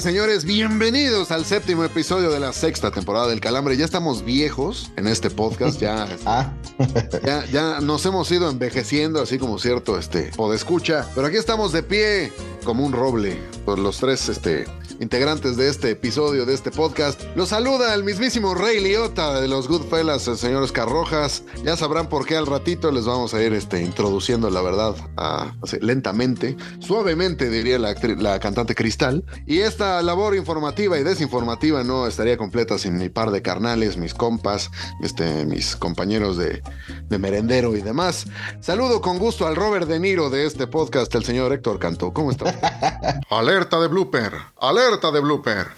Y 0.00 0.02
señores, 0.02 0.46
bienvenidos 0.46 1.30
al 1.30 1.44
séptimo 1.44 1.84
episodio 1.84 2.30
de 2.30 2.40
la 2.40 2.54
sexta 2.54 2.90
temporada 2.90 3.28
del 3.28 3.38
Calambre. 3.38 3.76
Ya 3.76 3.84
estamos 3.84 4.24
viejos 4.24 4.90
en 4.96 5.06
este 5.06 5.28
podcast, 5.28 5.78
ya, 5.78 6.08
Ah, 6.24 6.54
ya, 7.22 7.44
ya 7.52 7.80
nos 7.80 8.06
hemos 8.06 8.30
ido 8.32 8.48
envejeciendo, 8.48 9.20
así 9.20 9.38
como 9.38 9.58
cierto 9.58 9.98
este 9.98 10.30
escucha. 10.54 11.06
Pero 11.14 11.26
aquí 11.26 11.36
estamos 11.36 11.72
de 11.72 11.82
pie 11.82 12.32
como 12.64 12.86
un 12.86 12.92
roble, 12.92 13.38
por 13.66 13.78
los 13.78 13.98
tres 13.98 14.30
este, 14.30 14.64
integrantes 15.00 15.56
de 15.56 15.68
este 15.68 15.90
episodio, 15.90 16.46
de 16.46 16.54
este 16.54 16.70
podcast. 16.70 17.20
Los 17.34 17.48
saluda 17.48 17.94
el 17.94 18.04
mismísimo 18.04 18.54
Rey 18.54 18.80
Liotta 18.80 19.40
de 19.40 19.48
los 19.48 19.66
Goodfellas, 19.66 20.28
el 20.28 20.36
señor 20.36 20.62
Oscar 20.62 20.88
Rojas. 20.88 21.42
Ya 21.64 21.76
sabrán 21.76 22.08
por 22.08 22.26
qué 22.26 22.36
al 22.36 22.46
ratito 22.46 22.92
les 22.92 23.06
vamos 23.06 23.32
a 23.32 23.42
ir 23.42 23.54
este, 23.54 23.82
introduciendo 23.82 24.50
la 24.50 24.60
verdad 24.60 24.94
lentamente, 25.80 26.56
suavemente 26.80 27.48
diría 27.48 27.78
la, 27.78 28.38
cantante 28.38 28.74
Cristal. 28.74 29.24
Y 29.46 29.60
esta 29.60 30.02
labor 30.02 30.36
informativa 30.36 30.98
y 30.98 31.02
desinformativa 31.02 31.82
no 31.82 32.06
estaría 32.06 32.36
completa 32.36 32.78
sin 32.78 32.98
mi 32.98 33.08
par 33.08 33.30
de 33.30 33.42
carnales, 33.42 33.96
mis 33.96 34.12
compas, 34.12 34.70
este, 35.02 35.46
mis 35.46 35.76
compañeros 35.76 36.36
de, 36.36 36.62
de 37.08 37.18
merendero 37.18 37.74
y 37.74 37.80
demás. 37.80 38.26
Saludo 38.60 39.00
con 39.00 39.18
gusto 39.18 39.46
al 39.46 39.56
Robert 39.56 39.88
De 39.88 39.98
Niro 39.98 40.28
de 40.28 40.44
este 40.44 40.66
podcast, 40.66 41.14
el 41.14 41.24
señor 41.24 41.52
Héctor 41.54 41.78
Cantó. 41.78 42.12
¿Cómo 42.12 42.30
está? 42.30 43.20
alerta 43.30 43.80
de 43.80 43.88
blooper, 43.88 44.32
alerta 44.58 44.89
de 44.98 45.20
blooper. 45.20 45.72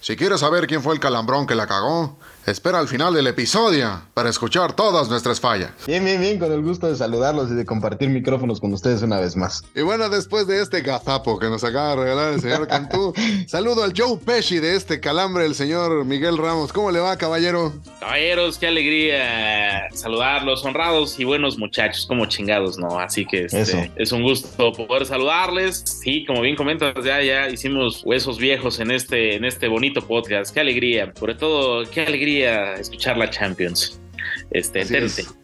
Si 0.00 0.16
quieres 0.16 0.40
saber 0.40 0.66
quién 0.66 0.82
fue 0.82 0.94
el 0.94 1.00
calambrón 1.00 1.46
que 1.46 1.54
la 1.54 1.66
cagó, 1.66 2.18
espera 2.46 2.78
al 2.78 2.88
final 2.88 3.12
del 3.12 3.26
episodio 3.26 4.00
para 4.14 4.30
escuchar 4.30 4.72
todas 4.74 5.08
nuestras 5.08 5.40
fallas. 5.40 5.72
bien, 5.86 6.04
bien, 6.04 6.20
bien, 6.20 6.38
con 6.38 6.52
el 6.52 6.62
gusto 6.62 6.86
de 6.86 6.96
saludarlos 6.96 7.50
y 7.50 7.54
de 7.54 7.66
compartir 7.66 8.08
micrófonos 8.08 8.60
con 8.60 8.72
ustedes 8.72 9.02
una 9.02 9.18
vez 9.20 9.36
más. 9.36 9.64
Y 9.74 9.82
bueno, 9.82 10.08
después 10.08 10.46
de 10.46 10.62
este 10.62 10.82
gazapo 10.82 11.38
que 11.38 11.48
nos 11.48 11.64
acaba 11.64 11.90
de 11.90 11.96
regalar 11.96 12.32
el 12.34 12.40
señor 12.40 12.68
Cantú, 12.68 13.12
saludo 13.48 13.82
al 13.82 13.92
Joe 13.94 14.18
Pesci 14.24 14.60
de 14.60 14.76
este 14.76 15.00
calambre, 15.00 15.44
el 15.44 15.54
señor 15.54 16.04
Miguel 16.04 16.38
Ramos. 16.38 16.72
¿Cómo 16.72 16.90
le 16.90 17.00
va, 17.00 17.18
caballero? 17.18 17.72
Caballeros, 18.00 18.56
qué 18.56 18.68
alegría 18.68 19.88
saludarlos, 19.92 20.64
honrados 20.64 21.18
y 21.18 21.24
buenos 21.24 21.58
muchachos, 21.58 22.06
como 22.06 22.26
chingados, 22.26 22.78
¿no? 22.78 22.98
Así 22.98 23.26
que 23.26 23.44
este, 23.44 23.60
Eso. 23.60 23.78
es 23.96 24.12
un 24.12 24.22
gusto 24.22 24.72
poder 24.72 25.06
saludarles. 25.06 25.82
Sí, 26.02 26.24
como 26.24 26.40
bien 26.42 26.56
comentas, 26.56 26.94
ya, 27.04 27.20
ya 27.22 27.48
hicimos 27.48 28.02
huesos 28.04 28.38
viejos 28.38 28.78
en 28.80 28.92
este, 28.92 29.34
en 29.34 29.44
este 29.44 29.66
bonito 29.68 29.87
podcast. 29.92 30.52
Qué 30.54 30.60
alegría, 30.60 31.12
sobre 31.18 31.34
todo, 31.34 31.88
qué 31.90 32.02
alegría 32.02 32.74
escuchar 32.74 33.16
la 33.16 33.28
Champions. 33.30 34.00
Este, 34.50 34.80
es. 34.80 35.34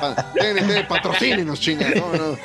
Pa- 0.00 0.32
TNT, 0.34 0.86
patrocínenos, 0.88 1.60
chinga. 1.60 1.90
No, 1.90 2.12
no. 2.14 2.38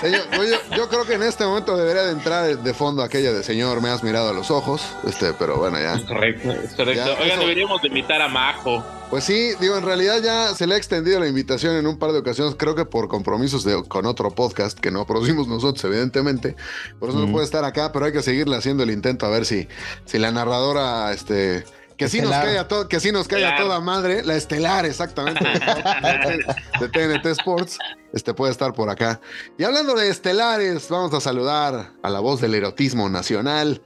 Señor, 0.00 0.20
yo, 0.32 0.76
yo 0.76 0.88
creo 0.88 1.04
que 1.06 1.14
en 1.14 1.22
este 1.22 1.44
momento 1.44 1.76
debería 1.76 2.02
de 2.02 2.12
entrar 2.12 2.44
de, 2.46 2.56
de 2.56 2.74
fondo 2.74 3.02
aquella 3.02 3.32
de 3.32 3.42
señor, 3.42 3.80
me 3.80 3.88
has 3.88 4.02
mirado 4.02 4.28
a 4.30 4.32
los 4.32 4.50
ojos. 4.50 4.82
Este, 5.06 5.32
pero 5.32 5.56
bueno, 5.56 5.78
ya. 5.80 5.94
Es 5.94 6.02
correcto, 6.02 6.52
es 6.52 6.74
correcto. 6.74 7.04
Ya, 7.06 7.12
Oigan, 7.14 7.30
eso- 7.30 7.40
deberíamos 7.40 7.82
de 7.82 7.88
invitar 7.88 8.20
a 8.22 8.28
Majo. 8.28 8.84
Pues 9.10 9.22
sí, 9.22 9.52
digo, 9.60 9.76
en 9.76 9.84
realidad 9.84 10.20
ya 10.20 10.52
se 10.54 10.66
le 10.66 10.74
ha 10.74 10.78
extendido 10.78 11.20
la 11.20 11.28
invitación 11.28 11.76
en 11.76 11.86
un 11.86 11.96
par 11.98 12.10
de 12.12 12.18
ocasiones, 12.18 12.56
creo 12.58 12.74
que 12.74 12.84
por 12.84 13.06
compromisos 13.08 13.62
de- 13.62 13.84
con 13.86 14.04
otro 14.04 14.30
podcast 14.32 14.78
que 14.78 14.90
no 14.90 15.06
producimos 15.06 15.46
nosotros, 15.48 15.84
evidentemente. 15.84 16.56
Por 16.98 17.10
eso 17.10 17.18
no 17.24 17.30
puede 17.30 17.44
estar 17.44 17.64
acá, 17.64 17.92
pero 17.92 18.06
hay 18.06 18.12
que 18.12 18.22
seguirle 18.22 18.56
haciendo 18.56 18.82
el 18.82 18.90
intento 18.90 19.24
a 19.24 19.30
ver 19.30 19.46
si, 19.46 19.68
si 20.06 20.18
la 20.18 20.32
narradora, 20.32 21.12
este. 21.12 21.64
Que 21.96 22.10
sí, 22.10 22.20
nos 22.20 22.30
cae 22.32 22.58
a 22.58 22.68
to- 22.68 22.88
que 22.88 23.00
sí 23.00 23.10
nos 23.10 23.26
cae 23.26 23.46
a 23.46 23.56
toda 23.56 23.80
madre, 23.80 24.22
la 24.22 24.34
estelar, 24.36 24.84
exactamente, 24.84 25.42
de 26.80 26.88
TNT 26.90 27.24
Sports, 27.26 27.78
este 28.12 28.34
puede 28.34 28.52
estar 28.52 28.74
por 28.74 28.90
acá. 28.90 29.18
Y 29.56 29.64
hablando 29.64 29.94
de 29.94 30.10
estelares, 30.10 30.90
vamos 30.90 31.14
a 31.14 31.20
saludar 31.22 31.92
a 32.02 32.10
la 32.10 32.20
voz 32.20 32.42
del 32.42 32.54
erotismo 32.54 33.08
nacional, 33.08 33.80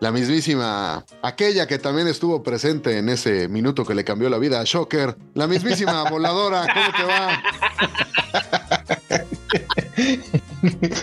la 0.00 0.12
mismísima, 0.12 1.04
aquella 1.22 1.66
que 1.66 1.78
también 1.78 2.06
estuvo 2.08 2.42
presente 2.42 2.98
en 2.98 3.08
ese 3.08 3.48
minuto 3.48 3.84
que 3.84 3.94
le 3.94 4.04
cambió 4.04 4.28
la 4.28 4.38
vida 4.38 4.60
a 4.60 4.64
Shocker, 4.64 5.16
la 5.34 5.46
mismísima 5.46 6.04
voladora, 6.10 6.66
¿cómo 6.72 6.92
te 6.96 7.04
va? 7.04 7.42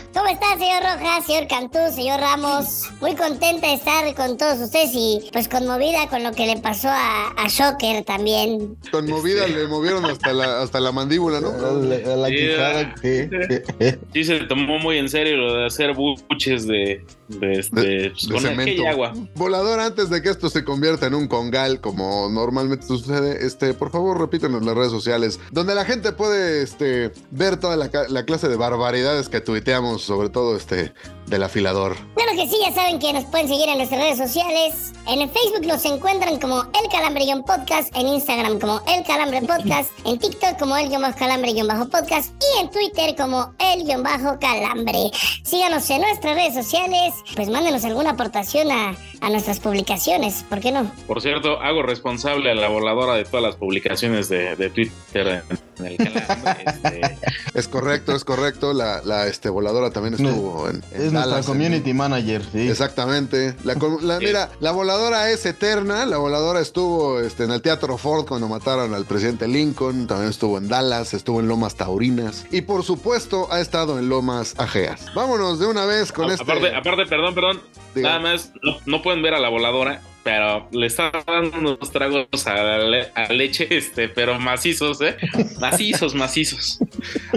¿Cómo 0.23 0.35
está, 0.35 0.57
señor 0.57 0.84
Rojas, 0.84 1.25
señor 1.25 1.47
Cantú, 1.50 1.79
señor 1.94 2.22
Ramos? 2.22 2.84
Muy 3.01 3.13
contenta 3.13 3.67
de 3.67 3.73
estar 3.73 4.16
con 4.16 4.38
todos 4.38 4.57
ustedes 4.59 4.91
y 4.94 5.19
pues 5.34 5.50
conmovida 5.50 6.07
con 6.07 6.23
lo 6.23 6.31
que 6.31 6.45
le 6.47 6.57
pasó 6.61 6.88
a, 6.88 7.34
a 7.35 7.47
Shocker 7.50 8.06
también. 8.06 8.78
Conmovida, 8.89 9.45
le 9.47 9.67
movieron 9.67 10.06
hasta 10.06 10.31
la, 10.31 10.61
hasta 10.61 10.79
la 10.79 10.94
mandíbula, 10.94 11.41
¿no? 11.41 11.51
La, 11.51 12.16
la 12.16 12.28
Sí, 12.29 12.35
quijada, 12.35 12.95
sí, 13.01 13.29
sí. 13.50 13.97
Sí, 14.13 14.23
se 14.23 14.39
tomó 14.45 14.79
muy 14.79 14.97
en 14.97 15.09
serio 15.09 15.35
lo 15.35 15.53
de 15.57 15.66
hacer 15.66 15.94
buches 15.94 16.67
de, 16.67 17.05
de, 17.28 17.51
este, 17.59 17.81
De- 17.81 18.09
pues, 18.11 18.28
de 18.28 18.34
con 18.34 18.41
cemento. 18.44 18.88
agua. 18.88 19.13
Volador, 19.35 19.81
antes 19.81 20.09
de 20.09 20.22
que 20.22 20.29
esto 20.29 20.50
se 20.50 20.63
convierta 20.63 21.07
en 21.07 21.16
un 21.16 21.28
congal, 21.28 21.81
como 21.81 22.29
normalmente 22.29 22.85
sucede, 22.88 23.45
este, 23.45 23.73
por 23.73 23.91
favor 23.91 24.22
repítenos 24.22 24.63
las 24.63 24.73
redes 24.75 24.91
sociales, 24.91 25.40
donde 25.51 25.75
la 25.75 25.84
gente 25.84 26.13
puede 26.13 26.63
este, 26.63 27.11
ver 27.31 27.57
toda 27.57 27.75
la, 27.75 27.90
la 28.07 28.23
clase 28.23 28.47
de 28.47 28.55
barbaridades 28.55 29.28
que 29.28 29.41
tuiteamos, 29.41 30.12
sobre 30.13 30.29
todo 30.29 30.56
este, 30.56 30.94
del 31.25 31.41
afilador. 31.41 31.96
Claro 32.16 32.31
que 32.35 32.47
sí, 32.47 32.57
ya 32.62 32.72
saben 32.72 33.00
que 33.00 33.12
nos 33.13 33.25
pueden 33.25 33.47
seguir 33.47 33.68
en 33.68 33.78
nuestras 33.78 34.00
redes 34.00 34.18
sociales. 34.18 34.94
En 35.07 35.22
el 35.22 35.29
Facebook 35.29 35.66
nos 35.66 35.84
encuentran 35.85 36.40
como 36.40 36.62
El 36.62 36.90
Calambre-Podcast, 36.91 37.96
en 37.96 38.07
Instagram 38.07 38.59
como 38.59 38.79
El 38.88 39.03
Calambre 39.03 39.41
Podcast, 39.47 39.90
en 40.06 40.19
TikTok 40.19 40.59
como 40.59 40.78
El-Calambre-Podcast 40.78 42.31
y 42.40 42.62
en 42.62 42.69
Twitter 42.69 43.16
como 43.18 43.53
El-Calambre. 43.57 45.12
Síganos 45.44 45.90
en 45.90 46.02
nuestras 46.02 46.35
redes 46.35 46.53
sociales, 46.53 47.13
pues 47.35 47.50
mándenos 47.50 47.84
alguna 47.85 48.12
aportación 48.12 48.72
a, 48.72 48.96
a 49.22 49.29
nuestras 49.29 49.59
publicaciones, 49.59 50.44
¿por 50.47 50.59
qué 50.59 50.72
no? 50.72 50.91
Por 51.07 51.22
cierto, 51.22 51.59
hago 51.59 51.81
responsable 51.81 52.52
a 52.52 52.56
la 52.56 52.69
voladora 52.69 53.16
de 53.16 53.25
todas 53.25 53.44
las 53.44 53.56
publicaciones 53.56 54.29
de, 54.29 54.56
de 54.56 54.69
Twitter 54.69 55.44
en 55.79 55.85
el 55.85 55.97
canal. 55.97 56.13
Este, 56.84 57.18
Es 57.53 57.68
correcto, 57.68 58.16
es 58.16 58.25
correcto. 58.25 58.73
La, 58.73 59.02
la, 59.03 59.28
este, 59.28 59.50
voladora 59.50 59.91
también 59.91 60.03
estuvo 60.08 60.69
en, 60.69 60.75
en 60.75 60.81
Es 60.94 61.12
nuestra 61.12 61.19
Dallas, 61.22 61.47
en- 61.47 61.53
community 61.53 61.94
manager, 61.94 62.41
sí. 62.52 62.68
Exactamente. 62.69 63.56
La. 63.64 63.75
Mira, 64.19 64.50
la 64.59 64.72
voladora 64.72 65.31
es 65.31 65.46
eterna. 65.46 66.06
La 66.06 66.18
voladora 66.18 66.59
estuvo 66.59 67.19
este, 67.19 67.46
en 67.46 67.52
el 67.52 67.62
Teatro 67.62 67.97
Ford 67.97 68.25
cuando 68.28 68.47
mataron 68.47 68.94
al 68.94 69.06
presidente 69.06 69.47
Lincoln. 69.47 70.08
También 70.08 70.30
estuvo 70.30 70.58
en 70.58 70.68
Dallas, 70.68 71.14
estuvo 71.14 71.40
en 71.40 71.47
Lomas 71.47 71.75
Taurinas. 71.75 72.46
Y 72.52 72.62
por 72.62 72.84
supuesto 72.84 73.47
ha 73.52 73.62
estado 73.62 73.97
en 74.00 74.09
Lomas 74.09 74.56
Ajeas. 74.58 75.06
Vámonos 75.16 75.59
de 75.59 75.68
una 75.68 75.86
vez 75.86 76.12
con 76.12 76.30
este. 76.30 76.44
aparte, 76.44 76.75
aparte, 76.75 77.06
perdón, 77.06 77.34
perdón. 77.35 77.62
Diga. 77.96 78.09
Nada 78.09 78.20
más, 78.22 78.52
no, 78.62 78.78
no 78.85 79.02
pueden 79.03 79.22
ver 79.22 79.35
a 79.35 79.40
la 79.40 79.50
voladora, 79.50 80.02
pero 80.24 80.68
le 80.72 80.88
está 80.88 81.12
dando 81.28 81.59
unos 81.59 81.91
tragos 81.91 82.25
a, 82.47 82.56
la 82.56 82.80
le- 82.80 83.11
a 83.14 83.32
leche, 83.32 83.67
este, 83.70 84.09
pero 84.09 84.40
macizos, 84.40 85.00
¿eh? 85.02 85.16
Macizos, 85.59 86.16
macizos. 86.16 86.79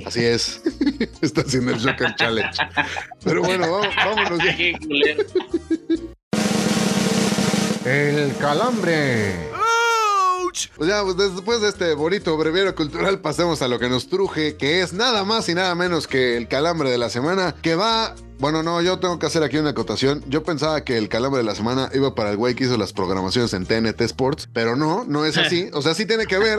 Así 0.06 0.24
es. 0.24 0.62
Está 1.20 1.40
haciendo 1.42 1.72
el 1.72 1.80
Joker 1.80 2.14
Challenge. 2.16 2.58
Pero 3.24 3.42
bueno, 3.42 3.70
vamos- 3.70 3.96
vámonos 3.96 4.38
ya. 4.44 4.56
El 7.84 8.34
calambre. 8.38 9.50
Pues 10.76 10.88
ya, 10.88 11.02
pues 11.02 11.16
después 11.18 11.60
de 11.60 11.68
este 11.68 11.92
bonito 11.94 12.34
breviario 12.36 12.74
cultural, 12.74 13.20
pasemos 13.20 13.60
a 13.60 13.68
lo 13.68 13.78
que 13.78 13.88
nos 13.90 14.08
truje, 14.08 14.56
que 14.56 14.80
es 14.80 14.94
nada 14.94 15.22
más 15.24 15.48
y 15.50 15.54
nada 15.54 15.74
menos 15.74 16.06
que 16.06 16.36
el 16.38 16.48
calambre 16.48 16.90
de 16.90 16.96
la 16.98 17.10
semana, 17.10 17.54
que 17.60 17.74
va 17.74 18.14
Bueno, 18.38 18.62
no, 18.62 18.82
yo 18.82 18.98
tengo 18.98 19.18
que 19.18 19.24
hacer 19.24 19.42
aquí 19.42 19.56
una 19.56 19.70
acotación. 19.70 20.22
Yo 20.28 20.42
pensaba 20.44 20.84
que 20.84 20.98
el 20.98 21.08
calambre 21.08 21.38
de 21.38 21.44
la 21.44 21.54
semana 21.54 21.88
iba 21.94 22.14
para 22.14 22.30
el 22.30 22.36
güey 22.36 22.54
que 22.54 22.64
hizo 22.64 22.76
las 22.76 22.92
programaciones 22.92 23.54
en 23.54 23.64
TNT 23.64 24.02
Sports, 24.02 24.48
pero 24.52 24.76
no, 24.76 25.04
no 25.04 25.24
es 25.24 25.38
así. 25.38 25.70
O 25.72 25.80
sea, 25.80 25.94
sí 25.94 26.04
tiene 26.04 26.26
que 26.26 26.36
ver, 26.36 26.58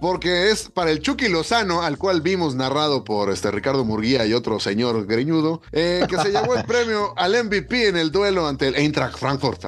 porque 0.00 0.50
es 0.50 0.70
para 0.70 0.92
el 0.92 1.00
Chucky 1.00 1.28
Lozano, 1.28 1.82
al 1.82 1.98
cual 1.98 2.20
vimos 2.20 2.54
narrado 2.54 3.02
por 3.02 3.30
este 3.32 3.50
Ricardo 3.50 3.84
Murguía 3.84 4.26
y 4.26 4.32
otro 4.32 4.60
señor 4.60 5.06
greñudo, 5.06 5.60
eh, 5.72 6.06
que 6.08 6.18
se 6.18 6.30
llevó 6.30 6.54
el 6.54 6.64
premio 6.64 7.14
al 7.16 7.32
MVP 7.44 7.88
en 7.88 7.96
el 7.96 8.12
duelo 8.12 8.46
ante 8.46 8.68
el 8.68 8.76
Eintracht 8.76 9.18
Frankfurt. 9.18 9.64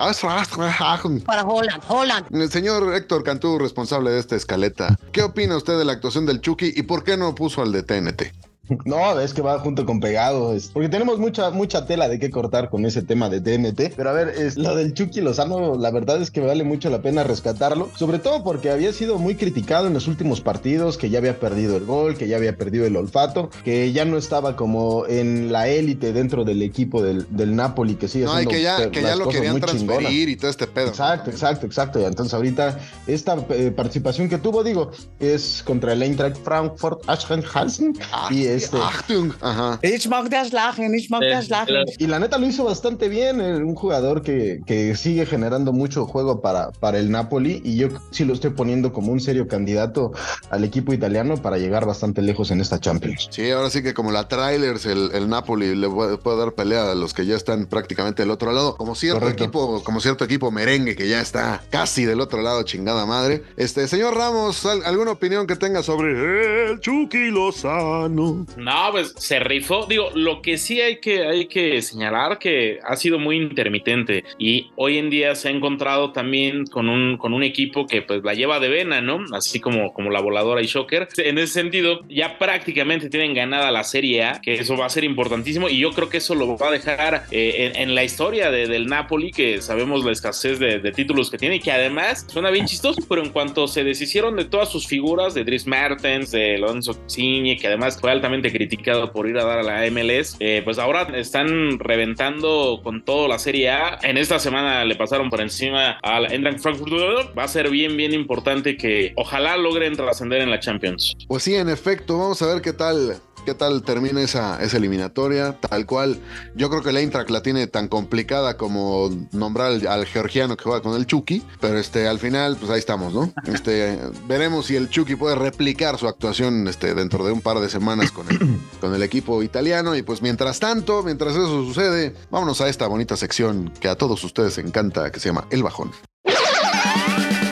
Para 1.22 1.42
Holland, 1.42 1.82
Holland. 1.88 2.26
El 2.30 2.50
señor 2.50 2.94
Héctor 2.94 3.24
Cantú, 3.24 3.58
responsable 3.58 4.12
de 4.12 4.20
esta 4.20 4.36
escaleta. 4.36 4.96
¿Qué 5.10 5.24
opina 5.24 5.56
usted 5.56 5.76
de 5.76 5.84
la 5.84 5.92
actuación 5.92 6.26
del 6.26 6.40
Chucky 6.40 6.72
y 6.76 6.82
por 6.82 7.02
qué 7.02 7.16
no 7.16 7.34
puso 7.34 7.60
al 7.62 7.72
de 7.72 7.82
TNT? 7.82 8.49
No, 8.84 9.18
es 9.20 9.34
que 9.34 9.42
va 9.42 9.58
junto 9.58 9.84
con 9.84 10.00
pegado. 10.00 10.54
es- 10.54 10.68
porque 10.68 10.88
tenemos 10.88 11.18
mucha, 11.18 11.50
mucha 11.50 11.86
tela 11.86 12.08
de 12.08 12.18
qué 12.18 12.30
cortar 12.30 12.70
con 12.70 12.84
ese 12.86 13.02
tema 13.02 13.28
de 13.28 13.40
TNT. 13.40 13.92
Pero 13.96 14.10
a 14.10 14.12
ver, 14.12 14.28
es, 14.28 14.56
lo 14.56 14.74
del 14.76 14.94
Chucky 14.94 15.20
Lozano, 15.20 15.76
la 15.76 15.90
verdad 15.90 16.20
es 16.22 16.30
que 16.30 16.40
vale 16.40 16.64
mucho 16.64 16.88
la 16.90 17.02
pena 17.02 17.24
rescatarlo. 17.24 17.88
Sobre 17.96 18.18
todo 18.18 18.42
porque 18.44 18.70
había 18.70 18.92
sido 18.92 19.18
muy 19.18 19.34
criticado 19.34 19.86
en 19.86 19.94
los 19.94 20.06
últimos 20.08 20.40
partidos, 20.40 20.96
que 20.96 21.10
ya 21.10 21.18
había 21.18 21.38
perdido 21.40 21.76
el 21.76 21.84
gol, 21.84 22.16
que 22.16 22.28
ya 22.28 22.36
había 22.36 22.56
perdido 22.56 22.86
el 22.86 22.96
olfato, 22.96 23.50
que 23.64 23.92
ya 23.92 24.04
no 24.04 24.16
estaba 24.16 24.56
como 24.56 25.06
en 25.06 25.50
la 25.52 25.68
élite 25.68 26.12
dentro 26.12 26.44
del 26.44 26.62
equipo 26.62 27.02
del, 27.02 27.26
del 27.30 27.56
Napoli, 27.56 27.96
que 27.96 28.08
sigue 28.08 28.24
No, 28.26 28.32
y 28.32 28.34
haciendo 28.46 28.50
que 28.52 28.62
ya, 28.62 28.90
que 28.90 29.02
ya 29.02 29.16
lo 29.16 29.28
querían 29.28 29.54
chingonas. 29.60 29.70
transferir 29.86 30.28
y 30.28 30.36
todo 30.36 30.50
este 30.50 30.66
pedo. 30.66 30.88
Exacto, 30.88 31.30
exacto, 31.30 31.66
exacto. 31.66 32.00
Y 32.00 32.04
entonces 32.04 32.34
ahorita 32.34 32.78
esta 33.06 33.36
eh, 33.50 33.72
participación 33.74 34.28
que 34.28 34.38
tuvo, 34.38 34.62
digo, 34.62 34.90
es 35.18 35.62
contra 35.64 35.92
el 35.92 36.02
Eintracht 36.02 36.36
Frankfurt, 36.44 37.02
Aschenhausen 37.08 37.94
Ah, 38.12 38.28
y 38.30 38.44
sí, 38.44 38.48
este 38.64 38.76
Achtung. 38.78 39.32
Ajá. 39.40 39.78
Ich 39.82 40.08
mag 40.08 40.28
das 40.30 40.52
Lachen, 40.52 40.94
ich 40.94 41.10
mag 41.10 41.22
Sí, 41.22 41.28
das 41.30 41.48
Lachen. 41.48 41.84
y 41.98 42.06
la 42.06 42.18
neta 42.18 42.38
lo 42.38 42.46
hizo 42.46 42.64
bastante 42.64 43.08
bien, 43.08 43.40
eh, 43.40 43.56
un 43.56 43.74
jugador 43.74 44.22
que, 44.22 44.60
que 44.66 44.94
sigue 44.96 45.26
generando 45.26 45.72
mucho 45.72 46.06
juego 46.06 46.40
para, 46.40 46.70
para 46.72 46.98
el 46.98 47.10
Napoli 47.10 47.60
y 47.64 47.76
yo 47.76 47.88
sí 48.10 48.24
lo 48.24 48.32
estoy 48.34 48.50
poniendo 48.50 48.92
como 48.92 49.12
un 49.12 49.20
serio 49.20 49.46
candidato 49.48 50.12
al 50.50 50.64
equipo 50.64 50.92
italiano 50.92 51.36
para 51.36 51.58
llegar 51.58 51.86
bastante 51.86 52.22
lejos 52.22 52.50
en 52.50 52.60
esta 52.60 52.78
Champions. 52.80 53.28
Sí, 53.30 53.50
ahora 53.50 53.70
sí 53.70 53.82
que 53.82 53.94
como 53.94 54.10
la 54.12 54.28
trailers, 54.28 54.86
el, 54.86 55.10
el 55.12 55.28
Napoli 55.28 55.74
le 55.74 55.88
puede, 55.88 56.16
puede 56.18 56.38
dar 56.38 56.52
pelea 56.52 56.90
a 56.92 56.94
los 56.94 57.14
que 57.14 57.26
ya 57.26 57.36
están 57.36 57.66
prácticamente 57.66 58.22
del 58.22 58.30
otro 58.30 58.52
lado. 58.52 58.76
Como 58.76 58.94
cierto 58.94 59.20
Correcto. 59.20 59.44
equipo, 59.44 59.82
como 59.84 60.00
cierto 60.00 60.24
equipo 60.24 60.50
merengue 60.50 60.96
que 60.96 61.08
ya 61.08 61.20
está 61.20 61.62
casi 61.70 62.04
del 62.04 62.20
otro 62.20 62.40
lado, 62.42 62.62
chingada 62.62 63.06
madre. 63.06 63.42
Este, 63.56 63.86
señor 63.88 64.14
Ramos, 64.16 64.64
¿al- 64.66 64.84
¿alguna 64.84 65.12
opinión 65.12 65.46
que 65.46 65.56
tenga 65.56 65.82
sobre 65.82 66.70
el 66.70 66.80
Chucky 66.80 67.30
Lozano? 67.30 68.39
No, 68.56 68.88
pues 68.92 69.14
se 69.16 69.40
rifó. 69.40 69.86
Digo, 69.86 70.10
lo 70.14 70.42
que 70.42 70.58
sí 70.58 70.80
hay 70.80 71.00
que, 71.00 71.26
hay 71.26 71.46
que 71.46 71.80
señalar 71.82 72.38
que 72.38 72.78
ha 72.84 72.96
sido 72.96 73.18
muy 73.18 73.36
intermitente 73.36 74.24
y 74.38 74.70
hoy 74.76 74.98
en 74.98 75.10
día 75.10 75.34
se 75.34 75.48
ha 75.48 75.50
encontrado 75.50 76.12
también 76.12 76.66
con 76.66 76.88
un, 76.88 77.16
con 77.16 77.32
un 77.34 77.42
equipo 77.42 77.86
que 77.86 78.02
pues 78.02 78.22
la 78.24 78.34
lleva 78.34 78.60
de 78.60 78.68
vena, 78.68 79.00
¿no? 79.00 79.24
Así 79.32 79.60
como, 79.60 79.92
como 79.92 80.10
la 80.10 80.20
voladora 80.20 80.62
y 80.62 80.66
Shocker. 80.66 81.08
En 81.18 81.38
ese 81.38 81.52
sentido, 81.54 82.00
ya 82.08 82.38
prácticamente 82.38 83.08
tienen 83.10 83.34
ganada 83.34 83.70
la 83.70 83.84
Serie 83.84 84.24
A, 84.24 84.40
que 84.40 84.54
eso 84.54 84.76
va 84.76 84.86
a 84.86 84.90
ser 84.90 85.04
importantísimo 85.04 85.68
y 85.68 85.78
yo 85.78 85.90
creo 85.90 86.08
que 86.08 86.18
eso 86.18 86.34
lo 86.34 86.56
va 86.56 86.68
a 86.68 86.72
dejar 86.72 87.24
eh, 87.30 87.72
en, 87.76 87.94
la 87.94 88.04
historia 88.04 88.50
de- 88.50 88.66
del 88.66 88.86
Napoli, 88.86 89.30
que 89.30 89.60
sabemos 89.62 90.04
la 90.04 90.12
escasez 90.12 90.58
de, 90.58 90.80
títulos 90.92 91.30
que 91.30 91.38
tiene 91.38 91.56
y 91.56 91.60
que 91.60 91.70
además 91.72 92.26
suena 92.28 92.50
bien 92.50 92.66
chistoso, 92.66 93.00
pero 93.08 93.22
en 93.22 93.30
cuanto 93.30 93.68
se 93.68 93.84
deshicieron 93.84 94.36
de 94.36 94.44
todas 94.44 94.70
sus 94.70 94.86
figuras, 94.86 95.34
de 95.34 95.44
Dries 95.44 95.66
Mertens, 95.66 96.30
de 96.30 96.58
Lorenzo 96.58 96.98
Insigne, 97.04 97.56
que 97.56 97.66
además 97.68 97.98
fue 98.00 98.10
altamente 98.10 98.29
criticado 98.38 99.12
por 99.12 99.28
ir 99.28 99.38
a 99.38 99.44
dar 99.44 99.58
a 99.58 99.62
la 99.62 99.90
MLS, 99.90 100.36
eh, 100.40 100.62
pues 100.64 100.78
ahora 100.78 101.02
están 101.16 101.78
reventando 101.78 102.80
con 102.82 103.04
todo 103.04 103.28
la 103.28 103.38
Serie 103.38 103.70
A. 103.70 103.98
En 104.02 104.16
esta 104.16 104.38
semana 104.38 104.84
le 104.84 104.94
pasaron 104.94 105.30
por 105.30 105.40
encima 105.40 105.98
al 106.02 106.32
Eintracht 106.32 106.60
Frankfurt. 106.60 107.36
Va 107.36 107.44
a 107.44 107.48
ser 107.48 107.70
bien, 107.70 107.96
bien 107.96 108.12
importante 108.12 108.76
que 108.76 109.12
ojalá 109.16 109.56
logren 109.56 109.96
trascender 109.96 110.40
en 110.40 110.50
la 110.50 110.60
Champions. 110.60 111.16
Pues 111.28 111.42
sí, 111.42 111.54
en 111.54 111.68
efecto, 111.68 112.18
vamos 112.18 112.40
a 112.42 112.46
ver 112.46 112.62
qué 112.62 112.72
tal. 112.72 113.16
¿Qué 113.44 113.54
tal 113.54 113.82
termina 113.82 114.20
esa, 114.20 114.62
esa 114.62 114.76
eliminatoria? 114.76 115.58
Tal 115.58 115.86
cual, 115.86 116.20
yo 116.54 116.68
creo 116.68 116.82
que 116.82 116.90
el 116.90 116.98
Eintracht 116.98 117.30
la 117.30 117.42
tiene 117.42 117.66
tan 117.66 117.88
complicada 117.88 118.56
como 118.56 119.10
nombrar 119.32 119.68
al, 119.68 119.86
al 119.86 120.06
georgiano 120.06 120.56
que 120.56 120.64
juega 120.64 120.82
con 120.82 120.94
el 120.94 121.06
Chucky, 121.06 121.42
pero 121.60 121.78
este, 121.78 122.06
al 122.06 122.18
final, 122.18 122.56
pues 122.56 122.70
ahí 122.70 122.78
estamos, 122.78 123.14
¿no? 123.14 123.32
Este, 123.50 123.98
veremos 124.28 124.66
si 124.66 124.76
el 124.76 124.88
Chucky 124.88 125.16
puede 125.16 125.34
replicar 125.34 125.98
su 125.98 126.06
actuación 126.06 126.68
este, 126.68 126.94
dentro 126.94 127.24
de 127.24 127.32
un 127.32 127.40
par 127.40 127.58
de 127.58 127.68
semanas 127.68 128.12
con 128.12 128.28
el, 128.30 128.38
con 128.80 128.94
el 128.94 129.02
equipo 129.02 129.42
italiano. 129.42 129.96
Y 129.96 130.02
pues 130.02 130.22
mientras 130.22 130.60
tanto, 130.60 131.02
mientras 131.02 131.32
eso 131.32 131.64
sucede, 131.64 132.14
vámonos 132.30 132.60
a 132.60 132.68
esta 132.68 132.86
bonita 132.86 133.16
sección 133.16 133.72
que 133.80 133.88
a 133.88 133.96
todos 133.96 134.22
ustedes 134.22 134.58
encanta, 134.58 135.10
que 135.10 135.18
se 135.18 135.30
llama 135.30 135.46
El 135.50 135.62
Bajón. 135.62 135.90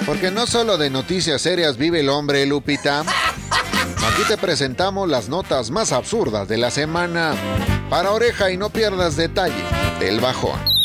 Porque 0.06 0.31
no 0.31 0.46
solo 0.46 0.79
de 0.79 0.88
noticias 0.88 1.43
serias 1.43 1.76
vive 1.76 2.00
el 2.00 2.08
hombre, 2.08 2.46
Lupita. 2.46 3.05
Aquí 4.08 4.22
te 4.26 4.38
presentamos 4.38 5.08
las 5.08 5.28
notas 5.28 5.70
más 5.70 5.93
absurdas 5.93 6.49
de 6.49 6.56
la 6.56 6.70
semana. 6.70 7.34
Para 7.90 8.12
oreja 8.12 8.50
y 8.50 8.56
no 8.56 8.70
pierdas 8.70 9.16
detalle 9.16 9.62
del 10.00 10.19
bajón. 10.19 10.77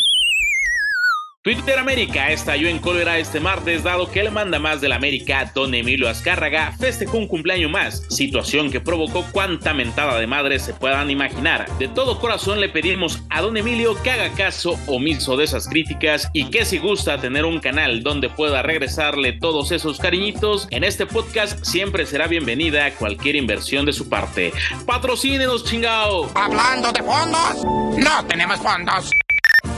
Twitter 1.43 1.77
América 1.77 2.31
estalló 2.31 2.69
en 2.69 2.79
cólera 2.79 3.17
este 3.17 3.41
martes 3.41 3.83
dado 3.83 4.09
que 4.09 4.21
el 4.21 4.31
manda 4.31 4.59
más 4.59 4.79
del 4.79 4.93
América, 4.93 5.51
don 5.53 5.73
Emilio 5.73 6.07
Azcárraga, 6.07 6.71
festejó 6.79 7.17
un 7.17 7.27
cumpleaños 7.27 7.69
más, 7.69 8.05
situación 8.07 8.71
que 8.71 8.79
provocó 8.79 9.25
cuanta 9.29 9.73
mentada 9.73 10.17
de 10.17 10.25
madre 10.25 10.57
se 10.59 10.73
puedan 10.73 11.09
imaginar. 11.09 11.69
De 11.79 11.89
todo 11.89 12.21
corazón 12.21 12.61
le 12.61 12.69
pedimos 12.69 13.21
a 13.29 13.41
don 13.41 13.57
Emilio 13.57 14.01
que 14.01 14.11
haga 14.11 14.29
caso 14.29 14.79
omiso 14.87 15.35
de 15.35 15.43
esas 15.43 15.67
críticas 15.67 16.29
y 16.31 16.49
que 16.49 16.63
si 16.63 16.77
gusta 16.77 17.19
tener 17.19 17.43
un 17.43 17.59
canal 17.59 18.03
donde 18.03 18.29
pueda 18.29 18.61
regresarle 18.61 19.33
todos 19.33 19.73
esos 19.73 19.99
cariñitos, 19.99 20.69
en 20.71 20.85
este 20.85 21.05
podcast 21.05 21.61
siempre 21.65 22.05
será 22.05 22.27
bienvenida 22.27 22.89
cualquier 22.91 23.35
inversión 23.35 23.85
de 23.85 23.91
su 23.91 24.07
parte. 24.07 24.53
Patrocínenos 24.85 25.65
chingao. 25.65 26.31
Hablando 26.35 26.89
de 26.93 27.03
fondos, 27.03 27.65
no 27.97 28.25
tenemos 28.29 28.59
fondos. 28.61 29.09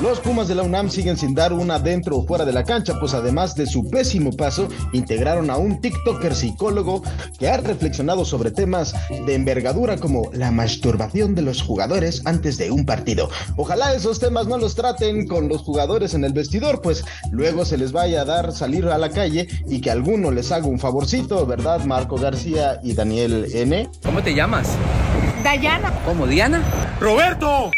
Los 0.05 0.19
Pumas 0.19 0.47
de 0.47 0.53
la 0.53 0.61
UNAM 0.61 0.91
siguen 0.91 1.17
sin 1.17 1.33
dar 1.33 1.51
una 1.51 1.79
dentro 1.79 2.17
o 2.17 2.27
fuera 2.27 2.45
de 2.45 2.53
la 2.53 2.63
cancha, 2.63 2.93
pues 2.99 3.15
además 3.15 3.55
de 3.55 3.65
su 3.65 3.89
pésimo 3.89 4.31
paso, 4.31 4.67
integraron 4.93 5.49
a 5.49 5.57
un 5.57 5.81
TikToker 5.81 6.35
psicólogo 6.35 7.01
que 7.39 7.49
ha 7.49 7.57
reflexionado 7.57 8.23
sobre 8.23 8.51
temas 8.51 8.93
de 9.09 9.33
envergadura 9.33 9.97
como 9.97 10.29
la 10.31 10.51
masturbación 10.51 11.33
de 11.33 11.41
los 11.41 11.63
jugadores 11.63 12.21
antes 12.25 12.59
de 12.59 12.69
un 12.69 12.85
partido. 12.85 13.31
Ojalá 13.55 13.95
esos 13.95 14.19
temas 14.19 14.45
no 14.45 14.59
los 14.59 14.75
traten 14.75 15.27
con 15.27 15.49
los 15.49 15.63
jugadores 15.63 16.13
en 16.13 16.23
el 16.23 16.33
vestidor, 16.33 16.83
pues 16.83 17.03
luego 17.31 17.65
se 17.65 17.79
les 17.79 17.91
vaya 17.91 18.21
a 18.21 18.25
dar 18.25 18.51
salir 18.51 18.85
a 18.85 18.99
la 18.99 19.09
calle 19.09 19.47
y 19.67 19.81
que 19.81 19.89
alguno 19.89 20.29
les 20.29 20.51
haga 20.51 20.67
un 20.67 20.77
favorcito, 20.77 21.47
¿verdad? 21.47 21.83
Marco 21.83 22.15
García 22.15 22.79
y 22.83 22.93
Daniel 22.93 23.47
N. 23.51 23.89
¿Cómo 24.03 24.21
te 24.21 24.35
llamas? 24.35 24.69
Dayana. 25.43 25.91
¿Cómo, 26.05 26.27
Diana? 26.27 26.61
¡Roberto! 26.99 27.71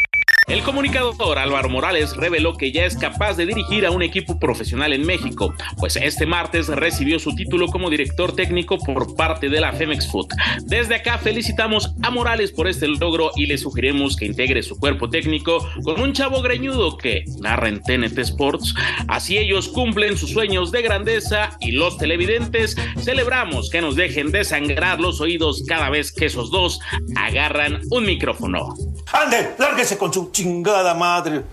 El 0.48 0.62
comunicador 0.62 1.38
Álvaro 1.38 1.68
Morales 1.68 2.16
reveló 2.16 2.56
que 2.56 2.72
ya 2.72 2.86
es 2.86 2.96
capaz 2.96 3.34
de 3.36 3.44
dirigir 3.44 3.84
a 3.84 3.90
un 3.90 4.02
equipo 4.02 4.38
profesional 4.38 4.94
en 4.94 5.04
México, 5.04 5.54
pues 5.76 5.96
este 5.96 6.24
martes 6.24 6.68
recibió 6.68 7.18
su 7.18 7.34
título 7.34 7.66
como 7.66 7.90
director 7.90 8.34
técnico 8.34 8.78
por 8.78 9.14
parte 9.14 9.50
de 9.50 9.60
la 9.60 9.74
Femex 9.74 10.10
Food. 10.10 10.28
Desde 10.64 10.94
acá 10.94 11.18
felicitamos 11.18 11.94
a 12.02 12.10
Morales 12.10 12.50
por 12.50 12.66
este 12.66 12.88
logro 12.88 13.30
y 13.36 13.44
le 13.44 13.58
sugerimos 13.58 14.16
que 14.16 14.24
integre 14.24 14.62
su 14.62 14.78
cuerpo 14.78 15.10
técnico 15.10 15.68
con 15.84 16.00
un 16.00 16.14
chavo 16.14 16.40
greñudo 16.40 16.96
que 16.96 17.24
narra 17.40 17.68
en 17.68 17.82
TNT 17.82 18.18
Sports. 18.20 18.74
Así 19.06 19.36
ellos 19.36 19.68
cumplen 19.68 20.16
sus 20.16 20.30
sueños 20.30 20.72
de 20.72 20.80
grandeza 20.80 21.58
y 21.60 21.72
los 21.72 21.98
televidentes 21.98 22.74
celebramos 23.02 23.68
que 23.68 23.82
nos 23.82 23.96
dejen 23.96 24.32
desangrar 24.32 24.98
los 24.98 25.20
oídos 25.20 25.62
cada 25.68 25.90
vez 25.90 26.10
que 26.10 26.24
esos 26.24 26.50
dos 26.50 26.80
agarran 27.16 27.82
un 27.90 28.06
micrófono. 28.06 28.74
¡Ande! 29.12 29.54
¡Lárguese 29.58 29.96
con 29.96 30.12
su 30.12 30.30
chingada 30.30 30.94
madre! 30.94 31.44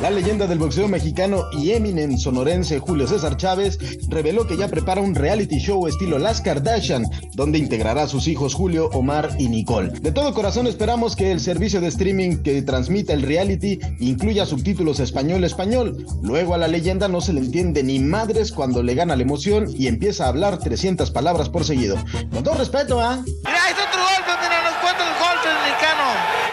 La 0.00 0.10
leyenda 0.10 0.48
del 0.48 0.58
boxeo 0.58 0.88
mexicano 0.88 1.44
y 1.52 1.70
eminem 1.70 2.18
sonorense 2.18 2.80
Julio 2.80 3.06
César 3.06 3.36
Chávez 3.36 3.78
reveló 4.08 4.46
que 4.46 4.56
ya 4.56 4.66
prepara 4.68 5.00
un 5.00 5.14
reality 5.14 5.58
show 5.58 5.86
estilo 5.86 6.18
Las 6.18 6.40
Kardashian, 6.40 7.04
donde 7.34 7.58
integrará 7.58 8.02
a 8.02 8.08
sus 8.08 8.26
hijos 8.26 8.54
Julio, 8.54 8.90
Omar 8.92 9.30
y 9.38 9.48
Nicole. 9.48 9.90
De 10.00 10.10
todo 10.10 10.34
corazón 10.34 10.66
esperamos 10.66 11.14
que 11.14 11.30
el 11.30 11.40
servicio 11.40 11.80
de 11.80 11.88
streaming 11.88 12.42
que 12.42 12.62
transmita 12.62 13.12
el 13.12 13.22
reality 13.22 13.78
incluya 14.00 14.44
subtítulos 14.44 14.98
español-español. 14.98 16.04
Luego 16.22 16.54
a 16.54 16.58
la 16.58 16.68
leyenda 16.68 17.06
no 17.06 17.20
se 17.20 17.32
le 17.32 17.40
entiende 17.40 17.84
ni 17.84 18.00
madres 18.00 18.50
cuando 18.50 18.82
le 18.82 18.94
gana 18.94 19.14
la 19.14 19.22
emoción 19.22 19.66
y 19.72 19.86
empieza 19.86 20.24
a 20.24 20.28
hablar 20.28 20.58
300 20.58 21.12
palabras 21.12 21.48
por 21.48 21.64
seguido. 21.64 21.96
Con 22.32 22.42
todo 22.42 22.54
respeto, 22.54 23.00
¿ah? 23.00 23.22
Mira, 23.24 23.70
es 23.70 23.74
otro 23.74 24.00
golpe, 24.00 24.32
mira, 24.42 24.62
nos 24.64 24.78
cuenta 24.80 25.02
el 25.08 25.14
golpe 25.14 25.48
mexicano. 25.64 26.52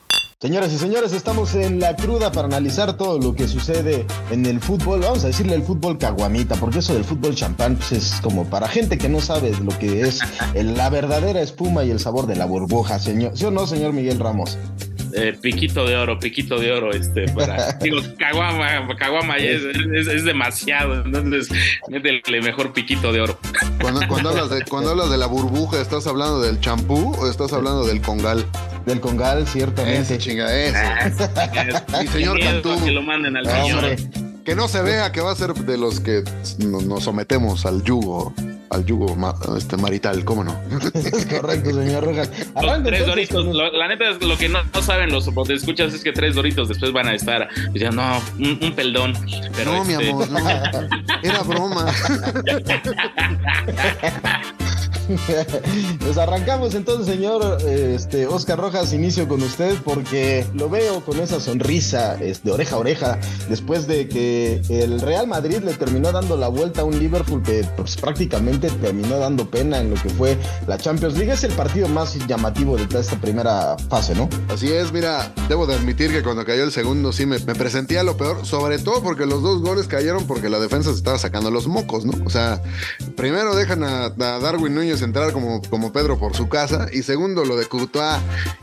Señoras 0.41 0.73
y 0.73 0.79
señores, 0.79 1.13
estamos 1.13 1.53
en 1.53 1.79
la 1.79 1.95
cruda 1.95 2.31
para 2.31 2.47
analizar 2.47 2.97
todo 2.97 3.19
lo 3.19 3.35
que 3.35 3.47
sucede 3.47 4.07
en 4.31 4.47
el 4.47 4.59
fútbol. 4.59 5.01
Vamos 5.01 5.23
a 5.23 5.27
decirle 5.27 5.53
el 5.53 5.61
fútbol 5.61 5.99
caguamita, 5.99 6.55
porque 6.55 6.79
eso 6.79 6.95
del 6.95 7.03
fútbol 7.03 7.35
champán 7.35 7.75
pues, 7.75 7.91
es 7.91 8.19
como 8.23 8.49
para 8.49 8.67
gente 8.67 8.97
que 8.97 9.07
no 9.07 9.21
sabe 9.21 9.51
lo 9.63 9.77
que 9.77 10.01
es 10.01 10.19
el- 10.55 10.73
la 10.75 10.89
verdadera 10.89 11.41
espuma 11.41 11.83
y 11.83 11.91
el 11.91 11.99
sabor 11.99 12.25
de 12.25 12.35
la 12.37 12.45
burbuja, 12.45 12.97
señor. 12.97 13.33
¿Sí 13.37 13.45
o 13.45 13.51
no, 13.51 13.67
señor 13.67 13.93
Miguel 13.93 14.17
Ramos? 14.19 14.57
Eh, 15.13 15.37
piquito 15.39 15.85
de 15.85 15.95
oro, 15.95 16.17
piquito 16.17 16.57
de 16.57 16.71
oro, 16.71 16.91
este, 16.91 17.25
para, 17.33 17.73
digo, 17.81 17.97
caguama, 18.17 18.87
caguama 18.97 19.37
ya 19.37 19.45
es, 19.45 19.61
es- 19.93 20.07
es 20.07 20.23
demasiado, 20.25 21.03
entonces, 21.05 21.49
métele 21.87 22.41
mejor 22.41 22.73
piquito 22.73 23.11
de 23.13 23.21
oro. 23.21 23.37
Cuando, 23.79 24.01
cuando 24.07 24.29
hablas 24.29 24.49
de, 24.49 24.63
cuando 24.63 24.89
hablas 24.91 25.11
de 25.11 25.17
la 25.19 25.27
burbuja, 25.27 25.79
¿estás 25.79 26.07
hablando 26.07 26.41
del 26.41 26.59
champú 26.61 27.13
o 27.19 27.27
estás 27.29 27.53
hablando 27.53 27.85
del 27.85 28.01
congal? 28.01 28.43
Del 28.85 28.99
Congal, 28.99 29.47
ciertamente. 29.47 30.01
Ese 30.01 30.17
chinga, 30.17 30.53
ese. 30.53 30.77
Mi 31.99 32.07
señor 32.07 32.39
Cantú. 32.39 32.83
Que 32.83 32.91
lo 32.91 33.01
manden 33.01 33.37
al 33.37 33.47
hombre. 33.47 33.95
Que 34.43 34.55
no 34.55 34.67
se 34.67 34.81
vea 34.81 35.11
que 35.11 35.21
va 35.21 35.31
a 35.31 35.35
ser 35.35 35.53
de 35.53 35.77
los 35.77 35.99
que 35.99 36.23
no- 36.57 36.81
nos 36.81 37.03
sometemos 37.03 37.63
al 37.67 37.83
yugo, 37.83 38.33
al 38.71 38.83
yugo 38.87 39.15
ma- 39.15 39.35
este, 39.55 39.77
marital, 39.77 40.25
¿cómo 40.25 40.43
no? 40.43 40.59
Es 40.95 41.25
correcto, 41.27 41.69
señor 41.71 42.03
Rojas. 42.03 42.27
Los 42.59 42.83
tres 42.83 43.01
entonces 43.01 43.05
doritos, 43.05 43.45
lo- 43.45 43.71
la 43.71 43.87
neta 43.87 44.09
es 44.09 44.19
lo 44.23 44.35
que 44.39 44.49
no, 44.49 44.63
no 44.63 44.81
saben 44.81 45.11
los 45.11 45.27
escuchas 45.51 45.93
es 45.93 46.03
que 46.03 46.11
tres 46.11 46.33
doritos 46.33 46.69
después 46.69 46.91
van 46.91 47.07
a 47.09 47.13
estar 47.13 47.49
diciendo, 47.71 48.01
no, 48.01 48.19
un, 48.39 48.57
un 48.63 48.73
peldón. 48.73 49.13
Pero 49.55 49.73
no, 49.73 49.85
mi 49.85 49.93
este, 49.93 50.09
amor, 50.09 50.27
no. 50.31 50.39
Era 51.21 51.43
broma. 51.43 51.93
Pues 55.99 56.17
arrancamos 56.17 56.75
entonces, 56.75 57.07
señor 57.07 57.57
este, 57.67 58.27
Oscar 58.27 58.59
Rojas, 58.59 58.93
inicio 58.93 59.27
con 59.27 59.41
usted 59.41 59.77
porque 59.83 60.45
lo 60.53 60.69
veo 60.69 61.03
con 61.05 61.19
esa 61.19 61.39
sonrisa 61.39 62.15
de 62.15 62.51
oreja 62.51 62.75
a 62.75 62.79
oreja 62.79 63.19
después 63.49 63.87
de 63.87 64.07
que 64.07 64.61
el 64.69 64.99
Real 65.01 65.27
Madrid 65.27 65.59
le 65.63 65.73
terminó 65.73 66.11
dando 66.11 66.37
la 66.37 66.47
vuelta 66.47 66.81
a 66.81 66.83
un 66.83 66.97
Liverpool 66.99 67.41
que 67.43 67.65
pues, 67.77 67.95
prácticamente 67.95 68.69
terminó 68.69 69.17
dando 69.17 69.49
pena 69.49 69.79
en 69.79 69.91
lo 69.91 69.95
que 69.95 70.09
fue 70.09 70.37
la 70.67 70.77
Champions 70.77 71.17
League. 71.17 71.31
Es 71.31 71.43
el 71.43 71.53
partido 71.53 71.87
más 71.87 72.15
llamativo 72.27 72.77
de 72.77 72.99
esta 72.99 73.15
primera 73.17 73.77
fase, 73.89 74.15
¿no? 74.15 74.29
Así 74.49 74.71
es, 74.71 74.91
mira, 74.91 75.33
debo 75.47 75.65
de 75.65 75.75
admitir 75.75 76.11
que 76.11 76.23
cuando 76.23 76.45
cayó 76.45 76.63
el 76.63 76.71
segundo 76.71 77.11
sí 77.11 77.25
me, 77.25 77.39
me 77.39 77.55
presentía 77.55 78.03
lo 78.03 78.17
peor, 78.17 78.45
sobre 78.45 78.79
todo 78.79 79.01
porque 79.01 79.25
los 79.25 79.41
dos 79.41 79.61
goles 79.61 79.87
cayeron 79.87 80.25
porque 80.27 80.49
la 80.49 80.59
defensa 80.59 80.91
se 80.91 80.97
estaba 80.97 81.17
sacando 81.17 81.51
los 81.51 81.67
mocos, 81.67 82.05
¿no? 82.05 82.13
O 82.25 82.29
sea, 82.29 82.61
primero 83.15 83.55
dejan 83.55 83.83
a 83.83 84.09
Darwin 84.09 84.75
Núñez 84.75 85.00
entrar 85.01 85.31
como, 85.33 85.61
como 85.63 85.91
Pedro 85.91 86.17
por 86.17 86.35
su 86.35 86.49
casa 86.49 86.87
y 86.91 87.03
segundo 87.03 87.45
lo 87.45 87.55
de 87.55 87.65
Courtois, 87.65 88.17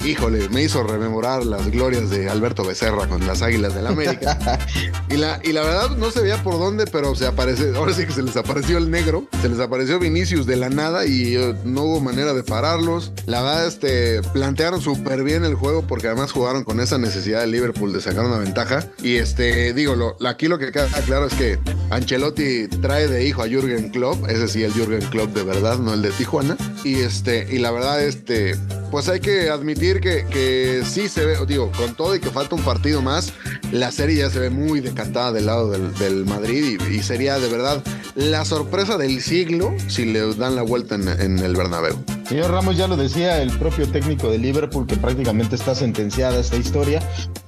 híjole, 0.04 0.48
me 0.48 0.62
hizo 0.62 0.82
rememorar 0.82 1.44
las 1.44 1.70
glorias 1.70 2.10
de 2.10 2.28
Alberto 2.28 2.64
Becerra 2.64 3.06
con 3.08 3.26
las 3.26 3.42
Águilas 3.42 3.74
del 3.74 3.86
América. 3.86 4.58
y, 5.10 5.16
la, 5.16 5.40
y 5.42 5.52
la 5.52 5.62
verdad 5.62 5.90
no 5.96 6.10
se 6.10 6.20
veía 6.20 6.42
por 6.42 6.58
dónde, 6.58 6.86
pero 6.86 7.14
se 7.14 7.26
aparece, 7.26 7.72
ahora 7.76 7.92
sí 7.92 8.06
que 8.06 8.12
se 8.12 8.22
les 8.22 8.36
apareció 8.36 8.78
el 8.78 8.90
negro, 8.90 9.26
se 9.42 9.48
les 9.48 9.60
apareció 9.60 9.98
Vinicius 9.98 10.46
de 10.46 10.56
la 10.56 10.70
nada 10.70 11.06
y 11.06 11.36
eh, 11.36 11.54
no 11.64 11.82
hubo 11.82 12.00
manera 12.00 12.34
de 12.34 12.42
pararlos. 12.42 13.12
La 13.26 13.42
verdad, 13.42 13.66
este, 13.66 14.22
plantearon 14.32 14.80
súper 14.80 15.22
bien 15.22 15.44
el 15.44 15.54
juego 15.54 15.82
porque 15.86 16.08
además 16.08 16.32
jugaron 16.32 16.64
con 16.64 16.80
esa 16.80 16.98
necesidad 16.98 17.40
de 17.40 17.46
Liverpool 17.46 17.92
de 17.92 18.00
sacar 18.00 18.24
una 18.24 18.38
ventaja. 18.38 18.86
Y 19.02 19.16
este, 19.16 19.72
digo, 19.72 19.94
lo, 19.94 20.16
aquí 20.26 20.48
lo 20.48 20.58
que 20.58 20.72
queda 20.72 20.88
claro 21.06 21.26
es 21.26 21.34
que 21.34 21.58
Ancelotti 21.90 22.68
trae 22.68 23.08
de 23.08 23.26
hijo 23.26 23.42
a 23.42 23.48
Jürgen 23.48 23.90
Klopp, 23.90 24.28
ese 24.28 24.48
sí, 24.48 24.62
el 24.62 24.72
Jürgen 24.72 25.08
Klopp 25.10 25.34
de 25.34 25.42
verdad, 25.42 25.78
no 25.78 25.94
el 25.94 26.02
de 26.02 26.10
Tijuana. 26.28 26.58
Y 26.84 26.96
este, 26.96 27.46
y 27.50 27.58
la 27.58 27.70
verdad, 27.70 28.04
este, 28.04 28.54
pues 28.90 29.08
hay 29.08 29.20
que 29.20 29.50
admitir 29.50 30.00
que, 30.00 30.26
que 30.26 30.82
sí 30.84 31.08
se 31.08 31.24
ve, 31.24 31.36
digo, 31.46 31.70
con 31.76 31.94
todo 31.94 32.14
y 32.14 32.20
que 32.20 32.30
falta 32.30 32.54
un 32.54 32.62
partido 32.62 33.02
más, 33.02 33.32
la 33.72 33.92
serie 33.92 34.16
ya 34.16 34.30
se 34.30 34.38
ve 34.38 34.50
muy 34.50 34.80
decantada 34.80 35.32
del 35.32 35.46
lado 35.46 35.70
del, 35.70 35.94
del 35.94 36.24
Madrid 36.24 36.80
y, 36.88 36.94
y 36.94 37.02
sería 37.02 37.38
de 37.38 37.48
verdad 37.48 37.82
la 38.14 38.44
sorpresa 38.44 38.96
del 38.96 39.20
siglo 39.20 39.74
si 39.88 40.04
le 40.04 40.34
dan 40.34 40.56
la 40.56 40.62
vuelta 40.62 40.94
en, 40.94 41.08
en 41.08 41.38
el 41.38 41.54
Bernabéu. 41.54 41.96
Señor 42.28 42.50
Ramos 42.50 42.76
ya 42.76 42.86
lo 42.86 42.98
decía 42.98 43.40
el 43.40 43.50
propio 43.52 43.88
técnico 43.88 44.30
de 44.30 44.36
Liverpool 44.36 44.86
que 44.86 44.98
prácticamente 44.98 45.56
está 45.56 45.74
sentenciada 45.74 46.38
esta 46.38 46.56
historia 46.56 47.00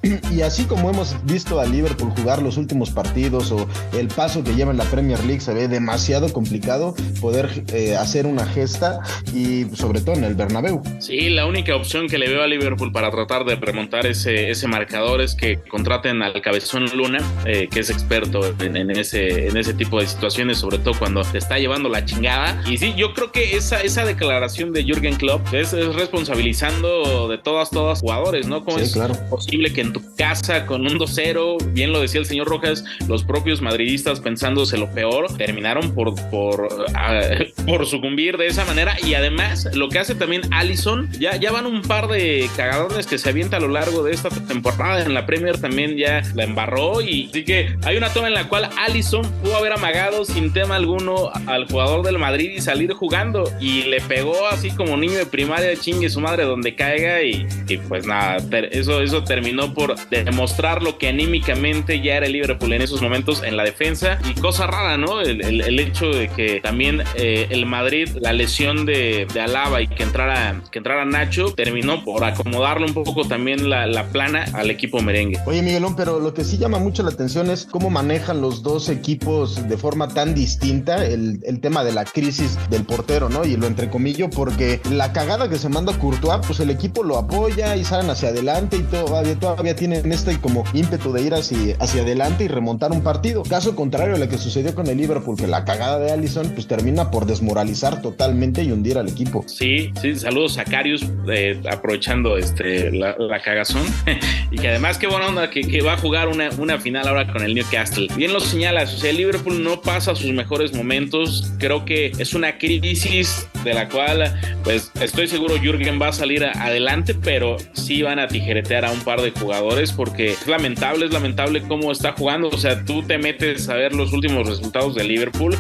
y 0.33 0.41
así 0.41 0.65
como 0.65 0.89
hemos 0.89 1.15
visto 1.27 1.61
a 1.61 1.67
Liverpool 1.67 2.11
jugar 2.17 2.41
los 2.41 2.57
últimos 2.57 2.91
partidos 2.91 3.53
o 3.53 3.69
el 3.93 4.09
paso 4.09 4.43
que 4.43 4.55
lleva 4.55 4.71
en 4.71 4.79
la 4.79 4.85
Premier 4.85 5.23
League 5.25 5.43
se 5.43 5.53
ve 5.53 5.69
demasiado 5.69 6.33
complicado 6.33 6.95
poder 7.21 7.65
eh, 7.75 7.95
hacer 7.95 8.27
una 8.27 8.47
gesta 8.47 9.01
y 9.35 9.67
sobre 9.75 10.01
todo 10.01 10.15
en 10.15 10.25
el 10.25 10.35
Bernabéu. 10.35 10.81
Sí, 10.99 11.29
la 11.33 11.47
única 11.47 11.75
opción 11.77 12.09
que 12.09 12.19
le 12.19 12.29
veo 12.29 12.43
a 12.43 12.47
Liverpool 12.47 12.93
para 12.93 13.11
tratar 13.11 13.45
de 13.45 13.57
remontar 13.57 14.07
ese, 14.07 14.51
ese 14.51 14.67
marcador 14.69 15.21
es 15.21 15.35
que 15.35 15.59
contraten 15.69 16.23
al 16.23 16.41
Cabezón 16.41 16.87
Luna, 16.97 17.19
eh, 17.45 17.69
que 17.71 17.81
es 17.81 17.91
experto 17.91 18.41
en, 18.61 18.77
en 18.77 18.91
ese, 18.91 19.49
en 19.49 19.57
ese 19.57 19.75
tipo 19.75 20.01
de 20.01 20.07
situaciones, 20.07 20.59
sobre 20.59 20.79
todo 20.79 20.95
cuando 20.99 21.23
te 21.23 21.39
está 21.39 21.59
llevando 21.59 21.89
la 21.89 22.05
chingada. 22.05 22.63
Y 22.69 22.79
sí, 22.79 22.95
yo 22.97 23.15
creo 23.15 23.33
que 23.33 23.57
esa, 23.57 23.81
esa 23.81 24.05
declaración 24.05 24.73
de 24.73 24.85
Jürgen 24.85 25.17
Klopp 25.17 25.53
es, 25.53 25.73
es 25.73 25.95
responsabilizando 25.95 27.29
de 27.29 27.39
todas, 27.39 27.71
todas 27.71 28.01
jugadores, 28.01 28.47
¿no? 28.47 28.65
¿Cómo 28.65 28.79
Sí, 28.79 28.85
es 28.85 28.93
claro. 28.93 29.15
posible 29.29 29.73
que 29.73 29.81
en 29.81 29.93
tu 29.93 30.15
casa 30.17 30.67
con 30.67 30.83
un 30.87 30.99
2-0, 30.99 31.73
bien 31.73 31.93
lo 31.93 32.01
decía 32.01 32.21
el 32.21 32.27
señor 32.27 32.49
Rojas, 32.49 32.85
los 33.09 33.25
propios 33.25 33.61
madridistas 33.61 34.21
pensándose 34.21 34.79
lo 34.79 34.91
peor, 34.91 35.37
terminaron 35.37 35.95
por, 35.95 36.15
por, 36.31 36.69
ah, 36.95 37.21
por 37.67 37.87
sucumbir 37.87 38.37
de 38.37 38.47
esa 38.47 38.65
manera 38.65 38.97
y 39.05 39.15
además 39.15 39.69
lo 39.75 39.89
que 39.89 39.99
hace 39.99 40.15
también 40.15 40.43
Allison, 40.53 41.09
ya, 41.21 41.37
ya 41.37 41.53
van 41.53 41.67
un 41.67 41.83
par 41.83 42.09
de 42.09 42.49
cagadones 42.57 43.07
que 43.07 43.19
se 43.19 43.29
avienta 43.29 43.59
a 43.59 43.61
lo 43.61 43.69
largo 43.69 44.03
de 44.03 44.13
esta 44.13 44.31
temporada 44.31 45.03
en 45.03 45.15
la 45.15 45.27
Premier 45.27 45.61
también 45.61 45.97
ya 45.97 46.23
la 46.35 46.45
embarró 46.45 47.01
y 47.03 47.29
así 47.31 47.45
que 47.45 47.77
hay 47.85 47.97
una 47.97 48.09
toma 48.13 48.29
en 48.29 48.35
la 48.35 48.49
cual 48.49 48.69
Allison 48.79 49.23
pudo 49.43 49.57
haber 49.57 49.73
amagado 49.75 50.25
sin 50.25 50.53
tema 50.53 50.77
alguno 50.77 51.31
al 51.47 51.67
jugador 51.67 52.03
del 52.05 52.19
Madrid 52.19 52.51
y 52.57 52.61
salir 52.61 52.93
jugando 52.95 53.45
y 53.61 53.83
le 53.85 54.01
pegó 54.01 54.49
así 54.49 54.71
como 54.71 54.97
niño 54.97 55.19
de 55.19 55.27
primaria 55.27 55.77
chingue 55.77 56.09
su 56.09 56.21
madre 56.21 56.45
donde 56.45 56.75
caiga 56.75 57.23
y, 57.23 57.47
y 57.69 57.77
pues 57.77 58.07
nada, 58.07 58.39
eso, 58.73 59.03
eso 59.03 59.23
terminó 59.23 59.75
por 59.75 59.95
demostrar 60.09 60.83
lo 60.83 60.97
que 60.99 61.09
anímicamente 61.09 62.01
ya 62.01 62.17
era 62.17 62.27
el 62.27 62.33
Liverpool 62.33 62.73
en 62.73 62.83
esos 62.83 63.03
momentos 63.03 63.43
en 63.43 63.57
la 63.57 63.65
defensa 63.65 64.19
y 64.29 64.41
cosa 64.41 64.67
rara, 64.67 64.97
¿no? 64.97 65.21
El, 65.21 65.43
el- 65.45 65.61
el 65.61 65.79
hecho 65.79 66.09
de 66.11 66.29
que 66.29 66.61
también 66.61 67.03
eh, 67.17 67.47
el 67.51 67.67
Madrid, 67.67 68.09
la 68.21 68.33
lesión 68.33 68.87
de, 68.87 69.27
de 69.33 69.41
Alaba 69.41 69.83
y 69.83 69.87
que 69.89 70.03
entrara, 70.03 70.61
que 70.73 70.79
entrara 70.79 71.05
Nacho, 71.11 71.53
terminó 71.55 72.05
por 72.05 72.25
acomodarle 72.25 72.87
un 72.87 72.95
poco 72.95 73.25
también 73.27 73.69
la, 73.69 73.87
la 73.87 74.09
plana 74.09 74.47
al 74.55 74.71
equipo 74.71 75.01
merengue. 75.03 75.39
Oye 75.47 75.63
Miguelón, 75.63 75.97
pero 75.97 76.21
lo 76.21 76.33
que 76.33 76.45
sí 76.45 76.59
llama 76.59 76.79
mucho 76.79 77.03
la 77.03 77.11
atención 77.11 77.51
es 77.51 77.67
cómo 77.67 77.91
manejan 77.91 78.41
los 78.41 78.63
dos 78.63 78.89
equipos 78.89 79.69
de 79.69 79.77
forma 79.77 80.09
tan 80.09 80.35
distinta 80.35 81.05
el, 81.05 81.41
el 81.45 81.61
tema 81.61 81.85
de 81.85 81.93
la 81.93 82.05
crisis 82.05 82.59
del 82.71 82.85
portero, 82.85 83.29
¿no? 83.29 83.45
Y 83.45 83.57
lo 83.57 83.67
entrecomillo 83.67 84.31
porque 84.31 84.81
la 84.91 85.13
cagada 85.13 85.49
que 85.49 85.59
se 85.59 85.69
manda 85.69 85.93
Courtois, 85.99 86.47
pues 86.47 86.61
el 86.61 86.71
equipo 86.71 87.03
lo 87.03 87.19
apoya 87.19 87.77
y 87.77 87.85
salen 87.85 88.11
hacia 88.11 88.31
adelante 88.31 88.77
y 88.77 88.83
todavía, 88.83 89.39
todavía 89.39 89.77
tienen 89.77 90.11
este 90.13 90.39
como 90.41 90.65
ímpetu 90.73 91.13
de 91.13 91.23
ir 91.23 91.35
hacia, 91.35 91.77
hacia 91.79 92.03
adelante 92.03 92.45
y 92.45 92.49
remontar 92.49 92.93
un 92.93 93.03
partido. 93.03 93.43
Caso 93.43 93.75
contrario 93.75 94.17
a 94.17 94.19
lo 94.19 94.29
que 94.29 94.39
sucedió 94.39 94.75
con 94.75 94.87
el 94.87 94.99
Liverpool, 94.99 95.37
que 95.37 95.47
la 95.47 95.65
cagada 95.65 95.99
de 95.99 96.13
Allison 96.13 96.51
pues 96.55 96.67
termina 96.67 97.11
por 97.11 97.27
desmoralizar 97.27 98.03
totalmente 98.03 98.63
y 98.63 98.73
hundir 98.73 98.99
al 98.99 99.09
equipo. 99.09 99.45
Sí, 99.47 99.91
sí, 100.01 100.17
saludos 100.17 100.59
a 100.59 100.65
Carius, 100.65 101.00
eh, 101.29 101.61
aprovechando 101.71 102.37
este, 102.37 102.91
la, 102.91 103.17
la 103.19 103.41
cagazón. 103.41 103.87
y 104.51 104.59
que 104.59 104.69
además, 104.69 104.99
qué 104.99 105.07
buena 105.07 105.27
onda 105.27 105.51
que, 105.51 105.63
que 105.63 105.83
va 105.83 105.95
a 105.95 105.97
jugar 105.97 106.29
una, 106.29 106.51
una 106.59 106.79
final 106.79 107.07
ahora 107.09 107.31
con 107.33 107.43
el 107.43 107.55
Newcastle. 107.55 108.09
Bien 108.17 108.33
lo 108.33 108.41
señalas, 108.41 108.95
o 108.95 108.99
sea, 108.99 109.11
el 109.11 109.17
Liverpool 109.17 109.63
no 109.63 109.81
pasa 109.81 110.15
sus 110.15 110.33
mejores 110.33 110.75
momentos. 110.75 111.53
Creo 111.59 111.85
que 111.85 112.13
es 112.19 112.35
una 112.35 112.59
crisis 112.59 113.49
de 113.65 113.75
la 113.75 113.89
cual, 113.89 114.35
pues, 114.65 114.91
estoy 115.01 115.27
seguro 115.27 115.57
Jürgen 115.57 116.01
va 116.01 116.09
a 116.09 116.13
salir 116.13 116.45
adelante, 116.45 117.15
pero 117.15 117.57
sí 117.73 118.03
van 118.03 118.19
a 118.19 118.29
tijeretear 118.29 118.85
a 118.85 118.93
un 118.93 119.01
par 119.01 119.21
de 119.21 119.31
jugadores 119.31 119.93
porque 119.93 120.33
es 120.33 120.47
lamentable, 120.47 121.07
es 121.07 121.13
lamentable 121.13 121.63
cómo 121.63 121.93
está 121.93 122.13
jugando. 122.13 122.49
O 122.49 122.59
sea, 122.59 122.85
tú 122.85 123.03
te 123.03 123.19
metes 123.19 123.69
a 123.69 123.75
ver 123.75 123.95
los 123.95 124.13
últimos 124.13 124.49
resultados 124.49 124.95
de 124.95 125.05
Liverpool 125.05 125.57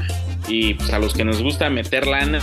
y 0.48 0.74
pues, 0.74 0.92
a 0.92 0.98
los 0.98 1.14
que 1.14 1.24
nos 1.24 1.42
gusta 1.42 1.70
meter 1.70 2.06
lana, 2.06 2.42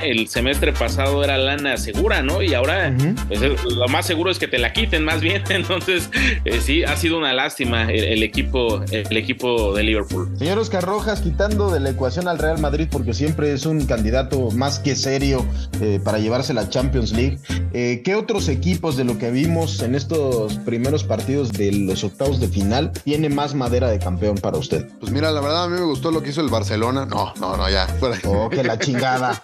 el 0.00 0.28
semestre 0.28 0.72
pasado 0.72 1.22
era 1.22 1.38
lana 1.38 1.76
segura, 1.76 2.22
¿no? 2.22 2.42
Y 2.42 2.54
ahora 2.54 2.94
pues, 3.28 3.42
es- 3.42 3.64
lo 3.64 3.86
más 3.88 4.06
seguro 4.06 4.30
es 4.30 4.38
que 4.38 4.48
te 4.48 4.58
la 4.58 4.72
quiten 4.72 5.04
más 5.04 5.20
bien. 5.20 5.42
Entonces, 5.50 6.10
eh, 6.44 6.60
sí, 6.60 6.82
ha 6.84 6.96
sido 6.96 7.18
una 7.18 7.32
lástima 7.32 7.84
el, 7.90 8.04
el 8.04 8.22
equipo, 8.22 8.82
el 8.90 9.16
equipo 9.16 9.74
de 9.74 9.82
Liverpool. 9.84 10.28
Señor 10.38 10.58
Oscar 10.58 10.84
Rojas, 10.84 11.20
quitando 11.20 11.70
de 11.70 11.80
la 11.80 11.90
ecuación 11.90 12.28
al 12.28 12.38
Real 12.38 12.58
Madrid, 12.58 12.88
porque 12.90 13.14
siempre 13.14 13.52
es 13.52 13.66
un 13.66 13.86
candidato 13.86 14.50
más 14.50 14.78
que 14.78 14.94
serio 14.96 15.44
eh, 15.80 16.00
para 16.02 16.18
llevarse 16.18 16.52
la 16.54 16.68
Champions 16.68 17.12
League, 17.12 17.38
eh, 17.72 18.02
¿qué 18.04 18.14
otros 18.14 18.48
equipos 18.48 18.96
de 18.96 19.04
lo 19.04 19.18
que 19.18 19.30
vimos 19.30 19.80
en 19.82 19.94
estos 19.94 20.54
primeros 20.58 21.04
partidos 21.04 21.52
de 21.52 21.72
los 21.72 22.04
octavos 22.04 22.40
de 22.40 22.48
final 22.48 22.92
tiene 23.04 23.28
más 23.28 23.54
madera 23.54 23.88
de 23.88 23.98
campeón 23.98 24.36
para 24.36 24.58
usted? 24.58 24.88
Pues 25.00 25.12
mira, 25.12 25.30
la 25.30 25.40
verdad 25.40 25.64
a 25.64 25.68
mí 25.68 25.78
me 25.78 25.84
gustó 25.86 26.10
lo 26.10 26.22
que 26.22 26.30
hizo 26.30 26.40
el 26.40 26.48
Barcelona. 26.48 27.06
No, 27.06 27.21
no, 27.40 27.56
no, 27.56 27.68
ya. 27.68 27.86
Oh, 28.24 28.48
que 28.48 28.62
la 28.62 28.78
chingada. 28.78 29.40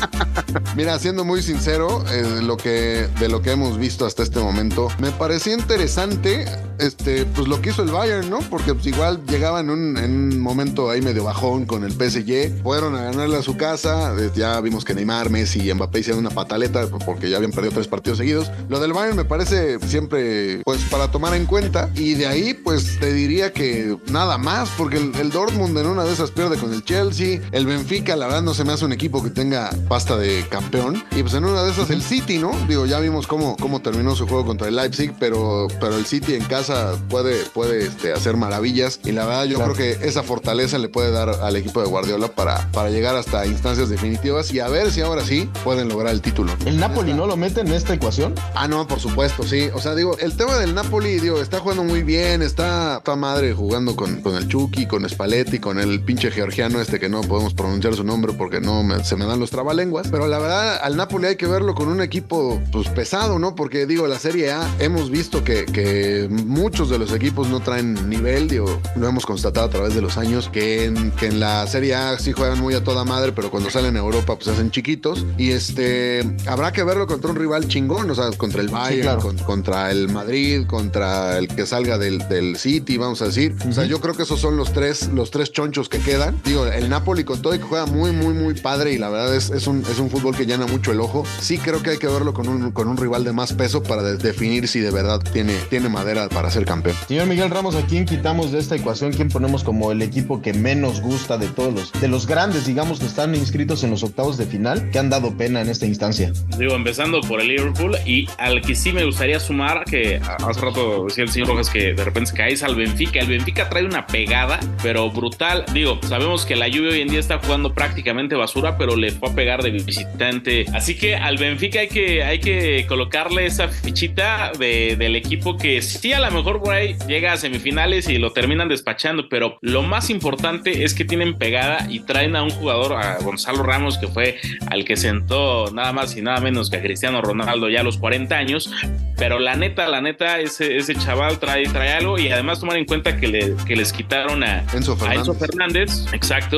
Mira, 0.76 0.98
siendo 0.98 1.24
muy 1.24 1.42
sincero, 1.42 2.04
eh, 2.10 2.40
lo 2.42 2.56
que, 2.56 3.08
de 3.18 3.28
lo 3.28 3.42
que 3.42 3.52
hemos 3.52 3.78
visto 3.78 4.06
hasta 4.06 4.22
este 4.22 4.40
momento, 4.40 4.88
me 4.98 5.10
parecía 5.10 5.54
interesante 5.54 6.46
este, 6.80 7.26
pues 7.26 7.46
lo 7.46 7.60
que 7.60 7.70
hizo 7.70 7.82
el 7.82 7.90
Bayern, 7.90 8.30
¿no? 8.30 8.40
Porque 8.40 8.74
pues, 8.74 8.86
igual 8.86 9.24
llegaba 9.26 9.60
en 9.60 9.70
un, 9.70 9.96
en 9.98 10.32
un 10.32 10.40
momento 10.40 10.90
ahí 10.90 11.02
medio 11.02 11.24
bajón 11.24 11.66
con 11.66 11.84
el 11.84 11.92
PSG, 11.92 12.62
fueron 12.62 12.96
a 12.96 13.04
ganarle 13.04 13.36
a 13.36 13.42
su 13.42 13.56
casa, 13.56 14.14
eh, 14.18 14.30
ya 14.34 14.60
vimos 14.60 14.84
que 14.84 14.94
Neymar, 14.94 15.30
Messi 15.30 15.68
y 15.68 15.74
Mbappé 15.74 16.00
hicieron 16.00 16.20
una 16.20 16.30
pataleta 16.30 16.86
porque 17.04 17.28
ya 17.28 17.36
habían 17.36 17.52
perdido 17.52 17.74
tres 17.74 17.86
partidos 17.86 18.18
seguidos. 18.18 18.50
Lo 18.68 18.80
del 18.80 18.92
Bayern 18.92 19.16
me 19.16 19.24
parece 19.24 19.78
siempre, 19.80 20.62
pues, 20.64 20.80
para 20.84 21.10
tomar 21.10 21.34
en 21.34 21.46
cuenta, 21.46 21.90
y 21.94 22.14
de 22.14 22.26
ahí, 22.26 22.54
pues, 22.54 22.98
te 22.98 23.12
diría 23.12 23.52
que 23.52 23.96
nada 24.10 24.38
más, 24.38 24.70
porque 24.78 24.96
el, 24.96 25.14
el 25.16 25.30
Dortmund 25.30 25.76
en 25.76 25.86
una 25.86 26.04
de 26.04 26.12
esas 26.12 26.30
pierde 26.30 26.56
con 26.56 26.72
el 26.72 26.82
Chelsea, 26.90 27.40
el 27.52 27.66
Benfica, 27.66 28.16
la 28.16 28.26
verdad, 28.26 28.42
no 28.42 28.52
se 28.52 28.64
me 28.64 28.72
hace 28.72 28.84
un 28.84 28.92
equipo 28.92 29.22
que 29.22 29.30
tenga 29.30 29.70
pasta 29.88 30.16
de 30.16 30.44
campeón, 30.48 31.04
y 31.12 31.22
pues 31.22 31.34
en 31.34 31.44
una 31.44 31.62
de 31.62 31.70
esas 31.70 31.88
el 31.90 32.02
City, 32.02 32.38
¿no? 32.38 32.50
Digo, 32.66 32.84
ya 32.84 32.98
vimos 32.98 33.28
cómo, 33.28 33.56
cómo 33.60 33.80
terminó 33.80 34.16
su 34.16 34.26
juego 34.26 34.44
contra 34.44 34.66
el 34.66 34.74
Leipzig, 34.74 35.12
pero, 35.20 35.68
pero 35.78 35.96
el 35.96 36.04
City 36.04 36.34
en 36.34 36.44
casa 36.46 36.96
puede, 37.08 37.44
puede 37.44 37.86
este, 37.86 38.12
hacer 38.12 38.36
maravillas, 38.36 38.98
y 39.04 39.12
la 39.12 39.24
verdad 39.24 39.44
yo 39.44 39.60
creo 39.60 39.74
que 39.74 40.04
esa 40.04 40.24
fortaleza 40.24 40.78
le 40.78 40.88
puede 40.88 41.12
dar 41.12 41.28
al 41.28 41.54
equipo 41.54 41.80
de 41.80 41.86
Guardiola 41.86 42.26
para, 42.26 42.68
para 42.72 42.90
llegar 42.90 43.14
hasta 43.14 43.46
instancias 43.46 43.88
definitivas 43.88 44.52
y 44.52 44.58
a 44.58 44.66
ver 44.66 44.90
si 44.90 45.00
ahora 45.00 45.24
sí 45.24 45.48
pueden 45.62 45.88
lograr 45.88 46.12
el 46.12 46.20
título. 46.20 46.56
¿El 46.66 46.80
Napoli 46.80 47.12
no 47.12 47.28
lo 47.28 47.36
mete 47.36 47.60
en 47.60 47.68
esta 47.68 47.94
ecuación? 47.94 48.34
Ah, 48.56 48.66
no, 48.66 48.88
por 48.88 48.98
supuesto, 48.98 49.44
sí. 49.44 49.68
O 49.74 49.80
sea, 49.80 49.94
digo, 49.94 50.18
el 50.18 50.36
tema 50.36 50.56
del 50.56 50.74
Napoli, 50.74 51.20
digo, 51.20 51.40
está 51.40 51.60
jugando 51.60 51.84
muy 51.84 52.02
bien, 52.02 52.42
está, 52.42 52.96
está 52.96 53.14
madre 53.14 53.54
jugando 53.54 53.94
con, 53.94 54.22
con 54.22 54.34
el 54.34 54.48
Chucky, 54.48 54.86
con 54.86 55.08
Spalletti, 55.08 55.60
con 55.60 55.78
el 55.78 56.00
pinche 56.00 56.32
georgiano 56.32 56.79
este 56.80 56.98
que 56.98 57.08
no 57.08 57.20
podemos 57.22 57.54
pronunciar 57.54 57.94
su 57.94 58.04
nombre 58.04 58.32
porque 58.32 58.60
no 58.60 58.82
me- 58.82 59.04
se 59.04 59.16
me 59.16 59.24
dan 59.26 59.38
los 59.40 59.50
trabalenguas. 59.50 60.08
Pero 60.10 60.26
la 60.26 60.38
verdad, 60.38 60.78
al 60.82 60.96
Napoli 60.96 61.26
hay 61.28 61.36
que 61.36 61.46
verlo 61.46 61.74
con 61.74 61.88
un 61.88 62.00
equipo 62.00 62.60
pues 62.72 62.88
pesado, 62.88 63.38
¿no? 63.38 63.54
Porque 63.54 63.86
digo, 63.86 64.06
la 64.06 64.18
Serie 64.18 64.52
A 64.52 64.68
hemos 64.78 65.10
visto 65.10 65.44
que, 65.44 65.64
que 65.66 66.28
muchos 66.30 66.90
de 66.90 66.98
los 66.98 67.12
equipos 67.12 67.48
no 67.48 67.60
traen 67.60 68.08
nivel, 68.08 68.48
digo, 68.48 68.80
lo 68.96 69.08
hemos 69.08 69.26
constatado 69.26 69.66
a 69.66 69.70
través 69.70 69.94
de 69.94 70.00
los 70.02 70.16
años, 70.16 70.48
que 70.48 70.84
en, 70.86 71.10
que 71.12 71.26
en 71.26 71.40
la 71.40 71.66
Serie 71.66 71.94
A 71.94 72.18
sí 72.18 72.32
juegan 72.32 72.60
muy 72.60 72.74
a 72.74 72.82
toda 72.84 73.04
madre, 73.04 73.32
pero 73.32 73.50
cuando 73.50 73.70
salen 73.70 73.96
a 73.96 74.00
Europa 74.00 74.36
pues 74.36 74.48
hacen 74.48 74.70
chiquitos. 74.70 75.24
Y 75.38 75.50
este, 75.50 76.22
habrá 76.46 76.72
que 76.72 76.82
verlo 76.82 77.06
contra 77.06 77.30
un 77.30 77.36
rival 77.36 77.68
chingón, 77.68 78.10
o 78.10 78.14
sea, 78.14 78.30
contra 78.36 78.60
el 78.60 78.68
Bayern, 78.68 79.02
claro. 79.02 79.20
con- 79.20 79.38
contra 79.38 79.90
el 79.90 80.08
Madrid, 80.08 80.66
contra 80.66 81.38
el 81.38 81.48
que 81.48 81.66
salga 81.66 81.98
del, 81.98 82.18
del 82.28 82.56
City, 82.56 82.96
vamos 82.96 83.20
a 83.22 83.26
decir. 83.26 83.54
O 83.68 83.72
sea, 83.72 83.84
yo 83.84 84.00
creo 84.00 84.14
que 84.14 84.22
esos 84.22 84.40
son 84.40 84.56
los 84.56 84.72
tres, 84.72 85.08
los 85.12 85.30
tres 85.30 85.52
chonchos 85.52 85.88
que 85.88 85.98
quedan. 85.98 86.40
Digo, 86.44 86.66
el 86.72 86.88
Napoli 86.88 87.24
con 87.24 87.40
todo 87.42 87.54
y 87.54 87.58
que 87.58 87.64
juega 87.64 87.86
muy, 87.86 88.12
muy, 88.12 88.34
muy 88.34 88.54
padre 88.54 88.92
y 88.92 88.98
la 88.98 89.08
verdad 89.10 89.34
es, 89.34 89.50
es, 89.50 89.66
un, 89.66 89.84
es 89.90 89.98
un 89.98 90.10
fútbol 90.10 90.36
que 90.36 90.46
llena 90.46 90.66
mucho 90.66 90.92
el 90.92 91.00
ojo. 91.00 91.24
Sí 91.40 91.58
creo 91.58 91.82
que 91.82 91.90
hay 91.90 91.98
que 91.98 92.06
verlo 92.06 92.32
con 92.34 92.48
un, 92.48 92.70
con 92.72 92.88
un 92.88 92.96
rival 92.96 93.24
de 93.24 93.32
más 93.32 93.52
peso 93.52 93.82
para 93.82 94.02
de- 94.02 94.16
definir 94.16 94.68
si 94.68 94.80
de 94.80 94.90
verdad 94.90 95.20
tiene, 95.32 95.54
tiene 95.70 95.88
madera 95.88 96.28
para 96.28 96.50
ser 96.50 96.64
campeón. 96.64 96.96
Señor 97.08 97.26
Miguel 97.26 97.50
Ramos, 97.50 97.74
¿a 97.74 97.82
quién 97.86 98.04
quitamos 98.04 98.52
de 98.52 98.58
esta 98.58 98.76
ecuación? 98.76 99.12
¿Quién 99.12 99.28
ponemos 99.28 99.64
como 99.64 99.92
el 99.92 100.02
equipo 100.02 100.42
que 100.42 100.52
menos 100.52 101.00
gusta 101.00 101.38
de 101.38 101.48
todos 101.48 101.72
los, 101.74 101.92
de 102.00 102.08
los 102.08 102.26
grandes, 102.26 102.66
digamos, 102.66 103.00
que 103.00 103.06
están 103.06 103.34
inscritos 103.34 103.82
en 103.84 103.90
los 103.90 104.02
octavos 104.02 104.36
de 104.38 104.46
final, 104.46 104.90
que 104.90 104.98
han 104.98 105.10
dado 105.10 105.36
pena 105.36 105.60
en 105.60 105.68
esta 105.68 105.86
instancia? 105.86 106.32
Digo, 106.58 106.74
empezando 106.74 107.20
por 107.22 107.40
el 107.40 107.48
Liverpool 107.48 107.96
y 108.06 108.26
al 108.38 108.60
que 108.62 108.74
sí 108.74 108.92
me 108.92 109.04
gustaría 109.04 109.40
sumar, 109.40 109.84
que 109.84 110.20
hace 110.22 110.60
rato 110.60 111.04
decía 111.06 111.24
el 111.24 111.30
señor 111.30 111.48
Rojas 111.48 111.70
que 111.70 111.94
de 111.94 112.04
repente 112.04 112.30
se 112.30 112.36
caes 112.36 112.62
al 112.62 112.74
Benfica. 112.76 113.20
El 113.20 113.28
Benfica 113.28 113.68
trae 113.68 113.84
una 113.84 114.06
pegada, 114.06 114.60
pero 114.82 115.10
brutal. 115.10 115.64
Digo, 115.72 115.98
sabemos 116.08 116.44
que 116.46 116.56
la 116.60 116.68
lluvia 116.68 116.90
hoy 116.92 117.00
en 117.00 117.08
día 117.08 117.18
está 117.18 117.38
jugando 117.38 117.72
prácticamente 117.74 118.34
basura, 118.36 118.76
pero 118.78 118.94
le 118.94 119.10
fue 119.10 119.30
a 119.30 119.34
pegar 119.34 119.62
de 119.62 119.70
visitante. 119.70 120.66
Así 120.74 120.96
que 120.96 121.16
al 121.16 121.36
Benfica 121.38 121.80
hay 121.80 121.88
que, 121.88 122.22
hay 122.22 122.38
que 122.38 122.84
colocarle 122.86 123.46
esa 123.46 123.68
fichita 123.68 124.52
de- 124.58 124.94
del 124.98 125.16
equipo 125.16 125.56
que 125.56 125.80
sí 125.82 126.12
a 126.12 126.20
lo 126.20 126.30
mejor 126.30 126.60
por 126.62 126.74
ahí 126.74 126.96
llega 127.08 127.32
a 127.32 127.36
semifinales 127.36 128.08
y 128.08 128.18
lo 128.18 128.32
terminan 128.32 128.68
despachando, 128.68 129.28
pero 129.28 129.58
lo 129.62 129.82
más 129.82 130.10
importante 130.10 130.84
es 130.84 130.94
que 130.94 131.04
tienen 131.04 131.38
pegada 131.38 131.86
y 131.88 132.00
traen 132.00 132.36
a 132.36 132.42
un 132.42 132.50
jugador, 132.50 132.92
a 132.92 133.18
Gonzalo 133.18 133.62
Ramos, 133.62 133.98
que 133.98 134.06
fue 134.08 134.36
al 134.68 134.84
que 134.84 134.96
sentó 134.96 135.70
nada 135.72 135.92
más 135.92 136.16
y 136.16 136.22
nada 136.22 136.40
menos 136.40 136.70
que 136.70 136.76
a 136.76 136.82
Cristiano 136.82 137.20
Ronaldo 137.22 137.68
ya 137.68 137.80
a 137.80 137.84
los 137.84 137.96
40 137.96 138.36
años. 138.36 138.70
Pero 139.16 139.38
la 139.38 139.54
neta, 139.54 139.86
la 139.88 140.00
neta, 140.00 140.38
ese, 140.40 140.76
ese 140.78 140.94
chaval 140.94 141.38
trae, 141.38 141.64
trae 141.64 141.92
algo 141.92 142.18
y 142.18 142.28
además 142.28 142.60
tomar 142.60 142.76
en 142.78 142.84
cuenta 142.86 143.16
que, 143.18 143.28
le- 143.28 143.54
que 143.66 143.76
les 143.76 143.92
quitaron 143.92 144.42
a 144.44 144.64
Enzo 144.74 144.96
a. 145.00 145.14
Enzo 145.20 145.34
Fernández, 145.34 146.06
exacto. 146.12 146.49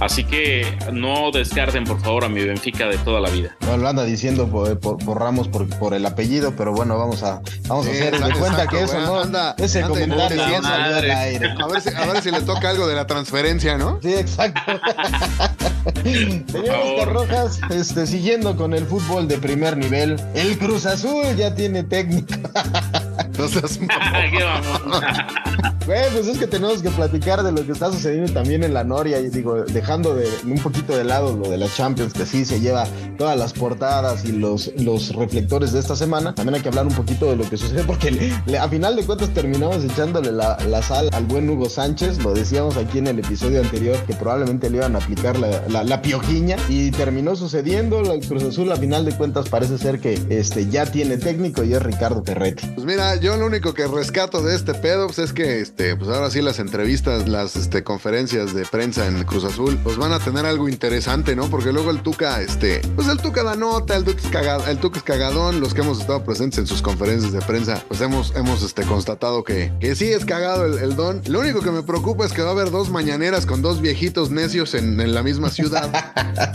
Así 0.00 0.24
que 0.24 0.66
no 0.92 1.30
descarten 1.30 1.84
por 1.84 2.00
favor 2.00 2.24
a 2.24 2.28
mi 2.28 2.42
Benfica 2.42 2.86
de 2.88 2.98
toda 2.98 3.20
la 3.20 3.30
vida. 3.30 3.56
No 3.60 3.76
lo 3.76 3.88
anda 3.88 4.04
diciendo 4.04 4.48
por, 4.48 4.78
por- 4.80 4.98
por 4.98 5.20
Ramos 5.20 5.46
por, 5.48 5.68
por 5.78 5.94
el 5.94 6.04
apellido, 6.06 6.54
pero 6.56 6.72
bueno, 6.72 6.98
vamos 6.98 7.22
a, 7.22 7.40
vamos 7.68 7.86
a 7.86 7.90
hacer 7.90 8.10
de 8.10 8.16
exacto, 8.18 8.38
cuenta 8.40 8.66
que 8.66 8.82
eso 8.82 9.00
no. 9.00 9.20
anda- 9.20 9.54
ese 9.58 9.78
anda 9.82 9.88
comentario 9.90 10.38
salió 10.38 10.56
al 10.96 11.10
aire. 11.10 11.50
A 11.56 11.66
ver, 11.68 11.80
si, 11.80 11.88
a 11.94 12.06
ver 12.06 12.22
si 12.22 12.30
le 12.32 12.40
toca 12.42 12.70
algo 12.70 12.86
de 12.88 12.96
la 12.96 13.06
transferencia, 13.06 13.78
¿no? 13.78 14.00
Sí, 14.02 14.12
exacto. 14.12 14.60
Señor. 16.02 16.74
Oscar 16.74 17.12
Rojas, 17.12 17.60
este, 17.70 18.06
siguiendo 18.06 18.56
con 18.56 18.74
el 18.74 18.84
fútbol 18.86 19.28
de 19.28 19.38
primer 19.38 19.76
nivel, 19.76 20.20
el 20.34 20.58
Cruz 20.58 20.86
Azul 20.86 21.24
ya 21.36 21.54
tiene 21.54 21.84
técnico. 21.84 22.34
Mamón. 24.82 25.02
Güey, 25.86 26.10
pues 26.12 26.28
es 26.28 26.38
que 26.38 26.46
tenemos 26.46 26.80
que 26.80 26.90
platicar 26.90 27.42
de 27.42 27.50
lo 27.50 27.66
que 27.66 27.72
está 27.72 27.90
sucediendo 27.90 28.32
también 28.32 28.62
en 28.62 28.72
la 28.72 28.84
Noria 28.84 29.18
y 29.18 29.30
digo, 29.30 29.64
dejando 29.64 30.14
de 30.14 30.28
un 30.44 30.58
poquito 30.60 30.96
de 30.96 31.02
lado 31.02 31.36
lo 31.36 31.50
de 31.50 31.58
la 31.58 31.66
Champions, 31.68 32.12
que 32.12 32.24
sí 32.24 32.44
se 32.44 32.60
lleva 32.60 32.86
todas 33.18 33.36
las 33.36 33.52
portadas 33.52 34.24
y 34.24 34.30
los, 34.30 34.70
los 34.76 35.12
reflectores 35.16 35.72
de 35.72 35.80
esta 35.80 35.96
semana, 35.96 36.36
también 36.36 36.54
hay 36.54 36.60
que 36.60 36.68
hablar 36.68 36.86
un 36.86 36.94
poquito 36.94 37.26
de 37.26 37.34
lo 37.36 37.50
que 37.50 37.56
sucede 37.56 37.82
porque 37.82 38.12
le- 38.12 38.32
le- 38.46 38.58
a 38.58 38.68
final 38.68 38.94
de 38.94 39.04
cuentas 39.04 39.30
terminamos 39.30 39.82
echándole 39.82 40.30
la, 40.30 40.56
la 40.68 40.82
sal 40.82 41.08
al 41.12 41.24
buen 41.24 41.50
Hugo 41.50 41.68
Sánchez, 41.68 42.22
lo 42.22 42.32
decíamos 42.32 42.76
aquí 42.76 42.98
en 42.98 43.08
el 43.08 43.18
episodio 43.18 43.60
anterior 43.60 43.96
que 44.06 44.14
probablemente 44.14 44.70
le 44.70 44.76
iban 44.76 44.94
a 44.94 44.98
aplicar 45.00 45.36
la, 45.36 45.64
la, 45.68 45.82
la 45.82 46.00
piojiña 46.00 46.56
y 46.68 46.92
terminó 46.92 47.34
sucediendo, 47.34 48.00
el 48.12 48.24
Cruz 48.24 48.44
Azul 48.44 48.70
a 48.70 48.76
final 48.76 49.04
de 49.04 49.16
cuentas 49.16 49.48
parece 49.48 49.78
ser 49.78 49.98
que 49.98 50.14
este, 50.28 50.68
ya 50.68 50.86
tiene 50.86 51.16
técnico 51.16 51.64
y 51.64 51.74
es 51.74 51.82
Ricardo 51.82 52.22
Ferretti. 52.24 52.68
Pues 52.68 52.86
mira, 52.86 53.01
yo 53.20 53.36
lo 53.36 53.46
único 53.46 53.74
que 53.74 53.86
rescato 53.86 54.42
de 54.42 54.54
este 54.56 54.74
pedo 54.74 55.06
pues 55.06 55.18
es 55.18 55.32
que 55.32 55.60
este, 55.60 55.96
pues 55.96 56.08
ahora 56.10 56.30
sí 56.30 56.40
las 56.42 56.58
entrevistas, 56.58 57.28
las 57.28 57.56
este, 57.56 57.82
conferencias 57.84 58.54
de 58.54 58.64
prensa 58.64 59.06
en 59.06 59.22
Cruz 59.24 59.44
Azul, 59.44 59.78
pues 59.82 59.96
van 59.96 60.12
a 60.12 60.18
tener 60.18 60.46
algo 60.46 60.68
interesante, 60.68 61.36
¿no? 61.36 61.48
Porque 61.50 61.72
luego 61.72 61.90
el 61.90 62.02
Tuca, 62.02 62.40
este, 62.40 62.80
pues 62.96 63.08
el 63.08 63.18
Tuca 63.18 63.42
da 63.42 63.54
nota, 63.54 63.96
el 63.96 64.04
Tuca 64.04 64.20
es, 64.20 64.30
caga- 64.30 64.70
el 64.70 64.78
Tuca 64.78 64.98
es 64.98 65.04
cagadón, 65.04 65.60
los 65.60 65.74
que 65.74 65.80
hemos 65.82 66.00
estado 66.00 66.24
presentes 66.24 66.58
en 66.58 66.66
sus 66.66 66.82
conferencias 66.82 67.32
de 67.32 67.40
prensa, 67.40 67.82
pues 67.88 68.00
hemos, 68.00 68.34
hemos 68.36 68.62
este, 68.62 68.82
constatado 68.84 69.44
que, 69.44 69.72
que 69.80 69.94
sí 69.94 70.10
es 70.12 70.24
cagado 70.24 70.64
el, 70.66 70.78
el 70.78 70.96
don. 70.96 71.22
Lo 71.26 71.40
único 71.40 71.60
que 71.60 71.70
me 71.70 71.82
preocupa 71.82 72.24
es 72.26 72.32
que 72.32 72.42
va 72.42 72.48
a 72.48 72.52
haber 72.52 72.70
dos 72.70 72.90
mañaneras 72.90 73.46
con 73.46 73.62
dos 73.62 73.80
viejitos 73.80 74.30
necios 74.30 74.74
en, 74.74 75.00
en 75.00 75.14
la 75.14 75.22
misma 75.22 75.50
ciudad, 75.50 75.90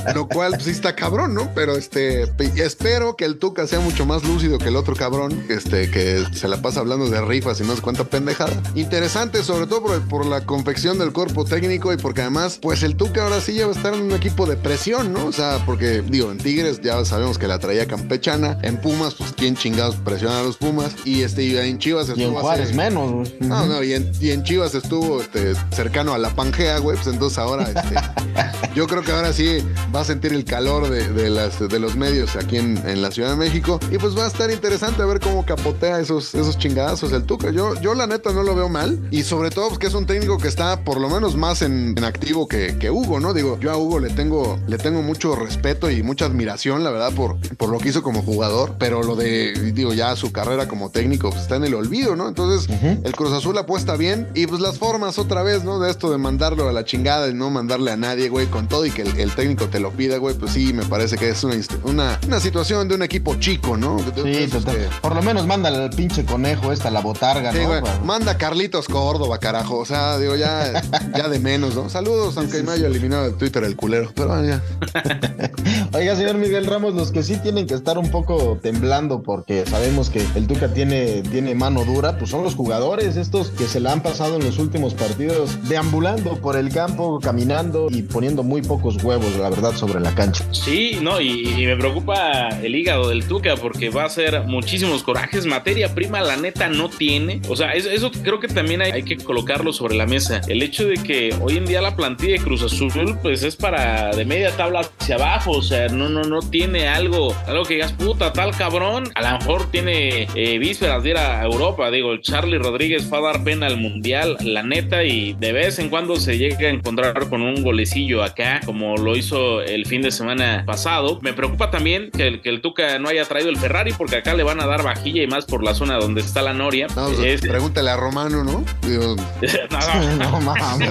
lo 0.16 0.28
cual 0.28 0.52
pues 0.54 0.64
sí 0.64 0.72
está 0.72 0.96
cabrón, 0.96 1.34
¿no? 1.34 1.52
Pero 1.54 1.76
este, 1.78 2.28
pe- 2.28 2.52
espero 2.58 3.16
que 3.16 3.26
el 3.26 3.38
Tuca 3.38 3.68
sea 3.68 3.80
mucho 3.80 4.06
más 4.06 4.24
lúcido 4.24 4.58
que 4.58 4.70
el 4.70 4.76
otro 4.76 4.96
cabrón, 4.96 5.46
este, 5.50 5.90
que 5.92 6.24
se 6.38 6.47
la 6.47 6.62
pasa 6.62 6.80
hablando 6.80 7.10
de 7.10 7.21
rifas 7.21 7.60
y 7.60 7.63
no 7.63 7.76
sé 7.76 7.82
cuánta 7.82 8.04
pendejada. 8.04 8.62
Interesante, 8.76 9.43
sobre 9.43 9.67
todo 9.67 9.82
por, 9.84 10.02
por 10.08 10.26
la 10.26 10.45
confección 10.45 10.97
del 10.97 11.12
cuerpo 11.13 11.45
técnico 11.45 11.91
y 11.93 11.97
porque 11.97 12.21
además, 12.21 12.60
pues 12.62 12.84
el 12.84 12.95
Tuca 12.95 13.23
ahora 13.23 13.41
sí 13.41 13.54
ya 13.56 13.65
va 13.67 13.73
a 13.73 13.76
estar 13.76 13.93
en 13.93 14.02
un 14.04 14.12
equipo 14.12 14.45
de 14.45 14.56
presión, 14.56 15.13
¿no? 15.13 15.26
O 15.26 15.32
sea, 15.32 15.62
porque, 15.65 16.02
digo, 16.02 16.32
en 16.32 16.38
Tigres 16.38 16.80
ya 16.82 17.04
sabemos 17.06 17.38
que 17.38 17.47
la 17.47 17.60
traía 17.60 17.88
campechana, 17.88 18.58
en 18.62 18.78
Pumas, 18.80 19.15
pues 19.15 19.34
quién 19.36 19.56
chingados 19.56 19.95
presiona 19.97 20.39
a 20.39 20.43
los 20.43 20.58
Pumas, 20.58 20.91
y 21.06 21.23
este, 21.23 21.43
y 21.43 21.58
en 21.58 21.78
Chivas 21.80 22.08
Y 22.10 22.12
en 22.13 22.19
estuvo 22.21 22.39
Juárez 22.39 22.67
hace- 22.67 22.76
menos. 22.76 23.12
güey. 23.12 23.36
no, 23.41 23.65
no, 23.65 23.84
y 23.84 23.93
en, 23.93 24.12
y 24.21 24.32
en 24.32 24.43
Chivas 24.43 24.76
estuvo 24.76 25.21
este, 25.21 25.54
cercano 25.71 26.13
a 26.13 26.17
la 26.17 26.30
Pangea, 26.30 26.80
güey. 26.80 26.95
Pues 26.97 27.08
entonces 27.08 27.38
ahora, 27.39 27.63
este, 27.63 27.95
yo 28.76 28.88
creo 28.88 29.04
que 29.04 29.12
ahora 29.12 29.34
sí 29.34 29.58
va 29.95 30.02
a 30.02 30.06
sentir 30.06 30.34
el 30.34 30.45
calor 30.45 30.89
de, 30.89 31.08
de 31.10 31.30
las, 31.30 31.60
de 31.60 31.80
los 31.80 31.95
medios 31.95 32.36
aquí 32.36 32.58
en, 32.58 32.78
en 32.88 33.02
la 33.02 33.12
Ciudad 33.12 33.32
de 33.32 33.36
México. 33.36 33.80
Y 33.91 33.97
pues 33.97 34.17
va 34.17 34.26
a 34.26 34.28
estar 34.28 34.50
interesante 34.52 35.04
ver 35.04 35.19
cómo 35.19 35.45
capotea 35.45 36.00
esos, 36.00 36.27
esos 36.36 36.58
chingadazos 36.58 37.12
el 37.13 37.24
Tuca. 37.24 37.52
Yo, 37.52 37.80
yo 37.82 37.94
la 37.94 38.08
neta 38.08 38.32
no 38.34 38.44
lo 38.44 38.56
veo 38.56 38.70
mal. 38.70 39.08
Y 39.12 39.24
sobre 39.24 39.50
todo, 39.50 39.68
pues 39.68 39.80
que 39.80 39.88
es 39.88 39.94
un 39.94 40.06
técnico 40.06 40.38
que 40.38 40.48
está 40.48 40.84
por 40.84 41.00
lo 41.00 41.10
menos 41.10 41.36
más 41.36 41.62
en, 41.62 41.96
en 41.98 42.04
activo 42.04 42.48
que, 42.48 42.78
que 42.80 42.90
Hugo, 42.92 43.20
¿no? 43.20 43.34
Digo, 43.34 43.58
yo 43.60 43.72
a 43.72 43.78
Hugo 43.78 44.00
le 44.00 44.10
tengo, 44.10 44.60
le 44.68 44.78
tengo 44.78 45.02
mucho 45.02 45.36
respeto 45.36 45.90
y 45.90 46.04
mucha 46.04 46.26
admiración, 46.26 46.84
la 46.84 46.90
verdad, 46.92 47.12
por, 47.13 47.38
por 47.58 47.70
lo 47.70 47.78
que 47.80 47.90
hizo 47.90 48.02
como 48.04 48.22
jugador. 48.22 48.76
Pero 48.80 49.04
lo 49.04 49.16
de, 49.16 49.72
digo, 49.74 49.94
ya 49.94 50.16
su 50.16 50.32
carrera 50.32 50.68
como 50.68 50.90
técnico 50.90 51.30
pues, 51.30 51.42
está 51.44 51.56
en 51.56 51.63
el 51.66 51.74
olvido, 51.74 52.16
¿no? 52.16 52.28
Entonces, 52.28 52.68
el 53.04 53.16
Cruz 53.16 53.34
Azul 53.34 53.58
apuesta 53.58 53.96
bien. 53.96 54.28
Y 54.34 54.48
pues 54.48 54.62
las 54.62 54.78
formas 54.78 55.18
otra 55.20 55.44
vez, 55.44 55.63
¿no? 55.63 55.80
De 55.80 55.90
esto 55.92 56.12
de 56.12 56.18
mandarlo 56.18 56.68
a 56.70 56.72
la 56.72 56.86
chingada 56.86 57.28
y 57.30 57.34
no 57.34 57.50
mandarle 57.50 57.92
a 57.92 57.98
nadie, 57.98 58.30
güey, 58.30 58.48
con 58.48 58.68
todo 58.68 58.86
y 58.86 58.92
que 58.92 59.02
el, 59.04 59.20
el 59.20 59.32
técnico 59.36 59.68
te 59.68 59.80
lo 59.80 59.92
pida, 59.92 60.18
güey, 60.18 60.36
pues 60.36 60.52
sí, 60.54 60.74
me 60.74 60.84
parece 60.86 61.18
que 61.18 61.30
es 61.30 61.44
una, 61.44 61.56
una, 61.84 62.20
una 62.28 62.40
situación 62.40 62.88
de 62.88 62.96
un 62.96 63.04
equipo 63.04 63.36
chico, 63.36 63.78
¿no? 63.78 63.98
Sí, 64.16 64.30
esos 64.30 64.63
total. 64.66 64.76
que- 64.78 64.88
Por 65.02 65.16
lo 65.16 65.22
menos 65.22 65.46
manda 65.48 65.70
al 65.70 65.90
pinche 65.92 66.16
dulce 66.17 66.32
conejo 66.32 66.71
esta, 66.71 66.89
la 66.89 67.01
botarga, 67.01 67.51
Sí, 67.51 67.60
¿no? 67.60 67.67
güey. 67.67 67.82
Manda 68.03 68.38
Carlitos 68.38 68.88
Córdoba, 68.88 69.39
carajo. 69.39 69.77
O 69.77 69.86
sea, 69.86 70.17
digo, 70.17 70.36
ya, 70.36 70.82
ya 71.15 71.27
de 71.30 71.39
menos, 71.39 71.75
¿no? 71.75 71.89
Saludos, 71.89 72.38
aunque 72.38 72.63
me 72.63 72.71
haya 72.71 72.88
eliminado 72.88 73.25
de 73.25 73.32
Twitter 73.34 73.63
el 73.63 73.75
culero. 73.75 74.12
Pero 74.15 74.30
bueno, 74.30 74.45
ya. 74.47 74.63
Oiga, 75.93 76.15
señor 76.15 76.36
Miguel 76.36 76.65
Ramos, 76.65 76.93
los 76.95 77.12
que 77.12 77.23
sí 77.23 77.38
tienen 77.38 77.67
que 77.67 77.73
estar 77.73 77.97
un 77.97 78.10
poco 78.10 78.58
temblando 78.62 79.21
porque 79.21 79.65
sabemos 79.65 80.10
que 80.10 80.25
el 80.36 80.47
Tuca 80.47 80.73
tiene, 80.73 81.21
tiene 81.23 81.56
mano 81.56 81.84
dura, 81.86 82.17
pues 82.17 82.30
son 82.32 82.43
los 82.43 82.56
jugadores, 82.56 83.15
estos 83.17 83.49
que 83.51 83.67
se 83.67 83.80
la 83.80 83.91
han 83.91 84.01
pasado 84.01 84.38
en 84.38 84.43
los 84.45 84.58
últimos 84.60 84.93
partidos 84.93 85.58
deambulando 85.67 86.38
por 86.38 86.56
el 86.56 86.69
campo, 86.69 87.19
caminando 87.21 87.88
y 87.89 88.03
poniendo 88.03 88.43
muy 88.43 88.62
pocos 88.62 89.03
huevos, 89.03 89.36
la 89.38 89.49
verdad, 89.49 89.73
sobre 89.75 89.99
la 89.99 90.13
cancha. 90.15 90.45
Sí, 90.51 90.99
no, 91.01 91.19
y, 91.21 91.47
y 91.62 91.65
me 91.65 91.75
preocupa 91.77 92.49
el 92.49 92.75
hígado 92.75 93.10
del 93.10 93.27
Tuca 93.27 93.56
porque 93.56 93.89
va 93.89 94.06
a 94.06 94.10
ser 94.10 94.43
muchísimos 94.45 95.03
corajes. 95.03 95.45
Materia 95.45 95.93
prima, 95.93 96.07
la 96.12 96.38
neta, 96.38 96.70
no 96.70 96.89
tiene. 96.89 97.41
O 97.48 97.56
sea, 97.56 97.74
eso, 97.74 98.12
creo 98.12 98.39
que 98.39 98.48
también 98.48 98.82
hay, 98.82 99.04
que 99.04 99.17
colocarlo 99.17 99.72
sobre 99.74 99.96
la 99.96 100.06
mesa. 100.06 100.41
El 100.48 100.62
hecho 100.62 100.88
de 100.88 100.96
que 100.96 101.36
hoy 101.41 101.58
en 101.58 101.65
día 101.65 101.82
la 101.82 101.96
plantilla 101.96 102.34
de 102.34 102.39
Cruz 102.39 102.63
Azul, 102.63 103.17
pues 103.22 103.43
es 103.43 103.56
para 103.56 104.12
de 104.12 104.26
media 104.26 104.56
tabla 104.56 104.82
hacia 105.00 105.15
abajo. 105.15 105.52
O 105.52 105.62
sea, 105.62 105.88
no, 105.89 106.10
no, 106.10 106.24
no 106.24 106.39
tiene 106.39 106.88
algo, 106.88 107.36
algo 107.48 107.63
que 107.63 107.76
digas, 107.76 107.93
puta, 107.93 108.34
tal 108.34 108.52
cabrón. 108.56 109.10
A 109.15 109.22
lo 109.22 109.38
mejor 109.39 109.72
tiene 109.72 110.28
eh, 110.36 110.58
vísperas 110.58 111.04
de 111.04 111.12
ir 111.12 111.17
a 111.17 111.43
Europa. 111.43 111.91
Digo, 111.91 112.12
el 112.12 112.22
Charlie 112.22 112.58
Rodríguez 112.58 113.06
fue 113.06 113.20
a 113.20 113.22
dar 113.22 113.43
pena 113.43 113.67
al 113.67 113.78
mundial, 113.78 114.38
la 114.41 114.63
neta, 114.63 115.04
y 115.04 115.34
de 115.34 115.54
vez 115.54 115.80
en 115.80 115.89
cuando 115.89 116.15
se 116.17 116.38
llega 116.38 116.67
a 116.67 116.72
encontrar 116.72 117.30
con 117.30 117.41
un 117.41 117.63
golecillo 117.63 118.24
acá, 118.24 118.62
como 118.65 118.96
lo 118.98 119.15
hizo 119.15 119.62
el 119.62 119.86
fin 119.86 120.02
de 120.02 120.12
semana 120.12 120.63
pasado. 120.65 121.20
Me 121.22 121.34
preocupa 121.34 121.70
también 121.72 122.12
que 122.12 122.28
el, 122.28 122.41
que 122.41 122.50
el 122.50 122.62
Tuca 122.62 123.00
no 123.00 123.10
haya 123.10 123.26
traído 123.26 123.50
el 123.50 123.58
Ferrari, 123.58 123.93
porque 123.98 124.17
acá 124.17 124.34
le 124.34 124.43
van 124.43 124.62
a 124.62 124.65
dar 124.65 124.84
vajilla 124.84 125.24
y 125.24 125.28
más 125.28 125.46
por 125.46 125.63
la 125.63 125.74
zona 125.74 125.97
donde 126.00 126.22
está 126.22 126.42
la 126.42 126.54
Noria. 126.54 126.88
No, 126.96 127.10
Es- 127.10 127.42
Pregúntale 127.42 127.90
a 127.90 127.98
Romano, 127.98 128.44
¿no? 128.44 128.64
Digo, 128.88 129.16
No, 130.20 130.40
mames. 130.42 130.90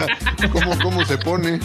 ¿cómo, 0.52 0.78
cómo 0.82 1.04
se 1.04 1.18
pone? 1.18 1.60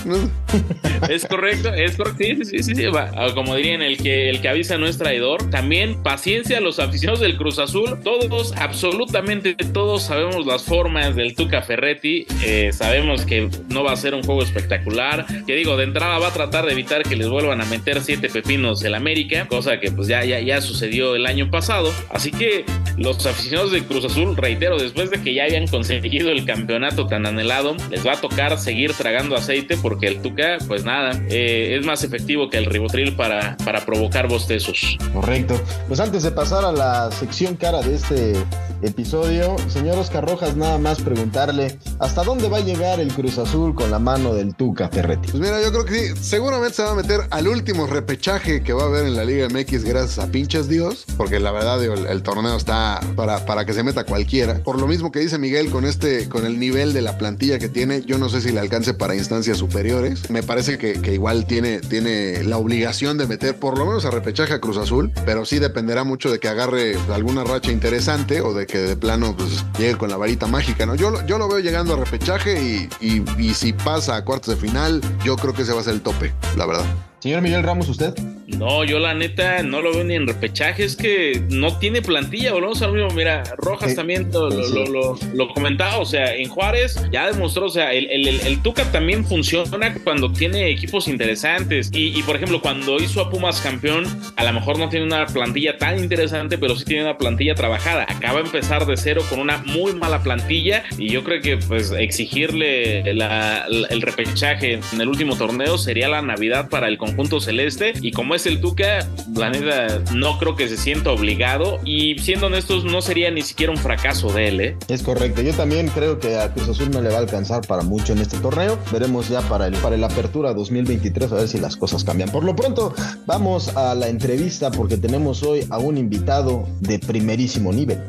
Es 1.10 1.26
correcto, 1.26 1.74
es 1.74 1.96
correcto. 1.98 2.18
Sí, 2.20 2.46
sí, 2.46 2.64
sí, 2.64 2.76
sí. 2.76 2.86
Ah, 2.96 3.28
Como 3.34 3.56
dirían, 3.56 3.82
el 3.82 3.98
que, 3.98 4.30
el 4.30 4.42
que 4.42 4.50
avisa 4.50 4.78
no 4.78 4.86
es 4.88 4.98
traidor. 4.98 5.50
También 5.50 6.02
paciencia 6.04 6.58
a 6.58 6.62
los 6.62 6.80
aficionados 6.80 7.20
del 7.22 7.38
Cruz 7.38 7.60
Azul. 7.60 8.00
Todos, 8.04 8.54
absolutamente 8.58 9.56
todos 9.56 10.04
sabemos 10.04 10.46
las 10.46 10.64
formas 10.64 11.16
del 11.16 11.36
Tuca 11.36 11.62
Ferretti. 11.62 12.26
Eh, 12.44 12.72
sabemos 12.74 13.26
que 13.26 13.50
no 13.70 13.84
va 13.84 13.94
a 13.94 13.98
ser 13.98 14.14
un 14.16 14.24
juego 14.24 14.44
espectacular. 14.44 15.26
Que 15.46 15.56
digo, 15.56 15.78
de 15.78 15.86
entrada 15.86 16.20
va 16.20 16.28
a 16.28 16.34
tratar 16.34 16.66
de 16.66 16.74
evitar 16.74 17.04
que 17.04 17.16
les 17.16 17.30
vuelvan 17.30 17.62
a 17.62 17.66
meter 17.66 18.02
siete 18.02 18.30
pepinos 18.30 18.84
el 18.84 18.96
América, 18.96 19.48
cosa 19.48 19.80
que 19.80 19.92
pues 19.92 20.08
ya, 20.08 20.24
ya, 20.26 20.40
ya 20.40 20.62
sucedió 20.62 21.16
el 21.16 21.26
año 21.26 21.50
pasado. 21.50 21.92
Así 22.10 22.32
que 22.32 22.66
los 22.98 23.18
aficionados 23.32 23.72
del 23.72 23.86
Cruz 23.86 24.06
Azul, 24.06 24.36
reitero, 24.36 24.78
después 24.78 25.10
de 25.10 25.22
que 25.22 25.34
ya 25.34 25.44
habían 25.44 25.68
conseguido 25.68 26.30
el 26.30 26.46
campeonato 26.46 27.08
tan 27.08 27.26
anhelado, 27.26 27.76
les 27.90 28.06
va 28.06 28.14
a 28.14 28.22
tocar 28.22 28.58
seguir 28.60 28.94
tragando 28.94 29.36
aceite 29.36 29.78
porque 29.78 30.08
el 30.08 30.22
Tuca, 30.22 30.58
pues 30.68 30.86
nada, 30.86 31.12
eh, 31.30 31.78
es 31.80 31.86
más 31.86 32.04
efectivo 32.04 32.50
que 32.50 32.58
el 32.58 32.66
ribotril 32.66 33.16
para, 33.16 33.58
para 33.66 33.86
provocar 33.86 34.28
bostezos. 34.28 34.98
Correcto. 35.14 35.60
Pues 35.88 36.00
antes 36.00 36.24
de 36.24 36.32
pasar 36.32 36.66
a 36.66 36.72
la 36.72 37.12
sección 37.12 37.56
cara 37.56 37.82
de 37.82 37.96
este 37.96 38.34
episodio, 38.82 39.56
señor 39.70 39.98
Oscar 39.98 40.28
Rojas, 40.28 40.56
nada 40.56 40.78
más 40.78 41.02
preguntarle 41.02 41.78
hasta 42.00 42.24
dónde 42.24 42.50
va 42.50 42.58
a 42.58 42.62
llegar 42.62 43.00
el 43.00 43.14
Cruz 43.14 43.38
Azul 43.38 43.76
con 43.76 43.92
la 43.92 44.00
mano 44.00 44.34
del 44.34 44.56
Tuca 44.56 44.90
Ferretti. 44.90 45.32
Pues 45.32 45.42
mira, 45.42 45.62
yo 45.62 45.72
creo 45.72 45.86
que 45.86 45.94
sí, 45.94 46.14
seguramente 46.20 46.76
se 46.76 46.84
va 46.84 46.92
a 46.92 46.96
meter 46.96 47.22
al 47.30 47.48
último 47.48 47.88
repechaje 47.88 48.64
que 48.64 48.74
va 48.74 48.84
a 48.84 48.86
haber 48.88 49.06
en 49.06 49.16
la 49.16 49.24
Liga 49.24 49.48
MX 49.50 49.84
gracias 49.84 50.20
a 50.20 50.32
pinches 50.32 50.68
Dios, 50.68 51.06
porque 51.18 51.40
la 51.40 51.52
verdad 51.52 51.80
digo, 51.80 51.94
el, 51.94 52.08
el 52.08 52.24
torneo 52.24 52.56
está 52.56 53.00
para, 53.22 53.46
para 53.46 53.66
que 53.66 53.74
se 53.74 53.84
meta 53.84 54.04
cualquiera. 54.04 54.64
Por 54.64 54.80
lo 54.82 54.88
mismo 54.88 55.12
que 55.12 55.20
dice 55.20 55.38
Miguel 55.38 55.70
con 55.70 55.86
este, 55.86 56.28
con 56.28 56.44
el 56.44 56.58
nivel 56.58 56.92
de 56.92 57.04
la 57.04 57.20
plantilla 57.20 57.60
que 57.60 57.70
tiene, 57.70 58.02
yo 58.02 58.18
no 58.18 58.30
sé 58.30 58.42
si 58.42 58.52
le 58.52 58.60
alcance 58.60 58.96
para 58.96 59.14
instancias 59.16 59.60
superiores. 59.60 60.32
Me 60.32 60.42
parece 60.42 60.80
que, 60.80 60.94
que 60.94 61.14
igual 61.14 61.46
tiene, 61.46 61.82
tiene 61.82 62.44
la 62.44 62.58
obligación 62.58 63.20
de 63.20 63.28
meter 63.28 63.58
por 63.58 63.78
lo 63.78 63.86
menos 63.86 64.06
a 64.06 64.10
repechaje 64.10 64.54
a 64.56 64.60
Cruz 64.60 64.78
Azul, 64.78 65.12
pero 65.24 65.46
sí 65.46 65.60
dependerá 65.60 66.04
mucho 66.04 66.32
de 66.32 66.40
que 66.40 66.48
agarre 66.48 66.96
alguna 67.14 67.44
racha 67.44 67.72
interesante 67.72 68.42
o 68.42 68.56
de 68.56 68.66
que 68.66 68.80
de 68.80 68.96
plano 68.96 69.36
pues 69.38 69.64
llegue 69.78 69.98
con 69.98 70.10
la 70.10 70.18
varita 70.18 70.48
mágica, 70.48 70.88
¿no? 70.88 70.96
Yo, 70.96 71.24
yo 71.28 71.38
lo 71.38 71.48
veo 71.48 71.60
llegando 71.60 71.94
a 71.94 71.98
repechaje 71.98 72.60
y, 72.60 72.90
y- 73.06 73.24
y 73.38 73.54
si 73.54 73.72
pasa 73.74 74.16
a 74.16 74.26
cuartos 74.26 74.56
de 74.56 74.60
final, 74.60 75.00
yo 75.24 75.36
creo 75.36 75.54
que 75.54 75.62
ese 75.62 75.74
va 75.74 75.82
a 75.82 75.84
ser 75.84 75.94
el 75.94 76.02
tope, 76.02 76.34
la 76.58 76.66
verdad. 76.66 76.86
Señor 77.20 77.44
Miguel 77.44 77.62
Ramos, 77.62 77.88
¿usted? 77.88 78.16
No, 78.58 78.84
yo 78.84 79.00
la 79.00 79.14
neta 79.14 79.64
no 79.64 79.82
lo 79.82 79.92
veo 79.94 80.04
ni 80.04 80.16
en 80.16 80.28
repechaje, 80.28 80.84
es 80.84 80.96
que 80.96 81.42
no 81.50 81.78
tiene 81.80 82.02
plantilla, 82.02 82.54
volvemos 82.54 82.82
al 82.82 82.94
mismo. 82.94 83.10
Mira, 83.12 83.44
Rojas 83.58 83.92
Sí, 83.92 83.96
también 83.96 84.30
lo, 84.32 84.52
sí. 84.52 84.74
lo- 84.74 84.86
lo- 84.86 85.20
lo 85.34 85.50
comentaba, 85.50 85.98
o 85.98 86.06
sea, 86.06 86.36
en 86.36 86.48
Juárez 86.50 87.02
ya 87.12 87.32
demostró, 87.32 87.66
o 87.66 87.70
sea, 87.70 87.92
el, 87.94 88.10
el- 88.10 88.28
el- 88.28 88.42
el 88.42 88.62
Tuca 88.62 88.92
también 88.92 89.26
funciona 89.26 89.94
cuando 90.04 90.32
tiene 90.32 90.70
equipos 90.70 91.08
interesantes. 91.08 91.90
Y, 91.94 92.18
y, 92.18 92.24
por 92.24 92.36
ejemplo, 92.36 92.62
cuando 92.62 92.98
hizo 92.98 93.22
a 93.22 93.30
Pumas 93.30 93.62
campeón, 93.62 94.06
a 94.36 94.44
lo 94.44 94.54
mejor 94.54 94.78
no 94.78 94.90
tiene 94.90 95.06
una 95.06 95.26
plantilla 95.26 95.78
tan 95.78 95.98
interesante, 96.00 96.58
pero 96.58 96.76
sí 96.76 96.86
tiene 96.86 97.04
una 97.04 97.18
plantilla 97.18 97.56
trabajada. 97.56 98.06
Acaba 98.10 98.40
de 98.40 98.46
empezar 98.46 98.86
de 98.86 98.98
cero 98.98 99.24
con 99.30 99.40
una 99.40 99.58
muy 99.66 99.94
mala 99.94 100.22
plantilla 100.24 100.84
y 100.98 101.10
yo 101.10 101.24
creo 101.24 101.42
que 101.42 101.58
pues 101.58 101.92
exigirle 101.92 103.14
la- 103.14 103.66
la- 103.68 103.88
el 103.90 104.02
repechaje 104.02 104.80
en 104.94 105.02
el 105.02 105.08
último 105.08 105.36
torneo 105.36 105.78
sería 105.78 106.08
la 106.08 106.22
Navidad 106.22 106.70
para 106.70 106.88
el 106.88 106.98
conjunto 106.98 107.40
celeste 107.40 107.94
y 108.02 108.12
como 108.12 108.36
es 108.36 108.41
el 108.46 108.62
Tuca, 108.62 109.08
la 109.36 109.50
neta 109.50 110.02
no 110.14 110.38
creo 110.38 110.56
que 110.56 110.68
se 110.68 110.78
sienta 110.78 111.12
obligado 111.12 111.80
y 111.86 112.18
siendo 112.20 112.48
honestos 112.48 112.84
no 112.84 113.02
sería 113.02 113.32
ni 113.32 113.42
siquiera 113.42 113.72
un 113.72 113.78
fracaso 113.78 114.32
de 114.32 114.48
él, 114.48 114.62
¿eh? 114.62 114.78
Es 114.88 115.04
correcto. 115.04 115.42
Yo 115.42 115.54
también 115.54 115.88
creo 115.90 116.20
que 116.20 116.38
a 116.38 116.54
Cruz 116.54 116.70
Azul 116.70 116.92
no 116.92 117.02
le 117.02 117.10
va 117.10 117.16
a 117.16 117.20
alcanzar 117.20 117.66
para 117.68 117.84
mucho 117.84 118.14
en 118.14 118.20
este 118.20 118.38
torneo. 118.38 118.78
Veremos 118.92 119.30
ya 119.30 119.42
para 119.42 119.68
el, 119.68 119.74
para 119.76 119.96
el 119.96 120.04
Apertura 120.04 120.54
2023 120.54 121.32
a 121.32 121.36
ver 121.36 121.48
si 121.48 121.60
las 121.60 121.76
cosas 121.76 122.04
cambian. 122.04 122.30
Por 122.30 122.44
lo 122.44 122.56
pronto, 122.56 122.94
vamos 123.26 123.76
a 123.76 123.96
la 123.96 124.08
entrevista 124.08 124.72
porque 124.72 124.98
tenemos 124.98 125.44
hoy 125.44 125.66
a 125.70 125.78
un 125.78 125.98
invitado 125.98 126.68
de 126.80 127.00
primerísimo 127.00 127.72
nivel. 127.72 128.02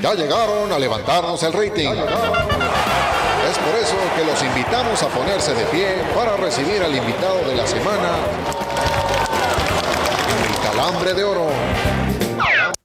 Ya 0.00 0.14
llegaron 0.14 0.70
a 0.72 0.78
levantarnos 0.78 1.42
el 1.42 1.52
rating. 1.52 1.88
Es 3.50 3.58
por 3.58 3.74
eso 3.78 3.94
que 4.16 4.24
los 4.24 4.42
invitamos 4.42 5.02
a 5.02 5.08
ponerse 5.08 5.54
de 5.54 5.64
pie 5.66 5.86
para 6.14 6.36
recibir 6.36 6.82
al 6.82 6.94
invitado 6.94 7.48
de 7.48 7.54
la 7.54 7.66
semana, 7.66 8.10
el 10.76 10.82
calambre 10.82 11.14
de 11.14 11.24
oro. 11.24 12.05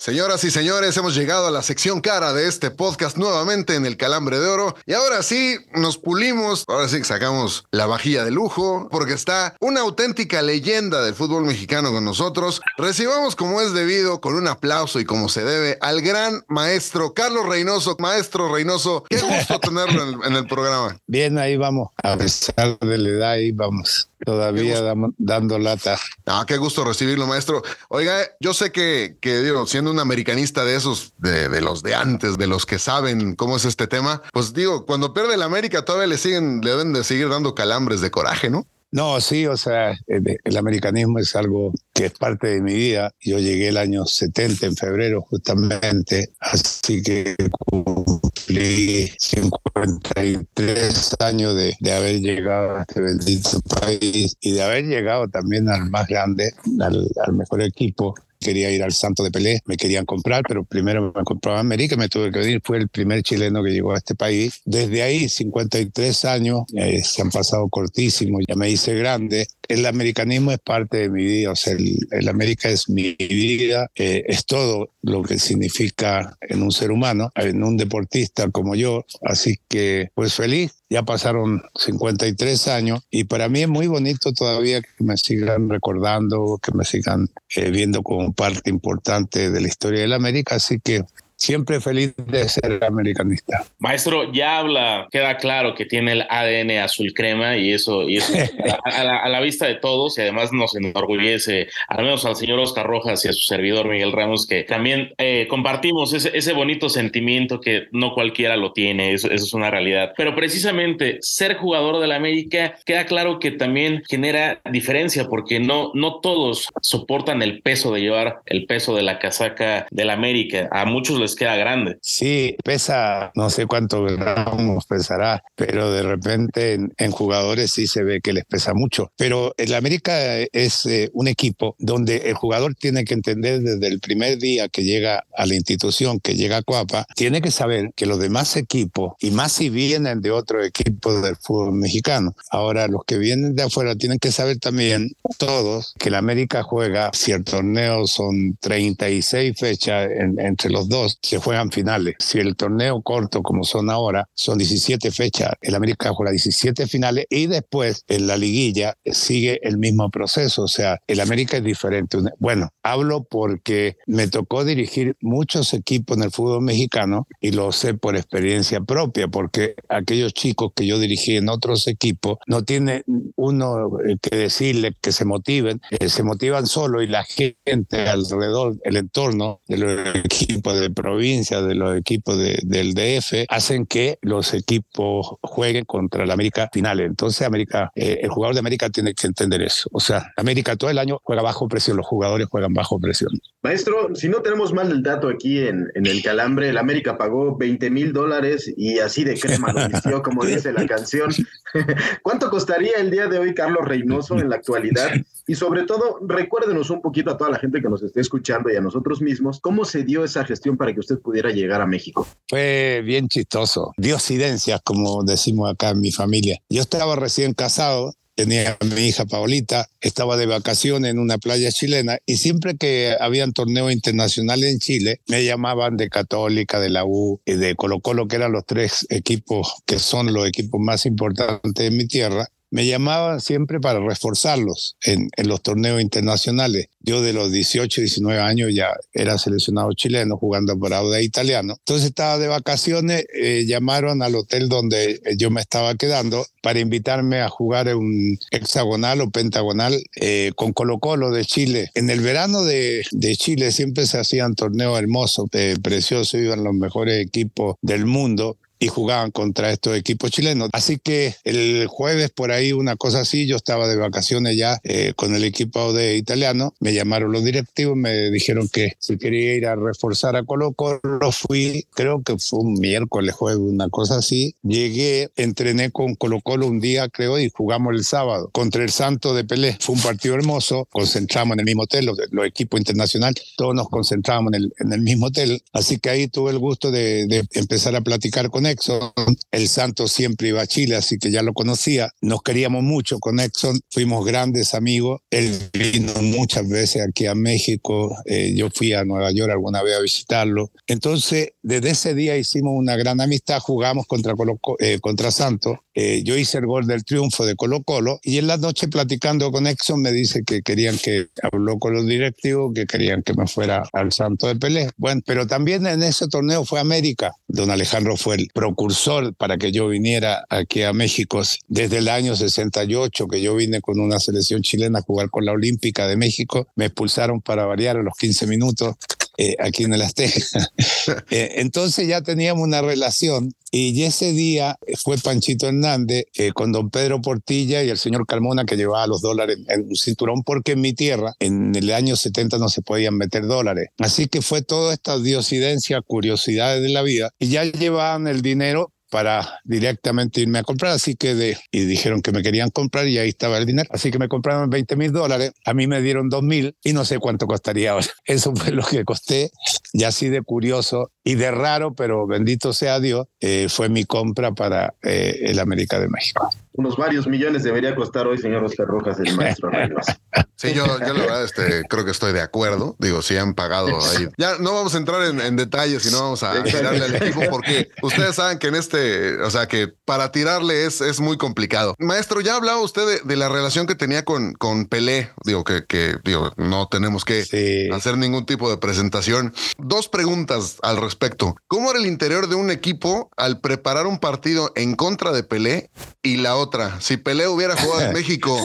Señoras 0.02 0.44
y 0.44 0.50
señores, 0.50 0.98
hemos 0.98 1.14
llegado 1.14 1.46
a 1.46 1.52
la 1.52 1.62
sección 1.62 2.02
cara 2.02 2.34
de 2.34 2.48
este 2.48 2.72
podcast 2.72 3.18
nuevamente 3.18 3.76
en 3.76 3.86
el 3.86 3.98
Calambre 3.98 4.40
de 4.40 4.48
Oro. 4.48 4.76
Y 4.88 4.94
ahora 4.94 5.22
sí, 5.22 5.58
nos 5.76 6.00
pulimos, 6.00 6.64
ahora 6.68 6.88
sí 6.88 6.98
que 6.98 7.04
sacamos 7.04 7.66
la 7.70 7.86
vajilla 7.86 8.26
de 8.26 8.32
lujo, 8.32 8.88
porque 8.90 9.14
está 9.14 9.56
una 9.60 9.82
auténtica 9.82 10.42
leyenda 10.42 11.04
del 11.04 11.14
fútbol 11.14 11.44
mexicano 11.46 11.92
con 11.92 12.04
nosotros. 12.04 12.62
Recibamos 12.80 13.36
como 13.36 13.62
es 13.62 13.74
debido, 13.74 14.22
con 14.22 14.34
un 14.34 14.48
aplauso 14.48 15.00
y 15.00 15.06
como 15.06 15.30
se 15.30 15.44
debe, 15.44 15.78
al 15.82 16.02
gran 16.02 16.44
maestro 16.48 17.14
Carlos 17.14 17.48
Reynoso. 17.48 17.96
Maestro 18.00 18.52
Reynoso, 18.52 19.04
qué 19.08 19.22
gusto 19.22 19.60
tenerlo 19.62 20.02
en 20.02 20.10
el, 20.20 20.26
en 20.26 20.36
el 20.36 20.48
programa. 20.48 20.98
Bien, 21.06 21.38
ahí 21.38 21.58
vamos. 21.58 21.90
A 22.02 22.18
pesar 22.18 22.80
de 22.80 22.98
la 22.98 23.10
edad, 23.10 23.32
ahí 23.34 23.52
vamos. 23.52 24.08
Todavía 24.26 24.82
damos- 24.82 25.14
dando 25.18 25.58
lata. 25.60 26.00
Ah, 26.28 26.46
qué 26.48 26.58
gusto 26.58 26.84
recibirlo, 26.86 27.26
maestro. 27.28 27.62
Oiga, 27.90 28.18
yo 28.40 28.54
sé 28.54 28.72
que, 28.72 29.18
que 29.20 29.40
digo, 29.42 29.66
siendo 29.66 29.91
un 29.92 30.00
americanista 30.00 30.66
de 30.66 30.76
esos, 30.76 31.14
de, 31.18 31.50
de 31.50 31.62
los 31.62 31.84
de 31.84 31.96
antes, 31.96 32.38
de 32.38 32.48
los 32.48 32.66
que 32.66 32.80
saben 32.80 33.36
cómo 33.36 33.58
es 33.58 33.66
este 33.66 33.88
tema, 33.88 34.22
pues 34.34 34.54
digo, 34.54 34.86
cuando 34.86 35.14
pierde 35.14 35.36
el 35.36 35.42
América 35.44 35.86
todavía 35.86 36.08
le 36.08 36.18
siguen, 36.18 36.62
le 36.62 36.72
deben 36.72 36.94
de 36.94 37.04
seguir 37.04 37.30
dando 37.30 37.56
calambres 37.56 38.02
de 38.02 38.12
coraje, 38.12 38.50
¿no? 38.50 38.68
No, 38.94 39.22
sí, 39.22 39.48
o 39.48 39.56
sea, 39.56 39.98
el, 40.08 40.38
el 40.44 40.58
americanismo 40.58 41.18
es 41.20 41.34
algo 41.38 41.72
que 41.94 42.08
es 42.08 42.12
parte 42.12 42.48
de 42.48 42.62
mi 42.62 42.74
vida. 42.74 43.14
Yo 43.22 43.40
llegué 43.40 43.70
el 43.70 43.78
año 43.78 44.06
70, 44.06 44.66
en 44.66 44.76
febrero 44.76 45.22
justamente, 45.22 46.34
así 46.42 47.02
que 47.02 47.38
cumplí 47.70 49.10
53 49.18 51.16
años 51.20 51.56
de, 51.56 51.78
de 51.80 51.94
haber 51.94 52.20
llegado 52.20 52.76
a 52.76 52.82
este 52.82 53.00
bendito 53.00 53.62
país 53.62 54.36
y 54.42 54.52
de 54.52 54.62
haber 54.62 54.84
llegado 54.86 55.30
también 55.30 55.70
al 55.70 55.90
más 55.90 56.08
grande, 56.10 56.54
al, 56.82 57.08
al 57.26 57.34
mejor 57.34 57.62
equipo. 57.62 58.14
Quería 58.42 58.72
ir 58.72 58.82
al 58.84 58.92
Santo 58.92 59.24
de 59.24 59.32
Pelé, 59.32 59.62
me 59.66 59.78
querían 59.78 60.06
comprar, 60.06 60.44
pero 60.48 60.66
primero 60.66 61.14
me 61.16 61.24
compraban 61.24 61.60
América, 61.60 61.96
me 61.96 62.10
tuve 62.10 62.32
que 62.32 62.40
venir. 62.40 62.62
Fue 62.64 62.78
el 62.78 62.90
primer 62.90 63.22
chileno 63.22 63.64
que 63.64 63.72
llegó 63.72 63.94
a 63.94 63.98
este 63.98 64.16
país. 64.16 64.62
Desde 64.66 65.04
ahí, 65.04 65.30
53 65.30 66.26
años, 66.26 66.64
eh, 66.76 67.02
se 67.04 67.22
han 67.22 67.30
pasado 67.30 67.70
cortísimos, 67.70 68.42
ya 68.48 68.56
me 68.56 68.70
hice 68.70 68.96
grande. 68.96 69.48
El 69.68 69.86
americanismo 69.86 70.52
es 70.52 70.60
parte 70.60 70.98
de 70.98 71.10
mi 71.10 71.24
vida, 71.24 71.52
o 71.52 71.56
sea, 71.56 71.74
el, 71.74 71.96
el 72.10 72.28
América 72.28 72.68
es 72.70 72.90
mi 72.90 73.16
vida, 73.16 73.90
eh, 73.96 74.24
es 74.28 74.46
todo 74.46 74.90
lo 75.04 75.22
que 75.22 75.40
significa 75.40 76.36
en 76.42 76.64
un 76.64 76.72
ser 76.72 76.92
humano, 76.92 77.32
en 77.36 77.64
un 77.64 77.78
deportista 77.78 78.50
como 78.50 78.76
yo. 78.76 79.06
Así 79.22 79.60
que, 79.70 80.10
pues 80.16 80.34
feliz, 80.34 80.81
ya 80.92 81.04
pasaron 81.04 81.64
53 81.76 82.68
años 82.68 83.00
y 83.10 83.24
para 83.24 83.48
mí 83.48 83.62
es 83.62 83.70
muy 83.70 83.88
bonito 83.88 84.34
todavía 84.34 84.82
que 84.82 85.06
me 85.06 85.16
sigan 85.16 85.70
recordando, 85.70 86.60
que 86.62 86.74
me 86.74 86.84
sigan 86.84 87.30
eh, 87.56 87.72
viendo 87.72 88.04
como 88.04 88.34
parte 88.34 88.70
importante 88.70 89.50
de 89.50 89.62
la 89.62 89.70
historia 89.70 90.02
de 90.02 90.10
la 90.10 90.18
América. 90.18 90.56
Así 90.56 90.82
que 90.82 91.06
siempre 91.42 91.82
feliz 91.82 92.14
de 92.28 92.48
ser 92.48 92.84
americanista. 92.84 93.66
Maestro, 93.80 94.32
ya 94.32 94.60
habla, 94.60 95.08
queda 95.12 95.38
claro 95.38 95.74
que 95.74 95.88
tiene 95.88 96.12
el 96.12 96.22
ADN 96.30 96.84
azul 96.84 97.14
crema 97.16 97.58
y 97.58 97.74
eso, 97.74 98.08
y 98.08 98.18
eso 98.18 98.32
a, 98.86 99.04
la, 99.04 99.18
a, 99.18 99.28
la, 99.28 99.40
vista 99.40 99.66
de 99.66 99.74
todos 99.74 100.20
y 100.20 100.22
además 100.22 100.54
nos 100.54 100.76
enorgullece, 100.76 101.68
al 101.88 102.04
menos 102.04 102.26
al 102.26 102.36
señor 102.36 102.60
Oscar 102.60 102.86
Rojas 102.86 103.26
y 103.26 103.30
a 103.30 103.34
su 103.34 103.42
servidor 103.42 103.90
Miguel 103.90 104.12
Ramos, 104.12 104.46
que 104.46 104.62
también 104.62 105.14
eh, 105.18 105.48
compartimos 105.50 106.14
ese, 106.14 106.30
ese, 106.38 106.54
bonito 106.54 106.90
sentimiento 106.90 107.60
que 107.60 107.88
no 107.92 108.14
cualquiera 108.14 108.56
lo 108.56 108.72
tiene, 108.72 109.14
eso, 109.14 109.28
eso, 109.32 109.46
es 109.46 109.54
una 109.56 109.72
realidad. 109.72 110.14
Pero 110.16 110.36
precisamente 110.36 111.18
ser 111.22 111.56
jugador 111.56 112.00
de 112.00 112.08
la 112.08 112.18
América 112.18 112.76
queda 112.86 113.08
claro 113.08 113.40
que 113.40 113.50
también 113.50 114.04
genera 114.08 114.62
diferencia 114.72 115.26
porque 115.28 115.60
no, 115.60 115.90
no 115.96 116.20
todos 116.20 116.68
soportan 116.84 117.42
el 117.42 117.64
peso 117.64 117.92
de 117.92 118.02
llevar 118.02 118.42
el 118.46 118.68
peso 118.68 118.96
de 118.96 119.02
la 119.02 119.18
casaca 119.18 119.88
de 119.90 120.06
la 120.06 120.14
América. 120.14 120.70
A 120.72 120.86
muchos 120.86 121.20
les 121.20 121.31
queda 121.36 121.56
grande. 121.56 121.98
Sí, 122.02 122.56
pesa, 122.63 123.32
no 123.36 123.50
sé 123.50 123.65
cuánto 123.65 124.04
gramos 124.04 124.86
pesará, 124.86 125.44
pero 125.56 125.91
de 125.91 126.04
repente 126.04 126.74
en, 126.74 126.94
en 126.98 127.12
jugadores 127.12 127.72
sí 127.72 127.88
se 127.88 128.04
ve 128.04 128.22
que 128.22 128.34
les 128.34 128.46
pesa 128.46 128.74
mucho. 128.74 129.12
Pero 129.17 129.54
el 129.58 129.74
América 129.74 130.38
es 130.52 130.86
eh, 130.86 131.10
un 131.13 131.28
equipo 131.28 131.76
donde 131.80 132.30
el 132.30 132.34
jugador 132.34 132.76
tiene 132.76 133.04
que 133.04 133.13
entender 133.13 133.62
desde 133.62 133.88
el 133.88 134.00
primer 134.00 134.38
día 134.38 134.70
que 134.70 134.84
llega 134.84 135.24
a 135.36 135.46
la 135.46 135.56
institución, 135.56 136.20
que 136.20 136.36
llega 136.36 136.58
a 136.58 136.62
Coapa, 136.63 137.06
tiene 137.15 137.41
que 137.41 137.52
saber 137.52 137.91
que 137.96 138.06
los 138.06 138.20
demás 138.20 138.56
equipos, 138.58 139.13
y 139.20 139.32
más 139.32 139.54
si 139.54 139.70
vienen 139.70 140.22
de 140.22 140.32
otro 140.32 140.63
equipo 140.63 141.22
del 141.22 141.36
fútbol 141.38 141.74
mexicano, 141.74 142.36
ahora 142.50 142.88
los 142.88 143.04
que 143.06 143.17
vienen 143.17 143.56
de 143.56 143.63
afuera 143.63 143.96
tienen 143.96 144.20
que 144.20 144.32
saber 144.32 144.58
también 144.60 145.12
todos 145.38 145.94
que 145.98 146.10
la 146.10 146.20
América 146.20 146.63
juega, 146.63 147.12
si 147.13 147.32
el 147.32 147.44
torneo 147.44 148.08
son 148.08 148.58
36 148.60 149.58
fechas 149.58 150.10
en, 150.12 150.39
entre 150.39 150.70
los 150.70 150.88
dos, 150.89 151.20
se 151.22 151.38
juegan 151.38 151.72
finales. 151.72 152.16
Si 152.20 152.40
el 152.40 152.56
torneo 152.56 153.02
corto, 153.02 153.42
como 153.42 153.64
son 153.64 153.90
ahora, 153.90 154.28
son 154.34 154.58
17 154.58 155.12
fechas, 155.12 155.54
el 155.62 155.76
América 155.76 156.12
juega 156.14 156.32
17 156.32 156.88
finales 156.88 157.26
y 157.30 157.48
después 157.48 158.04
en 158.08 158.28
la 158.28 158.38
liguilla 158.38 158.96
sigue 159.06 159.60
el 159.64 159.78
mismo 159.78 160.10
proceso. 160.10 160.64
O 160.64 160.68
sea, 160.68 161.00
el 161.08 161.20
América 161.20 161.58
es 161.58 161.64
diferente. 161.64 162.18
Bueno, 162.40 162.70
hablo 162.84 163.24
porque 163.24 163.98
me 164.08 164.28
tocó 164.28 164.66
dirigir 164.66 165.16
muchos 165.22 165.74
equipos 165.74 166.18
en 166.18 166.24
el 166.24 166.32
fútbol 166.32 166.62
mexicano 166.62 167.28
y 167.40 167.52
lo 167.52 167.72
sé 167.72 167.94
por 167.94 168.16
experiencia 168.16 168.82
propia, 168.82 169.28
porque 169.28 169.76
aquellos 169.90 170.34
chicos 170.34 170.72
que 170.76 170.86
yo 170.86 171.00
dirigí 171.00 171.38
en 171.38 171.50
otros 171.50 171.88
equipos 171.88 172.38
no 172.48 172.64
tiene 172.64 173.04
uno 173.36 174.00
eh, 174.06 174.18
que 174.22 174.36
decirle 174.36 174.96
que 175.00 175.12
se 175.12 175.26
motiven, 175.26 175.82
eh, 175.92 176.10
se 176.10 176.24
motivan 176.24 176.68
solo 176.68 177.02
y 177.02 177.08
la 177.08 177.24
gente 177.24 178.08
alrededor, 178.08 178.78
el 178.84 178.98
entorno 178.98 179.62
de 179.68 179.78
los 179.78 180.16
equipos 180.16 180.80
de 180.80 180.90
provincia, 181.12 181.62
de 181.62 181.76
los 181.76 181.97
equipos 181.97 182.38
de, 182.38 182.60
del 182.63 182.93
DF, 182.93 183.45
hacen 183.50 183.86
que 183.86 184.17
los 184.21 184.54
equipos 184.54 185.36
jueguen 185.41 185.86
contra 185.86 186.24
el 186.24 186.32
América 186.32 186.69
finales. 186.71 187.08
Entonces, 187.08 187.45
América, 187.45 187.91
eh, 187.95 188.19
el 188.21 188.30
jugador 188.30 188.56
de 188.56 188.60
América 188.60 188.89
tiene 188.89 189.13
que 189.13 189.28
entender 189.28 189.62
eso. 189.62 189.89
O 189.91 190.00
sea, 190.00 190.32
América 190.38 190.76
todo 190.76 190.89
el 190.89 190.97
año 190.97 191.19
juega 191.24 191.41
bajo 191.41 191.67
presión, 191.67 191.97
los 191.97 192.06
jugadores 192.06 192.47
juegan 192.47 192.74
bajo 192.74 193.00
presión. 193.00 193.32
Maestro, 193.62 194.15
si 194.15 194.30
no 194.30 194.41
tenemos 194.41 194.74
mal 194.74 194.89
el 194.89 195.04
dato 195.04 195.28
aquí 195.28 195.60
en, 195.60 195.88
en 195.93 196.06
el 196.06 196.24
Calambre, 196.24 196.69
el 196.69 196.78
América 196.78 197.17
pagó 197.17 197.58
20 197.58 197.89
mil 197.89 198.13
dólares 198.13 198.74
y 198.76 199.00
así 199.00 199.24
de 199.24 199.39
crema 199.39 199.71
lo 199.71 199.88
vistió, 199.88 200.24
como 200.24 200.45
dice 200.45 200.71
la 200.71 200.86
canción. 200.88 201.32
¿Cuánto 202.24 202.50
costaría 202.50 202.93
el 202.97 203.12
día 203.12 203.28
de 203.28 203.38
hoy 203.38 203.54
Carlos 203.54 203.88
Reynoso 203.88 204.39
en 204.39 204.50
la 204.50 204.56
actualidad? 204.56 205.12
Y 205.47 205.56
sobre 205.56 205.84
todo, 205.84 206.19
recuérdenos 206.26 206.89
un 206.89 207.02
poquito 207.02 207.32
a 207.32 207.38
toda 207.38 207.50
la 207.50 207.60
gente 207.60 207.82
que 207.82 207.89
nos 207.89 208.02
esté 208.02 208.21
escuchando 208.21 208.71
y 208.71 208.76
a 208.78 208.82
nosotros 208.82 209.21
mismos, 209.21 209.60
¿cómo 209.60 209.86
se 209.86 210.04
dio 210.04 210.24
esa 210.24 210.45
gestión 210.45 210.78
para 210.78 210.93
que 210.93 211.01
usted 211.02 211.20
pudiera 211.20 211.52
llegar 211.52 211.82
a 211.82 211.86
México? 211.86 212.28
Fue 212.48 213.02
bien 213.04 213.28
chistoso, 213.28 213.94
diosidencias, 213.98 214.82
como 214.84 215.24
decimos 215.24 215.72
acá 215.72 215.90
en 215.90 216.00
mi 216.00 216.12
familia. 216.12 216.62
Yo 216.70 216.82
estaba 216.82 217.16
recién 217.16 217.54
casado, 217.54 218.16
tenía 218.36 218.78
a 218.80 218.86
mi 218.86 219.02
hija 219.08 219.26
Paolita, 219.26 219.88
estaba 220.00 220.38
de 220.38 220.46
vacaciones 220.46 221.12
en 221.12 221.20
una 221.20 221.38
playa 221.38 221.72
chilena 221.72 222.18
y 222.26 222.38
siempre 222.38 222.76
que 222.78 223.16
habían 223.20 223.54
torneos 223.54 223.92
internacionales 223.92 224.72
en 224.72 224.80
Chile, 224.80 225.22
me 225.28 225.44
llamaban 225.44 225.98
de 225.98 226.10
Católica, 226.10 226.80
de 226.80 226.90
la 226.90 227.06
U 227.06 227.42
de 227.46 227.76
Colo 227.76 228.00
Colo, 228.00 228.28
que 228.28 228.38
eran 228.38 228.52
los 228.52 228.66
tres 228.66 229.06
equipos 229.10 229.76
que 229.86 230.00
son 230.00 230.34
los 230.34 230.48
equipos 230.48 230.80
más 230.80 231.06
importantes 231.06 231.84
de 231.84 231.92
mi 231.92 232.08
tierra 232.08 232.50
me 232.72 232.88
llamaban 232.88 233.42
siempre 233.42 233.80
para 233.80 234.00
reforzarlos 234.00 234.96
en, 235.04 235.30
en, 235.36 235.48
los 235.48 235.62
torneos 235.62 236.02
internacionales. 236.02 236.88
Yo 237.02 237.22
de 237.22 237.34
los 237.34 237.52
18, 237.52 238.02
19 238.02 238.42
años 238.42 238.72
ya 238.74 238.94
era 239.14 239.38
seleccionado 239.38 239.92
chileno 239.94 240.38
jugando 240.38 240.78
por 240.80 240.94
Auda 240.94 241.22
italiano. 241.22 241.76
Entonces 241.78 242.08
estaba 242.08 242.38
de 242.40 242.48
vacaciones, 242.48 243.26
eh, 243.34 243.66
llamaron 243.68 244.24
al 244.24 244.36
hotel 244.36 244.70
donde 244.70 245.22
yo 245.38 245.52
me 245.52 245.62
estaba 245.62 245.96
quedando 245.96 246.46
para 246.62 246.80
invitarme 246.80 247.42
a 247.42 247.50
jugar 247.50 247.94
un 247.96 248.40
hexagonal 248.52 249.22
o 249.22 249.30
pentagonal 249.30 250.02
eh, 250.16 250.52
con 250.56 250.72
Colo 250.72 251.00
Colo 251.00 251.32
de 251.32 251.44
Chile. 251.44 251.92
En 251.94 252.10
el 252.10 252.22
verano 252.22 252.64
de, 252.64 253.04
de 253.12 253.36
Chile 253.36 253.72
siempre 253.72 254.06
se 254.06 254.18
hacían 254.18 254.56
torneos 254.56 254.98
hermosos, 254.98 255.48
eh, 255.54 255.76
preciosos, 255.82 256.40
iban 256.40 256.64
los 256.64 256.74
mejores 256.74 257.26
equipos 257.26 257.76
del 257.82 258.06
mundo 258.06 258.58
y 258.82 258.88
jugaban 258.88 259.30
contra 259.30 259.72
estos 259.72 259.96
equipos 259.96 260.32
chilenos. 260.32 260.70
Así 260.74 260.98
que 260.98 261.36
el 261.44 261.86
jueves 261.86 262.32
por 262.32 262.52
ahí 262.52 262.74
una 262.74 262.96
cosa 262.96 263.22
así, 263.22 263.46
yo 263.46 263.56
estaba 263.56 263.88
de 263.88 263.96
vacaciones 263.96 264.58
ya 264.58 264.80
eh, 264.84 265.13
con 265.15 265.36
el 265.36 265.44
equipo 265.44 265.94
de 265.94 266.17
italiano, 266.17 266.74
me 266.80 266.91
llamaron 266.91 267.32
los 267.32 267.44
directivos, 267.44 267.96
me 267.96 268.32
dijeron 268.32 268.67
que 268.67 268.94
si 268.98 269.20
quería 269.20 269.54
ir 269.54 269.67
a 269.67 269.76
reforzar 269.76 270.36
a 270.36 270.44
Colo 270.44 270.74
Colo, 270.74 271.32
fui, 271.32 271.86
creo 271.94 272.24
que 272.24 272.39
fue 272.39 272.62
un 272.62 272.74
miércoles 272.74 273.36
jueves, 273.36 273.60
una 273.60 273.88
cosa 273.89 274.17
así, 274.17 274.56
llegué, 274.63 275.30
entrené 275.36 275.91
con 275.91 276.15
Colo 276.15 276.41
Colo 276.41 276.65
un 276.65 276.80
día 276.80 277.08
creo 277.08 277.38
y 277.38 277.52
jugamos 277.54 277.94
el 277.94 278.04
sábado 278.04 278.50
contra 278.52 278.82
el 278.82 278.89
Santo 278.89 279.36
de 279.36 279.44
Pelé. 279.44 279.78
Fue 279.80 279.94
un 279.94 280.02
partido 280.02 280.34
hermoso, 280.34 280.88
concentramos 280.91 281.54
en 281.54 281.60
el 281.60 281.65
mismo 281.65 281.84
hotel, 281.84 282.08
los, 282.08 282.17
los 282.32 282.48
equipos 282.48 282.80
internacionales, 282.80 283.44
todos 283.58 283.76
nos 283.76 283.89
concentramos 283.89 284.54
en 284.54 284.63
el, 284.63 284.74
en 284.80 284.91
el 284.91 285.02
mismo 285.02 285.28
hotel, 285.28 285.62
así 285.72 286.00
que 286.00 286.10
ahí 286.10 286.28
tuve 286.28 286.50
el 286.50 286.58
gusto 286.58 286.89
de, 286.89 287.28
de 287.28 287.46
empezar 287.54 287.96
a 287.96 288.02
platicar 288.02 288.50
con 288.50 288.65
él 288.65 288.71
Exxon. 288.72 289.12
El 289.52 289.68
Santo 289.68 290.08
siempre 290.08 290.50
iba 290.50 290.62
a 290.62 290.68
Chile, 290.68 290.96
así 290.96 291.18
que 291.18 291.32
ya 291.32 291.42
lo 291.42 291.54
conocía. 291.54 292.12
Nos 292.22 292.42
queríamos 292.42 292.84
mucho 292.84 293.20
con 293.20 293.40
Exxon, 293.40 293.80
fuimos 293.90 294.26
grandes 294.26 294.74
amigos. 294.74 295.22
Él 295.30 295.58
vino 295.74 296.14
muchas 296.22 296.68
veces 296.68 297.04
aquí 297.08 297.26
a 297.26 297.36
México. 297.36 298.16
Eh, 298.26 298.54
yo 298.56 298.70
fui 298.74 298.94
a 298.94 299.04
Nueva 299.04 299.32
York 299.32 299.52
alguna 299.52 299.84
vez 299.84 299.98
a 299.98 300.02
visitarlo. 300.02 300.72
Entonces, 300.88 301.54
desde 301.62 301.92
ese 301.92 302.16
día 302.16 302.38
hicimos 302.38 302.74
una 302.76 302.96
gran 302.96 303.22
amistad, 303.22 303.60
jugamos 303.60 304.08
contra, 304.08 304.36
Colo, 304.36 304.60
eh, 304.80 305.00
contra 305.00 305.32
Santo. 305.32 305.84
Eh, 305.94 306.24
yo 306.24 306.38
hice 306.38 306.60
el 306.60 306.66
gol 306.66 306.88
del 306.88 307.04
triunfo 307.04 307.46
de 307.46 307.56
Colo 307.56 307.84
Colo 307.84 308.20
y 308.24 308.38
en 308.38 308.48
la 308.48 308.58
noche 308.58 308.88
platicando 308.88 309.52
con 309.52 309.68
Exxon 309.68 310.02
me 310.02 310.12
dice 310.12 310.44
que 310.46 310.62
querían 310.62 310.98
que 310.98 311.28
habló 311.44 311.80
con 311.80 311.94
los 311.94 312.08
directivos, 312.08 312.74
que 312.74 312.86
querían 312.86 313.24
que 313.24 313.34
me 313.34 313.46
fuera 313.48 313.84
al 313.92 314.12
Santo 314.12 314.48
de 314.48 314.56
Pelé. 314.56 314.90
Bueno, 314.98 315.22
pero 315.26 315.48
también 315.48 315.86
en 315.86 316.04
ese 316.04 316.28
torneo 316.28 316.64
fue 316.66 316.80
América. 316.80 317.34
Don 317.48 317.72
Alejandro 317.72 318.16
fue 318.16 318.36
el 318.36 318.48
procursor 318.62 319.34
para 319.34 319.58
que 319.58 319.71
yo 319.71 319.88
viniera 319.88 320.45
aquí 320.47 320.84
a 320.84 320.93
México 320.93 321.41
desde 321.67 321.97
el 321.97 322.10
año 322.10 322.36
68 322.36 323.28
que 323.28 323.41
yo 323.41 323.56
vine 323.56 323.82
con 323.82 324.00
una 324.00 324.19
selección 324.19 324.62
chilena 324.62 325.00
a 325.00 325.02
jugar 325.02 325.32
con 325.32 325.45
la 325.45 325.52
Olímpica 325.52 326.06
de 326.06 326.15
México. 326.15 326.67
Me 326.76 326.86
expulsaron 326.86 327.41
para 327.41 327.65
variar 327.65 327.97
a 327.97 328.04
los 328.04 328.13
15 328.15 328.45
minutos 328.45 328.97
eh, 329.44 329.56
aquí 329.58 329.86
en 329.86 329.94
el 329.96 330.04
Azteca. 330.04 330.70
eh, 331.32 331.54
entonces 331.56 332.08
ya 332.08 332.22
teníamos 332.22 332.64
una 332.64 332.84
relación 332.84 333.52
y 333.72 334.04
ese 334.04 334.34
día 334.34 334.78
fue 335.04 335.18
Panchito 335.18 335.68
Hernández 335.68 336.26
eh, 336.36 336.52
con 336.52 336.72
don 336.72 336.92
Pedro 336.92 337.24
Portilla 337.24 337.84
y 337.84 337.90
el 337.90 337.98
señor 337.98 338.28
Carmona 338.28 338.66
que 338.66 338.78
llevaba 338.78 339.08
los 339.08 339.22
dólares 339.22 339.58
en 339.68 339.88
un 339.88 339.96
cinturón 339.96 340.44
porque 340.44 340.74
en 340.74 340.82
mi 340.82 340.94
tierra 340.94 341.34
en 341.40 341.74
el 341.74 341.92
año 341.92 342.16
70 342.16 342.60
no 342.60 342.70
se 342.70 342.84
podían 342.84 343.18
meter 343.18 343.48
dólares. 343.48 343.90
Así 343.98 344.28
que 344.28 344.44
fue 344.44 344.62
toda 344.62 344.94
esta 344.94 345.18
diosidencia, 345.18 346.02
curiosidades 346.02 346.84
de 346.84 346.90
la 346.90 347.02
vida 347.02 347.32
y 347.40 347.48
ya 347.48 347.64
llevaban 347.64 348.28
el 348.28 348.44
dinero 348.44 348.94
para 349.12 349.60
directamente 349.65 350.41
irme 350.41 350.60
a 350.60 350.63
comprar, 350.63 350.93
así 350.93 351.15
que 351.15 351.36
de, 351.36 351.58
y 351.69 351.82
dijeron 351.82 352.21
que 352.21 352.32
me 352.32 352.41
querían 352.41 352.69
comprar 352.69 353.08
y 353.08 353.17
ahí 353.17 353.30
estaba 353.30 353.58
el 353.58 353.65
dinero, 353.65 353.89
así 353.91 354.10
que 354.10 354.17
me 354.17 354.30
compraron 354.30 354.69
20 354.69 354.95
mil 354.95 355.12
dólares, 355.12 355.52
a 355.65 355.74
mí 355.74 355.86
me 355.86 356.02
dieron 356.02 356.30
2 356.30 356.41
mil 356.41 356.76
y 356.82 356.93
no 356.93 357.04
sé 357.04 357.19
cuánto 357.19 357.45
costaría 357.45 357.91
ahora. 357.91 358.08
Eso 358.26 358.56
fue 358.56 358.71
lo 358.71 358.84
que 358.84 359.04
costé 359.04 359.52
y 359.91 360.06
así 360.06 360.30
de 360.30 360.41
curioso 360.41 361.12
y 361.26 361.36
de 361.36 361.52
raro, 361.52 361.93
pero 361.93 362.26
bendito 362.26 362.71
sea 362.74 363.02
Dios, 363.02 363.28
eh, 363.41 363.67
fue 363.69 363.89
mi 363.89 364.06
compra 364.06 364.54
para 364.54 364.95
eh, 365.04 365.39
el 365.41 365.60
América 365.60 366.00
de 366.00 366.08
México. 366.08 366.50
Unos 366.74 366.96
varios 366.98 367.28
millones 367.28 367.64
debería 367.64 367.96
costar 367.96 368.28
hoy, 368.28 368.38
señor 368.38 368.64
Oscar 368.64 368.88
Rojas, 368.88 369.20
el 369.20 369.36
maestro 369.36 369.70
Reynoso. 369.70 370.12
Sí, 370.56 370.74
yo, 370.74 370.86
yo 371.00 371.14
la 371.14 371.22
verdad 371.26 371.44
este, 371.44 371.84
creo 371.90 372.06
que 372.06 372.12
estoy 372.12 372.34
de 372.34 372.42
acuerdo. 372.42 372.96
Digo, 373.00 373.22
si 373.24 373.36
han 373.36 373.56
pagado 373.56 373.88
ahí. 373.88 374.28
Ya 374.38 374.58
no 374.60 374.74
vamos 374.76 374.94
a 374.94 374.98
entrar 375.00 375.24
en, 375.24 375.42
en 375.42 375.56
detalles 375.56 376.06
y 376.06 376.12
no 376.12 376.22
vamos 376.22 376.44
a 376.44 376.62
tirarle 376.64 377.04
al 377.04 377.16
equipo 377.16 377.42
porque 377.50 377.90
ustedes 378.04 378.36
saben 378.36 378.60
que 378.60 378.68
en 378.68 378.76
este, 378.76 379.42
o 379.42 379.50
sea, 379.50 379.68
que 379.68 379.88
para 380.06 380.32
tirarle 380.32 380.86
es, 380.86 381.02
es 381.02 381.20
muy 381.20 381.38
complicado. 381.38 381.96
Maestro, 381.98 382.42
ya 382.42 382.56
hablaba 382.56 382.80
usted 382.80 383.08
de, 383.08 383.20
de 383.28 383.36
la 383.38 383.50
relación 383.50 383.88
que 383.88 383.96
tenía 383.96 384.24
con, 384.24 384.54
con 384.54 384.86
Pelé. 384.86 385.32
Digo, 385.44 385.64
que, 385.64 385.84
que 385.86 386.16
digo, 386.24 386.52
no 386.58 386.88
tenemos 386.88 387.26
que 387.26 387.44
Sí. 387.44 387.90
hacer 387.92 388.18
ningún 388.18 388.46
tipo 388.46 388.70
de 388.70 388.78
presentación. 388.78 389.54
Dos 389.80 390.10
preguntas 390.10 390.78
al 390.84 390.98
respecto. 390.98 391.56
¿Cómo 391.68 391.90
era 391.90 392.00
el 392.00 392.06
interior 392.06 392.48
de 392.48 392.56
un 392.56 392.70
equipo 392.70 393.32
al 393.36 393.60
preparar 393.62 394.06
un 394.06 394.20
partido 394.20 394.72
en 394.76 394.96
contra 394.96 395.32
de 395.32 395.44
Pelé? 395.44 395.90
Y 396.22 396.38
la 396.38 396.56
otra, 396.62 397.02
si 397.02 397.17
Pelé 397.17 397.47
hubiera 397.47 397.76
jugado 397.76 398.02
en 398.02 398.13
México, 398.13 398.58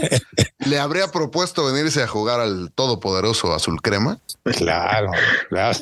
¿le 0.59 0.79
habría 0.79 1.09
propuesto 1.11 1.65
venirse 1.65 2.03
a 2.03 2.07
jugar 2.07 2.41
al 2.41 2.71
todopoderoso 2.73 3.53
Azul 3.53 3.81
Crema? 3.83 4.21
Claro, 4.45 5.11
claro. 5.49 5.79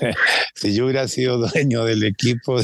Si 0.55 0.75
yo 0.75 0.85
hubiera 0.85 1.07
sido 1.09 1.39
dueño 1.39 1.85
del 1.85 2.05
equipo, 2.05 2.61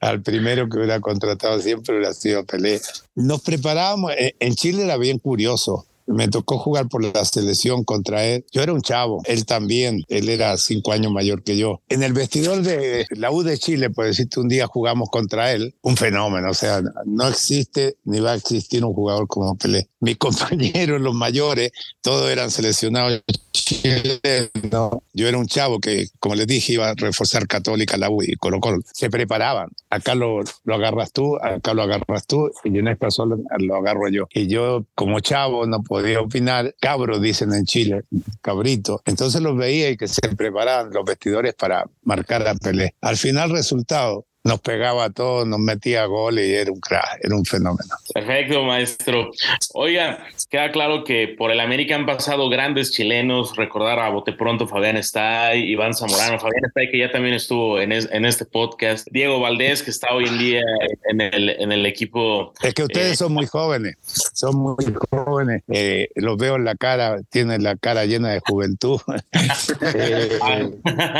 al 0.00 0.22
primero 0.22 0.68
que 0.68 0.78
hubiera 0.78 1.00
contratado 1.00 1.60
siempre 1.60 1.96
hubiera 1.96 2.14
sido 2.14 2.44
Pelé. 2.44 2.80
Nos 3.14 3.42
preparábamos, 3.42 4.12
eh, 4.12 4.34
en 4.40 4.54
Chile 4.54 4.84
era 4.84 4.96
bien 4.96 5.18
curioso. 5.18 5.86
Me 6.06 6.28
tocó 6.28 6.58
jugar 6.58 6.88
por 6.88 7.04
la 7.04 7.24
selección 7.24 7.84
contra 7.84 8.24
él. 8.24 8.44
Yo 8.52 8.62
era 8.62 8.72
un 8.72 8.82
chavo, 8.82 9.22
él 9.24 9.44
también, 9.44 10.02
él 10.08 10.28
era 10.28 10.56
cinco 10.56 10.92
años 10.92 11.12
mayor 11.12 11.42
que 11.42 11.56
yo. 11.56 11.82
En 11.88 12.02
el 12.02 12.12
vestidor 12.12 12.62
de 12.62 13.06
la 13.10 13.30
U 13.30 13.42
de 13.42 13.58
Chile, 13.58 13.90
por 13.90 14.06
decirte, 14.06 14.40
un 14.40 14.48
día 14.48 14.66
jugamos 14.66 15.10
contra 15.10 15.52
él, 15.52 15.74
un 15.82 15.96
fenómeno, 15.96 16.50
o 16.50 16.54
sea, 16.54 16.82
no 17.04 17.28
existe 17.28 17.96
ni 18.04 18.20
va 18.20 18.32
a 18.32 18.36
existir 18.36 18.84
un 18.84 18.92
jugador 18.92 19.26
como 19.26 19.56
Pelé. 19.56 19.88
Mis 20.06 20.18
compañeros, 20.18 21.00
los 21.00 21.16
mayores, 21.16 21.72
todos 22.00 22.30
eran 22.30 22.52
seleccionados 22.52 23.24
chileno. 23.50 25.02
Yo 25.12 25.26
era 25.26 25.36
un 25.36 25.48
chavo 25.48 25.80
que, 25.80 26.06
como 26.20 26.36
les 26.36 26.46
dije, 26.46 26.74
iba 26.74 26.90
a 26.90 26.94
reforzar 26.94 27.48
Católica, 27.48 27.96
la 27.96 28.08
U 28.08 28.22
y 28.22 28.36
Colo 28.36 28.60
Colo. 28.60 28.82
Se 28.92 29.10
preparaban. 29.10 29.70
Acá 29.90 30.14
lo, 30.14 30.44
lo 30.62 30.74
agarras 30.76 31.10
tú, 31.10 31.36
acá 31.42 31.74
lo 31.74 31.82
agarras 31.82 32.24
tú 32.28 32.52
y 32.62 32.78
en 32.78 32.86
esta 32.86 33.10
sola 33.10 33.36
lo 33.58 33.74
agarro 33.74 34.08
yo. 34.08 34.28
Y 34.32 34.46
yo, 34.46 34.84
como 34.94 35.18
chavo, 35.18 35.66
no 35.66 35.82
podía 35.82 36.20
opinar. 36.20 36.72
Cabro, 36.80 37.18
dicen 37.18 37.52
en 37.52 37.64
Chile, 37.64 38.04
cabrito. 38.42 39.02
Entonces 39.06 39.40
los 39.40 39.56
veía 39.56 39.90
y 39.90 39.96
que 39.96 40.06
se 40.06 40.20
preparaban 40.36 40.92
los 40.92 41.04
vestidores 41.04 41.54
para 41.54 41.84
marcar 42.04 42.46
a 42.46 42.54
Pelé. 42.54 42.94
Al 43.00 43.16
final, 43.16 43.50
resultado, 43.50 44.24
nos 44.46 44.60
pegaba 44.60 45.04
a 45.04 45.10
todos, 45.10 45.46
nos 45.46 45.58
metía 45.58 46.04
goles 46.06 46.46
y 46.48 46.54
era 46.54 46.70
un 46.72 46.80
crack, 46.80 47.18
era 47.22 47.34
un 47.34 47.44
fenómeno. 47.44 47.94
Perfecto, 48.14 48.62
maestro. 48.64 49.30
Oiga, 49.74 50.26
queda 50.50 50.70
claro 50.72 51.04
que 51.04 51.28
por 51.36 51.50
el 51.50 51.60
América 51.60 51.94
han 51.94 52.06
pasado 52.06 52.48
grandes 52.48 52.92
chilenos. 52.92 53.56
Recordar 53.56 53.98
a 53.98 54.08
Bote 54.10 54.32
Pronto, 54.32 54.66
Fabián 54.66 54.96
Estay, 54.96 55.62
Iván 55.70 55.94
Zamorano, 55.94 56.38
Fabián 56.38 56.64
Estay, 56.66 56.90
que 56.90 56.98
ya 56.98 57.10
también 57.10 57.34
estuvo 57.34 57.80
en, 57.80 57.92
es- 57.92 58.08
en 58.12 58.24
este 58.24 58.44
podcast. 58.44 59.06
Diego 59.10 59.40
Valdés, 59.40 59.82
que 59.82 59.90
está 59.90 60.14
hoy 60.14 60.26
en 60.26 60.38
día 60.38 60.62
en 61.10 61.20
el, 61.20 61.50
en 61.50 61.72
el 61.72 61.84
equipo. 61.86 62.52
Es 62.62 62.74
que 62.74 62.84
ustedes 62.84 63.12
Eh, 63.12 63.16
son 63.16 63.32
muy 63.32 63.46
jóvenes, 63.46 63.96
son 64.32 64.56
muy 64.56 64.76
jóvenes. 65.10 65.62
Eh, 65.68 66.08
los 66.14 66.36
veo 66.36 66.56
en 66.56 66.64
la 66.64 66.74
cara, 66.76 67.20
tienen 67.30 67.62
la 67.62 67.76
cara 67.76 68.04
llena 68.06 68.30
de 68.30 68.40
juventud. 68.40 69.00
Eh, 69.94 70.38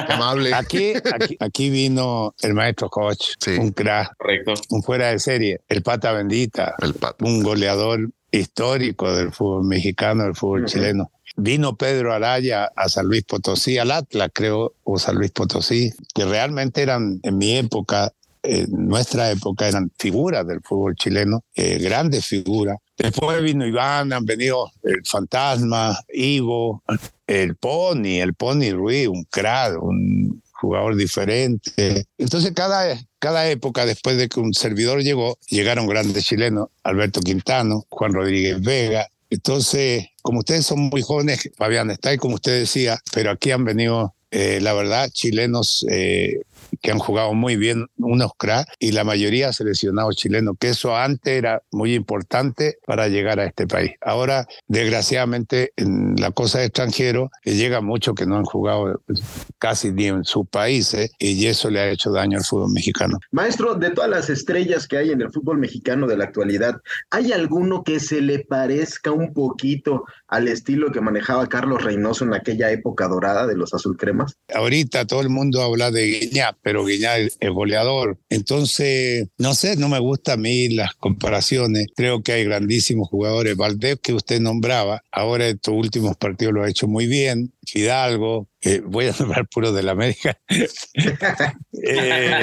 Amable. 0.08 0.52
aquí, 0.54 0.92
aquí, 1.12 1.36
aquí 1.40 1.70
vino 1.70 2.34
el 2.42 2.54
maestro 2.54 2.88
Sí. 3.38 3.52
un 3.52 3.70
crack, 3.72 4.16
Correcto. 4.16 4.54
un 4.70 4.82
fuera 4.82 5.08
de 5.10 5.18
serie, 5.18 5.60
el 5.68 5.82
pata 5.82 6.12
bendita, 6.12 6.74
El 6.82 6.94
pato. 6.94 7.24
un 7.24 7.42
goleador 7.42 8.10
histórico 8.30 9.12
del 9.14 9.32
fútbol 9.32 9.64
mexicano, 9.64 10.24
del 10.24 10.34
fútbol 10.34 10.66
chileno. 10.66 11.10
Vino 11.36 11.76
Pedro 11.76 12.12
Araya 12.14 12.70
a 12.76 12.88
San 12.88 13.06
Luis 13.06 13.24
Potosí, 13.24 13.76
al 13.78 13.90
Atlas, 13.90 14.30
creo, 14.32 14.74
o 14.84 14.98
San 14.98 15.16
Luis 15.16 15.30
Potosí, 15.32 15.92
que 16.14 16.24
realmente 16.24 16.82
eran 16.82 17.20
en 17.22 17.36
mi 17.38 17.56
época, 17.56 18.12
en 18.42 18.88
nuestra 18.88 19.30
época, 19.30 19.68
eran 19.68 19.90
figuras 19.98 20.46
del 20.46 20.60
fútbol 20.62 20.94
chileno, 20.94 21.44
eh, 21.54 21.78
grandes 21.78 22.26
figuras. 22.26 22.78
Después 22.96 23.42
vino 23.42 23.66
Iván, 23.66 24.12
han 24.12 24.24
venido 24.24 24.70
el 24.82 25.04
Fantasma, 25.04 25.98
Ivo, 26.14 26.82
el 27.26 27.56
Pony, 27.56 28.20
el 28.22 28.32
Pony 28.34 28.70
Ruiz, 28.72 29.08
un 29.08 29.24
crack, 29.24 29.82
un 29.82 30.42
jugador 30.60 30.96
diferente. 30.96 32.06
Entonces, 32.18 32.52
cada, 32.54 32.98
cada 33.18 33.48
época, 33.48 33.86
después 33.86 34.16
de 34.16 34.28
que 34.28 34.40
un 34.40 34.54
servidor 34.54 35.02
llegó, 35.02 35.38
llegaron 35.48 35.86
grandes 35.86 36.24
chilenos, 36.24 36.68
Alberto 36.82 37.20
Quintano, 37.20 37.84
Juan 37.88 38.12
Rodríguez 38.12 38.60
Vega. 38.60 39.08
Entonces, 39.30 40.06
como 40.22 40.40
ustedes 40.40 40.66
son 40.66 40.80
muy 40.80 41.02
jóvenes, 41.02 41.50
Fabián, 41.56 41.90
está 41.90 42.10
ahí 42.10 42.16
como 42.16 42.36
usted 42.36 42.60
decía, 42.60 42.98
pero 43.12 43.30
aquí 43.30 43.50
han 43.50 43.64
venido, 43.64 44.14
eh, 44.30 44.60
la 44.60 44.72
verdad, 44.72 45.10
chilenos 45.10 45.84
eh, 45.90 46.42
que 46.80 46.90
han 46.90 46.98
jugado 46.98 47.34
muy 47.34 47.56
bien, 47.56 47.86
unos 47.96 48.32
cracks, 48.36 48.72
y 48.78 48.92
la 48.92 49.04
mayoría 49.04 49.52
seleccionados 49.52 50.16
chilenos, 50.16 50.56
que 50.58 50.70
eso 50.70 50.96
antes 50.96 51.32
era 51.32 51.62
muy 51.70 51.94
importante 51.94 52.78
para 52.86 53.08
llegar 53.08 53.40
a 53.40 53.44
este 53.44 53.66
país. 53.66 53.92
Ahora, 54.00 54.46
desgraciadamente, 54.66 55.72
en 55.76 56.16
la 56.16 56.30
cosa 56.30 56.58
de 56.58 56.66
extranjero, 56.66 57.30
eh, 57.44 57.54
llega 57.54 57.80
mucho 57.80 58.14
que 58.14 58.26
no 58.26 58.36
han 58.36 58.44
jugado 58.44 59.00
pues, 59.06 59.22
casi 59.58 59.92
ni 59.92 60.06
en 60.06 60.24
sus 60.24 60.48
países, 60.48 61.10
y 61.18 61.46
eso 61.46 61.70
le 61.70 61.80
ha 61.80 61.90
hecho 61.90 62.10
daño 62.10 62.38
al 62.38 62.44
fútbol 62.44 62.72
mexicano. 62.72 63.18
Maestro, 63.30 63.74
de 63.74 63.90
todas 63.90 64.10
las 64.10 64.30
estrellas 64.30 64.86
que 64.86 64.98
hay 64.98 65.10
en 65.10 65.20
el 65.20 65.32
fútbol 65.32 65.58
mexicano 65.58 66.06
de 66.06 66.16
la 66.16 66.24
actualidad, 66.24 66.80
¿hay 67.10 67.32
alguno 67.32 67.82
que 67.84 68.00
se 68.00 68.20
le 68.20 68.40
parezca 68.40 69.12
un 69.12 69.32
poquito 69.32 70.04
al 70.28 70.48
estilo 70.48 70.90
que 70.92 71.00
manejaba 71.00 71.48
Carlos 71.48 71.82
Reynoso 71.82 72.24
en 72.24 72.34
aquella 72.34 72.70
época 72.70 73.08
dorada 73.08 73.46
de 73.46 73.56
los 73.56 73.74
azulcremas? 73.74 74.36
Ahorita 74.54 75.06
todo 75.06 75.20
el 75.20 75.28
mundo 75.28 75.62
habla 75.62 75.90
de 75.90 76.06
Guiñá, 76.06 76.56
pero 76.66 76.84
Guiñá 76.84 77.18
es 77.18 77.38
goleador. 77.52 78.18
Entonces, 78.28 79.28
no 79.38 79.54
sé, 79.54 79.76
no 79.76 79.88
me 79.88 80.00
gustan 80.00 80.40
a 80.40 80.42
mí 80.42 80.68
las 80.68 80.94
comparaciones. 80.94 81.86
Creo 81.94 82.24
que 82.24 82.32
hay 82.32 82.42
grandísimos 82.42 83.08
jugadores. 83.08 83.56
Valdés, 83.56 84.00
que 84.02 84.12
usted 84.12 84.40
nombraba, 84.40 85.04
ahora 85.12 85.46
estos 85.46 85.74
últimos 85.74 86.16
partidos 86.16 86.54
lo 86.54 86.64
ha 86.64 86.68
hecho 86.68 86.88
muy 86.88 87.06
bien. 87.06 87.52
Fidalgo, 87.64 88.48
eh, 88.62 88.82
voy 88.84 89.06
a 89.06 89.12
nombrar 89.20 89.46
puro 89.46 89.70
del 89.70 89.88
América. 89.88 90.40
Eh, 91.88 92.42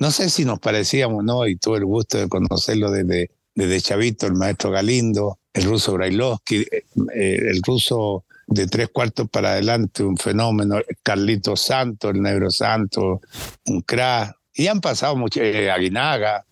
no 0.00 0.10
sé 0.10 0.28
si 0.28 0.44
nos 0.44 0.58
parecíamos, 0.58 1.22
¿no? 1.22 1.46
Y 1.46 1.56
tuve 1.56 1.78
el 1.78 1.84
gusto 1.84 2.18
de 2.18 2.28
conocerlo 2.28 2.90
desde, 2.90 3.30
desde 3.54 3.80
Chavito, 3.80 4.26
el 4.26 4.32
maestro 4.32 4.72
Galindo, 4.72 5.38
el 5.52 5.64
ruso 5.64 5.92
Brailovsky, 5.92 6.66
eh, 6.72 6.84
el 7.14 7.62
ruso 7.62 8.24
de 8.46 8.66
tres 8.66 8.88
cuartos 8.88 9.28
para 9.28 9.52
adelante, 9.52 10.02
un 10.02 10.16
fenómeno, 10.16 10.80
Carlito 11.02 11.56
Santo, 11.56 12.10
el 12.10 12.20
Negro 12.20 12.50
Santo, 12.50 13.20
un 13.66 13.80
crack. 13.82 14.36
Y 14.54 14.66
han 14.66 14.80
pasado 14.80 15.16
mucho, 15.16 15.40
eh, 15.40 15.70
Aguinaga, 15.70 16.44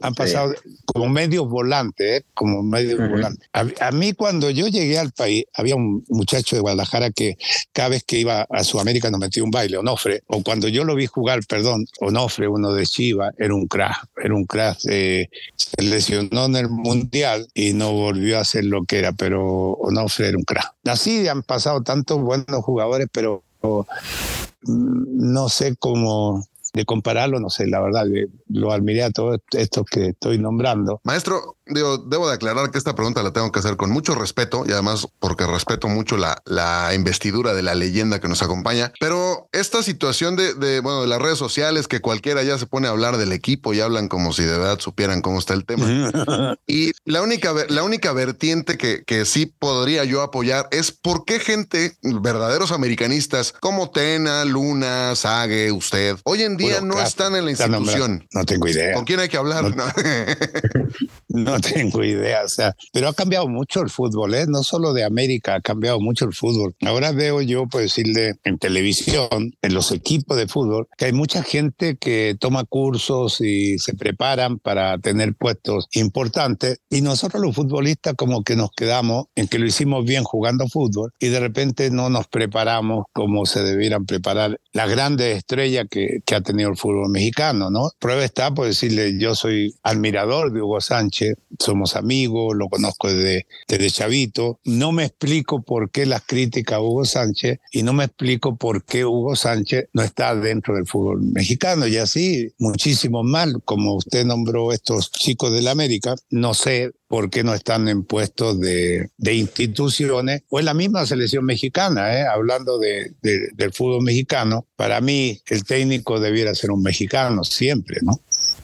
han 0.00 0.14
pasado 0.14 0.54
como 0.84 1.08
medios 1.08 1.48
volantes, 1.48 2.20
¿eh? 2.20 2.24
como 2.34 2.62
medios 2.62 2.98
volantes. 2.98 3.48
A, 3.52 3.64
a 3.88 3.90
mí 3.92 4.12
cuando 4.12 4.50
yo 4.50 4.68
llegué 4.68 4.98
al 4.98 5.12
país, 5.12 5.44
había 5.54 5.74
un 5.74 6.04
muchacho 6.08 6.56
de 6.56 6.60
Guadalajara 6.60 7.10
que 7.10 7.38
cada 7.72 7.88
vez 7.88 8.04
que 8.04 8.18
iba 8.18 8.46
a 8.50 8.64
Sudamérica 8.64 9.10
nos 9.10 9.20
metía 9.20 9.42
un 9.42 9.50
baile, 9.50 9.78
Onofre, 9.78 10.22
o 10.26 10.42
cuando 10.42 10.68
yo 10.68 10.84
lo 10.84 10.94
vi 10.94 11.06
jugar, 11.06 11.40
perdón, 11.46 11.86
Onofre, 12.00 12.46
uno 12.46 12.72
de 12.72 12.84
Chiva, 12.84 13.32
era 13.38 13.54
un 13.54 13.66
crack, 13.66 14.06
era 14.22 14.34
un 14.34 14.44
crack, 14.44 14.78
eh, 14.88 15.28
se 15.56 15.82
lesionó 15.82 16.44
en 16.46 16.56
el 16.56 16.68
Mundial 16.68 17.48
y 17.54 17.72
no 17.72 17.92
volvió 17.92 18.38
a 18.38 18.44
ser 18.44 18.64
lo 18.66 18.84
que 18.84 18.98
era, 18.98 19.12
pero 19.12 19.72
Onofre 19.72 20.28
era 20.28 20.36
un 20.36 20.44
crack. 20.44 20.74
Así 20.84 21.26
han 21.26 21.42
pasado 21.42 21.82
tantos 21.82 22.20
buenos 22.20 22.62
jugadores, 22.64 23.08
pero 23.10 23.42
mm, 23.62 25.32
no 25.32 25.48
sé 25.48 25.74
cómo 25.76 26.46
de 26.76 26.84
compararlo, 26.84 27.40
no 27.40 27.48
sé, 27.48 27.66
la 27.66 27.80
verdad, 27.80 28.04
lo 28.48 28.70
admiré 28.70 29.02
a 29.02 29.10
todos 29.10 29.40
estos 29.52 29.86
que 29.86 30.08
estoy 30.08 30.38
nombrando. 30.38 31.00
Maestro, 31.04 31.55
digo, 31.66 31.98
debo 31.98 32.28
de 32.28 32.34
aclarar 32.34 32.70
que 32.70 32.78
esta 32.78 32.94
pregunta 32.94 33.22
la 33.22 33.32
tengo 33.32 33.50
que 33.52 33.58
hacer 33.58 33.76
con 33.76 33.90
mucho 33.90 34.14
respeto 34.14 34.64
y 34.66 34.72
además 34.72 35.06
porque 35.18 35.46
respeto 35.46 35.88
mucho 35.88 36.16
la, 36.16 36.42
la 36.44 36.92
investidura 36.94 37.54
de 37.54 37.62
la 37.62 37.74
leyenda 37.74 38.20
que 38.20 38.28
nos 38.28 38.42
acompaña. 38.42 38.92
Pero 39.00 39.48
esta 39.52 39.82
situación 39.82 40.36
de, 40.36 40.54
de, 40.54 40.80
bueno, 40.80 41.02
de 41.02 41.08
las 41.08 41.20
redes 41.20 41.38
sociales, 41.38 41.88
que 41.88 42.00
cualquiera 42.00 42.42
ya 42.42 42.58
se 42.58 42.66
pone 42.66 42.86
a 42.86 42.90
hablar 42.90 43.16
del 43.16 43.32
equipo 43.32 43.74
y 43.74 43.80
hablan 43.80 44.08
como 44.08 44.32
si 44.32 44.44
de 44.44 44.58
verdad 44.58 44.78
supieran 44.78 45.22
cómo 45.22 45.38
está 45.38 45.54
el 45.54 45.64
tema. 45.64 45.86
Y 46.68 46.92
la 47.04 47.22
única, 47.22 47.52
la 47.68 47.82
única 47.82 48.12
vertiente 48.12 48.76
que, 48.76 49.04
que 49.04 49.24
sí 49.24 49.46
podría 49.46 50.04
yo 50.04 50.22
apoyar 50.22 50.68
es 50.70 50.90
por 50.90 51.24
qué 51.24 51.38
gente, 51.38 51.96
verdaderos 52.02 52.72
americanistas 52.72 53.52
como 53.60 53.90
Tena, 53.90 54.44
Luna, 54.44 55.14
Sague, 55.14 55.70
usted, 55.70 56.16
hoy 56.24 56.42
en 56.42 56.56
día 56.56 56.80
no 56.80 57.00
están 57.00 57.36
en 57.36 57.44
la 57.44 57.50
institución. 57.52 58.26
No 58.32 58.44
tengo 58.44 58.68
idea. 58.68 58.94
¿Con 58.94 59.04
quién 59.04 59.20
hay 59.20 59.28
que 59.28 59.36
hablar? 59.36 59.74
No 59.74 59.84
no 61.28 61.55
tengo 61.74 62.04
idea, 62.04 62.42
o 62.44 62.48
sea, 62.48 62.74
pero 62.92 63.08
ha 63.08 63.14
cambiado 63.14 63.48
mucho 63.48 63.80
el 63.80 63.90
fútbol, 63.90 64.34
¿eh? 64.34 64.46
no 64.48 64.62
solo 64.62 64.92
de 64.92 65.04
América, 65.04 65.56
ha 65.56 65.60
cambiado 65.60 66.00
mucho 66.00 66.24
el 66.24 66.32
fútbol. 66.32 66.74
Ahora 66.82 67.12
veo 67.12 67.42
yo, 67.42 67.66
por 67.66 67.82
decirle, 67.82 68.34
en 68.44 68.58
televisión, 68.58 69.54
en 69.62 69.74
los 69.74 69.92
equipos 69.92 70.36
de 70.36 70.48
fútbol, 70.48 70.88
que 70.96 71.06
hay 71.06 71.12
mucha 71.12 71.42
gente 71.42 71.96
que 71.96 72.36
toma 72.38 72.64
cursos 72.64 73.40
y 73.40 73.78
se 73.78 73.94
preparan 73.94 74.58
para 74.58 74.98
tener 74.98 75.34
puestos 75.34 75.88
importantes 75.92 76.80
y 76.90 77.00
nosotros 77.00 77.42
los 77.42 77.54
futbolistas 77.54 78.14
como 78.14 78.42
que 78.42 78.56
nos 78.56 78.70
quedamos 78.70 79.26
en 79.34 79.48
que 79.48 79.58
lo 79.58 79.66
hicimos 79.66 80.04
bien 80.04 80.24
jugando 80.24 80.68
fútbol 80.68 81.12
y 81.18 81.28
de 81.28 81.40
repente 81.40 81.90
no 81.90 82.10
nos 82.10 82.26
preparamos 82.28 83.04
como 83.12 83.46
se 83.46 83.62
debieran 83.62 84.06
preparar 84.06 84.58
las 84.72 84.90
grandes 84.90 85.36
estrellas 85.36 85.86
que, 85.90 86.20
que 86.24 86.34
ha 86.34 86.40
tenido 86.40 86.70
el 86.70 86.76
fútbol 86.76 87.10
mexicano, 87.10 87.70
¿no? 87.70 87.90
Prueba 87.98 88.24
está 88.24 88.52
por 88.52 88.66
decirle, 88.66 89.18
yo 89.18 89.34
soy 89.34 89.74
admirador 89.82 90.52
de 90.52 90.62
Hugo 90.62 90.80
Sánchez, 90.80 91.34
somos 91.58 91.96
amigos, 91.96 92.54
lo 92.56 92.68
conozco 92.68 93.12
desde, 93.12 93.46
desde 93.68 93.90
chavito, 93.90 94.60
no 94.64 94.92
me 94.92 95.04
explico 95.04 95.62
por 95.62 95.90
qué 95.90 96.06
las 96.06 96.22
críticas 96.24 96.76
a 96.76 96.80
Hugo 96.80 97.04
Sánchez 97.04 97.58
y 97.72 97.82
no 97.82 97.92
me 97.92 98.04
explico 98.04 98.56
por 98.56 98.84
qué 98.84 99.04
Hugo 99.04 99.36
Sánchez 99.36 99.88
no 99.92 100.02
está 100.02 100.34
dentro 100.34 100.74
del 100.74 100.86
fútbol 100.86 101.22
mexicano 101.22 101.86
y 101.86 101.96
así 101.96 102.52
muchísimo 102.58 103.22
mal, 103.22 103.62
como 103.64 103.94
usted 103.94 104.24
nombró 104.24 104.72
estos 104.72 105.10
chicos 105.10 105.52
de 105.52 105.62
la 105.62 105.70
América, 105.72 106.14
no 106.30 106.54
sé 106.54 106.92
por 107.08 107.30
qué 107.30 107.44
no 107.44 107.54
están 107.54 107.88
en 107.88 108.02
puestos 108.04 108.58
de, 108.60 109.10
de 109.16 109.34
instituciones 109.34 110.42
o 110.48 110.58
en 110.58 110.64
la 110.64 110.74
misma 110.74 111.06
selección 111.06 111.44
mexicana, 111.44 112.18
¿eh? 112.18 112.24
hablando 112.26 112.78
de, 112.78 113.12
de- 113.22 113.48
del 113.54 113.72
fútbol 113.72 114.02
mexicano, 114.02 114.66
para 114.76 115.00
mí 115.00 115.40
el 115.46 115.64
técnico 115.64 116.18
debiera 116.18 116.54
ser 116.54 116.72
un 116.72 116.82
mexicano 116.82 117.44
siempre, 117.44 117.98
¿no? 118.02 118.20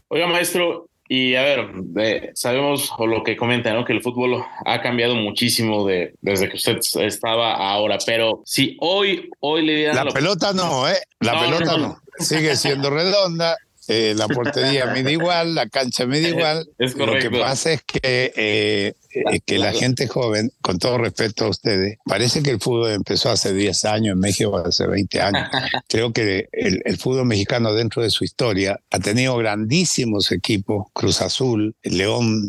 Oiga, 0.09 0.27
maestro, 0.27 0.89
y 1.15 1.35
a 1.35 1.43
ver, 1.43 1.71
eh, 1.99 2.31
sabemos 2.35 2.91
o 2.97 3.07
lo 3.07 3.23
que 3.23 3.37
comenta, 3.37 3.73
¿no? 3.75 3.85
Que 3.85 3.93
el 3.93 4.01
fútbol 4.03 4.43
ha 4.65 4.81
cambiado 4.81 5.15
muchísimo 5.15 5.87
de, 5.87 6.15
desde 6.23 6.49
que 6.49 6.57
usted 6.57 6.79
estaba 7.03 7.55
ahora, 7.55 7.99
pero 8.07 8.41
si 8.47 8.77
hoy, 8.81 9.29
hoy 9.41 9.67
le 9.67 9.77
dieran 9.77 9.97
La 9.97 10.05
la- 10.05 10.11
pelota 10.13 10.53
no, 10.55 10.89
¿eh? 10.89 10.97
La 11.21 11.35
No, 11.35 11.41
pelota 11.41 11.65
no. 11.77 11.79
no. 11.79 11.99
Sigue 12.19 12.57
siendo 12.57 12.89
redonda. 12.89 13.57
eh, 13.89 14.15
la 14.17 14.27
portería 14.29 14.87
mide 14.87 15.13
igual, 15.13 15.55
la 15.55 15.69
cancha 15.69 16.07
mide 16.07 16.29
igual. 16.37 16.67
Es 16.79 16.95
Lo 16.97 17.13
que 17.19 17.31
pasa 17.31 17.73
es 17.73 17.83
que, 17.83 18.33
eh, 18.37 18.95
eh, 19.15 19.41
que 19.45 19.59
la 19.59 19.73
gente 19.73 20.09
joven, 20.09 20.53
con 20.61 20.79
todo 20.79 20.99
respeto 20.99 21.47
a 21.47 21.49
ustedes, 21.49 21.99
parece 22.05 22.43
que 22.43 22.51
el 22.51 22.61
fútbol 22.61 22.93
empezó 22.93 23.31
hace 23.31 23.53
10 23.53 23.85
años 23.85 24.15
en 24.15 24.21
México, 24.21 24.57
hace 24.57 24.87
20 24.87 25.21
años. 25.21 25.49
Creo 25.89 26.13
que 26.13 26.49
el, 26.53 26.83
el 26.85 26.97
fútbol 26.97 27.27
mexicano 27.27 27.73
dentro 27.75 28.03
de 28.03 28.11
su 28.11 28.25
historia 28.25 28.81
ha 28.91 28.99
tenido 28.99 29.37
grandísimos 29.37 30.33
equipos, 30.33 30.87
Cruz 30.93 31.21
Azul, 31.21 31.75
León, 31.83 32.47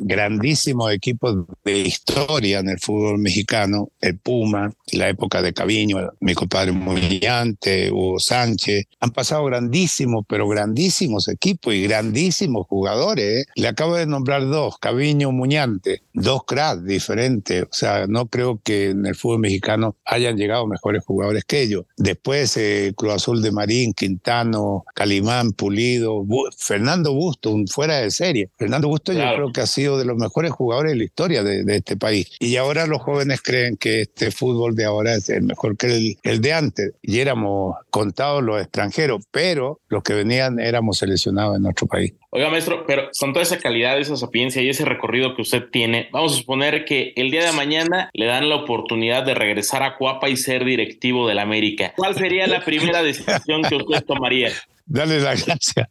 grandísimos 0.00 0.92
equipos 0.92 1.46
de 1.64 1.78
historia 1.78 2.58
en 2.58 2.68
el 2.68 2.78
fútbol 2.78 3.18
mexicano, 3.18 3.90
el 4.00 4.18
Puma, 4.18 4.72
la 4.92 5.08
época 5.08 5.42
de 5.42 5.52
Caviño, 5.52 6.10
mi 6.20 6.34
compadre 6.34 6.72
Muñante, 6.72 7.90
Hugo 7.90 8.18
Sánchez, 8.18 8.86
han 9.00 9.10
pasado 9.10 9.44
grandísimos, 9.44 10.24
pero 10.28 10.48
grandísimos 10.48 11.28
equipos 11.28 11.74
y 11.74 11.82
grandísimos 11.82 12.66
jugadores. 12.66 13.42
¿eh? 13.42 13.46
Le 13.54 13.68
acabo 13.68 13.96
de 13.96 14.06
nombrar 14.06 14.46
dos, 14.46 14.78
Caviño, 14.78 15.32
Muñante, 15.32 15.99
dos 16.12 16.42
cracks 16.44 16.84
diferentes. 16.84 17.62
O 17.62 17.68
sea, 17.70 18.06
no 18.08 18.26
creo 18.26 18.60
que 18.64 18.90
en 18.90 19.06
el 19.06 19.14
fútbol 19.14 19.38
mexicano 19.40 19.96
hayan 20.04 20.36
llegado 20.36 20.66
mejores 20.66 21.04
jugadores 21.04 21.44
que 21.44 21.62
ellos. 21.62 21.84
Después, 21.96 22.56
eh, 22.56 22.92
Cruz 22.96 23.12
Azul 23.14 23.40
de 23.42 23.52
Marín, 23.52 23.92
Quintano, 23.92 24.84
Calimán, 24.94 25.52
Pulido, 25.52 26.22
Bu- 26.24 26.50
Fernando 26.58 27.14
Busto, 27.14 27.50
un 27.52 27.68
fuera 27.68 27.98
de 27.98 28.10
serie. 28.10 28.50
Fernando 28.58 28.88
Busto 28.88 29.12
yo 29.12 29.20
Claro. 29.20 29.36
creo 29.36 29.52
que 29.52 29.60
ha 29.60 29.66
sido 29.66 29.98
de 29.98 30.04
los 30.04 30.16
mejores 30.16 30.50
jugadores 30.50 30.92
de 30.92 30.98
la 30.98 31.04
historia 31.04 31.42
de, 31.44 31.62
de 31.62 31.76
este 31.76 31.96
país. 31.96 32.30
Y 32.40 32.56
ahora 32.56 32.86
los 32.86 33.00
jóvenes 33.02 33.40
creen 33.40 33.76
que 33.76 34.00
este 34.02 34.32
fútbol 34.32 34.74
de 34.74 34.84
ahora 34.86 35.14
es 35.14 35.28
el 35.30 35.42
mejor 35.42 35.76
que 35.76 35.86
el, 35.86 36.18
el 36.24 36.40
de 36.40 36.52
antes. 36.52 36.92
Y 37.02 37.20
éramos 37.20 37.76
contados 37.90 38.42
los 38.42 38.60
extranjeros, 38.60 39.24
pero 39.30 39.80
los 39.88 40.02
que 40.02 40.14
venían 40.14 40.58
éramos 40.58 40.98
seleccionados 40.98 41.56
en 41.56 41.62
nuestro 41.62 41.86
país. 41.86 42.14
Oiga, 42.32 42.48
maestro, 42.48 42.84
pero 42.86 43.08
con 43.18 43.32
toda 43.32 43.42
esa 43.42 43.58
calidad, 43.58 43.98
esa 43.98 44.16
sapiencia 44.16 44.62
y 44.62 44.68
ese 44.68 44.84
recorrido 44.84 45.34
que 45.34 45.42
usted 45.42 45.64
tiene, 45.72 45.89
vamos 46.10 46.34
a 46.34 46.36
suponer 46.36 46.84
que 46.84 47.12
el 47.16 47.30
día 47.30 47.44
de 47.44 47.52
mañana 47.52 48.10
le 48.12 48.26
dan 48.26 48.48
la 48.48 48.56
oportunidad 48.56 49.24
de 49.24 49.34
regresar 49.34 49.82
a 49.82 49.96
Cuapa 49.96 50.28
y 50.28 50.36
ser 50.36 50.64
directivo 50.64 51.28
del 51.28 51.38
América. 51.38 51.92
¿Cuál 51.96 52.14
sería 52.14 52.46
la 52.46 52.64
primera 52.64 53.02
decisión 53.02 53.62
que 53.62 53.76
usted 53.76 54.04
tomaría? 54.04 54.50
Dale 54.86 55.20
la 55.20 55.36
gracia. 55.36 55.88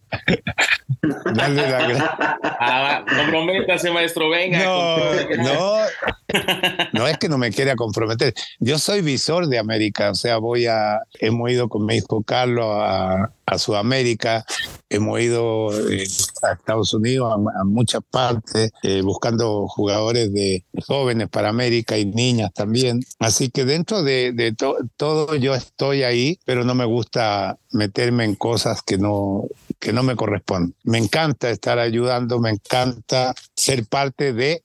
Dale 1.34 1.62
la 1.70 1.88
gracia. 1.88 2.38
Ah, 2.60 3.06
va, 3.08 3.16
comprométase, 3.16 3.92
maestro, 3.92 4.30
venga. 4.30 4.62
No, 4.62 4.98
no, 5.38 5.78
no 6.94 7.08
es 7.08 7.18
que 7.18 7.30
no 7.30 7.38
me 7.38 7.52
quiera 7.52 7.76
comprometer. 7.76 8.34
Yo 8.60 8.78
soy 8.80 9.02
visor 9.02 9.48
de 9.48 9.58
América, 9.58 10.12
o 10.12 10.16
sea, 10.16 10.38
voy 10.38 10.66
a, 10.66 11.00
hemos 11.20 11.50
ido 11.52 11.70
con 11.70 11.86
mi 11.86 11.96
hijo 11.98 12.24
Carlos 12.24 12.68
a, 12.70 13.32
Sudamérica, 13.58 14.46
hemos 14.90 15.20
ido 15.20 15.72
eh, 15.90 16.08
a 16.44 16.52
Estados 16.52 16.94
Unidos, 16.94 17.34
a, 17.60 17.64
muchas 17.64 18.02
partes, 18.08 18.70
eh, 18.84 19.02
buscando 19.02 19.68
jugadores 19.68 20.32
de 20.32 20.64
jóvenes 20.86 21.30
para 21.30 21.50
América 21.50 21.98
y 21.98 22.06
niñas 22.06 22.52
también. 22.54 23.02
Así 23.18 23.50
que 23.50 23.66
dentro 23.66 24.04
de, 24.04 24.34
de 24.34 24.54
to- 24.54 24.78
todo 24.98 25.34
yo 25.36 25.56
estoy 25.56 26.04
ahí, 26.04 26.40
pero 26.46 26.64
no 26.64 26.76
me 26.76 26.86
gusta 26.86 27.58
meterme 27.72 28.24
en 28.24 28.36
cosas 28.36 28.84
que 28.84 29.00
no, 29.00 29.46
que 29.80 29.94
no 29.94 30.04
me 30.04 30.16
corresponden. 30.16 30.76
Me 30.84 31.00
encanta 31.00 31.50
estar 31.50 31.80
ayudando, 31.80 32.40
me 32.40 32.52
encanta 32.52 33.34
ser 33.56 33.88
parte 33.88 34.32
de 34.32 34.62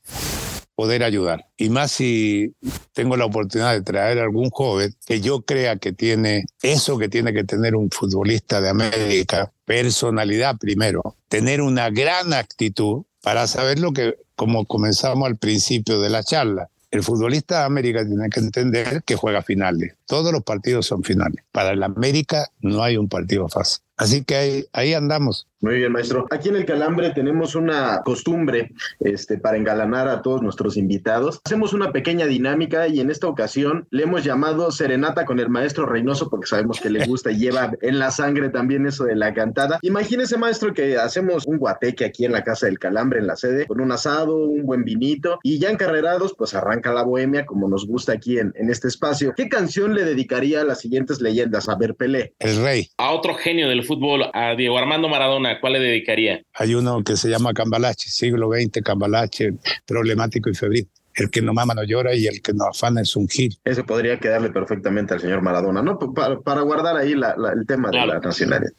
poder 0.74 1.04
ayudar. 1.04 1.46
Y 1.56 1.68
más 1.70 1.92
si 1.92 2.54
tengo 2.92 3.16
la 3.16 3.24
oportunidad 3.24 3.72
de 3.72 3.82
traer 3.82 4.18
a 4.18 4.22
algún 4.22 4.50
joven 4.50 4.94
que 5.06 5.20
yo 5.20 5.42
crea 5.42 5.76
que 5.76 5.92
tiene 5.92 6.44
eso 6.62 6.98
que 6.98 7.08
tiene 7.08 7.32
que 7.32 7.44
tener 7.44 7.76
un 7.76 7.90
futbolista 7.90 8.60
de 8.60 8.70
América, 8.70 9.52
personalidad 9.64 10.56
primero, 10.58 11.16
tener 11.28 11.60
una 11.60 11.90
gran 11.90 12.32
actitud 12.32 13.04
para 13.22 13.46
saber 13.46 13.78
lo 13.78 13.92
que, 13.92 14.16
como 14.36 14.66
comenzamos 14.66 15.26
al 15.26 15.36
principio 15.36 16.00
de 16.00 16.10
la 16.10 16.22
charla, 16.22 16.68
el 16.90 17.02
futbolista 17.02 17.60
de 17.60 17.64
América 17.64 18.06
tiene 18.06 18.28
que 18.30 18.38
entender 18.38 19.02
que 19.04 19.16
juega 19.16 19.42
finales. 19.42 19.94
Todos 20.06 20.32
los 20.32 20.44
partidos 20.44 20.86
son 20.86 21.02
finales. 21.02 21.44
Para 21.50 21.70
el 21.70 21.82
América 21.82 22.48
no 22.60 22.84
hay 22.84 22.96
un 22.96 23.08
partido 23.08 23.48
fácil. 23.48 23.82
Así 23.96 24.22
que 24.22 24.36
ahí, 24.36 24.66
ahí 24.72 24.94
andamos. 24.94 25.48
Muy 25.64 25.76
bien, 25.76 25.92
maestro. 25.92 26.26
Aquí 26.30 26.50
en 26.50 26.56
el 26.56 26.66
Calambre 26.66 27.08
tenemos 27.12 27.54
una 27.54 28.02
costumbre 28.04 28.72
este, 29.00 29.38
para 29.38 29.56
engalanar 29.56 30.08
a 30.08 30.20
todos 30.20 30.42
nuestros 30.42 30.76
invitados. 30.76 31.40
Hacemos 31.42 31.72
una 31.72 31.90
pequeña 31.90 32.26
dinámica 32.26 32.86
y 32.86 33.00
en 33.00 33.10
esta 33.10 33.28
ocasión 33.28 33.88
le 33.90 34.02
hemos 34.02 34.24
llamado 34.24 34.70
Serenata 34.70 35.24
con 35.24 35.40
el 35.40 35.48
maestro 35.48 35.86
Reynoso 35.86 36.28
porque 36.28 36.48
sabemos 36.48 36.80
que 36.80 36.90
le 36.90 37.06
gusta 37.06 37.30
y 37.30 37.38
lleva 37.38 37.72
en 37.80 37.98
la 37.98 38.10
sangre 38.10 38.50
también 38.50 38.86
eso 38.86 39.04
de 39.04 39.16
la 39.16 39.32
cantada. 39.32 39.78
Imagínese, 39.80 40.36
maestro, 40.36 40.74
que 40.74 40.98
hacemos 40.98 41.46
un 41.46 41.56
guateque 41.56 42.04
aquí 42.04 42.26
en 42.26 42.32
la 42.32 42.44
Casa 42.44 42.66
del 42.66 42.78
Calambre, 42.78 43.20
en 43.20 43.26
la 43.26 43.36
sede, 43.36 43.66
con 43.66 43.80
un 43.80 43.90
asado, 43.90 44.36
un 44.36 44.66
buen 44.66 44.84
vinito 44.84 45.38
y 45.42 45.58
ya 45.58 45.70
encarrerados, 45.70 46.34
pues 46.36 46.52
arranca 46.52 46.92
la 46.92 47.04
bohemia 47.04 47.46
como 47.46 47.70
nos 47.70 47.86
gusta 47.86 48.12
aquí 48.12 48.38
en, 48.38 48.52
en 48.56 48.68
este 48.68 48.88
espacio. 48.88 49.32
¿Qué 49.34 49.48
canción 49.48 49.94
le 49.94 50.04
dedicaría 50.04 50.60
a 50.60 50.64
las 50.64 50.80
siguientes 50.80 51.22
leyendas? 51.22 51.70
A 51.70 51.76
ver, 51.76 51.94
Pelé. 51.94 52.34
El 52.38 52.62
rey. 52.62 52.90
A 52.98 53.12
otro 53.12 53.32
genio 53.32 53.66
del 53.70 53.82
fútbol, 53.82 54.26
a 54.34 54.54
Diego 54.56 54.76
Armando 54.76 55.08
Maradona, 55.08 55.53
¿cuál 55.60 55.74
le 55.74 55.80
dedicaría? 55.80 56.42
Hay 56.54 56.74
uno 56.74 57.02
que 57.02 57.16
se 57.16 57.28
llama 57.28 57.52
Cambalache, 57.54 58.08
siglo 58.10 58.50
XX, 58.52 58.82
Cambalache, 58.82 59.54
problemático 59.86 60.50
y 60.50 60.54
febril. 60.54 60.88
El 61.16 61.30
que 61.30 61.40
no 61.42 61.52
mama 61.52 61.74
no 61.74 61.84
llora 61.84 62.12
y 62.14 62.26
el 62.26 62.42
que 62.42 62.52
no 62.52 62.64
afana 62.66 63.00
es 63.00 63.14
un 63.14 63.28
gil. 63.28 63.56
Ese 63.64 63.84
podría 63.84 64.18
quedarle 64.18 64.50
perfectamente 64.50 65.14
al 65.14 65.20
señor 65.20 65.42
Maradona, 65.42 65.80
¿no? 65.80 65.96
Para, 66.12 66.40
para 66.40 66.62
guardar 66.62 66.96
ahí 66.96 67.14
la- 67.14 67.36
la- 67.36 67.52
el 67.52 67.64
tema 67.66 67.90
de 67.90 68.04
la 68.04 68.18
nacionalidad. 68.18 68.72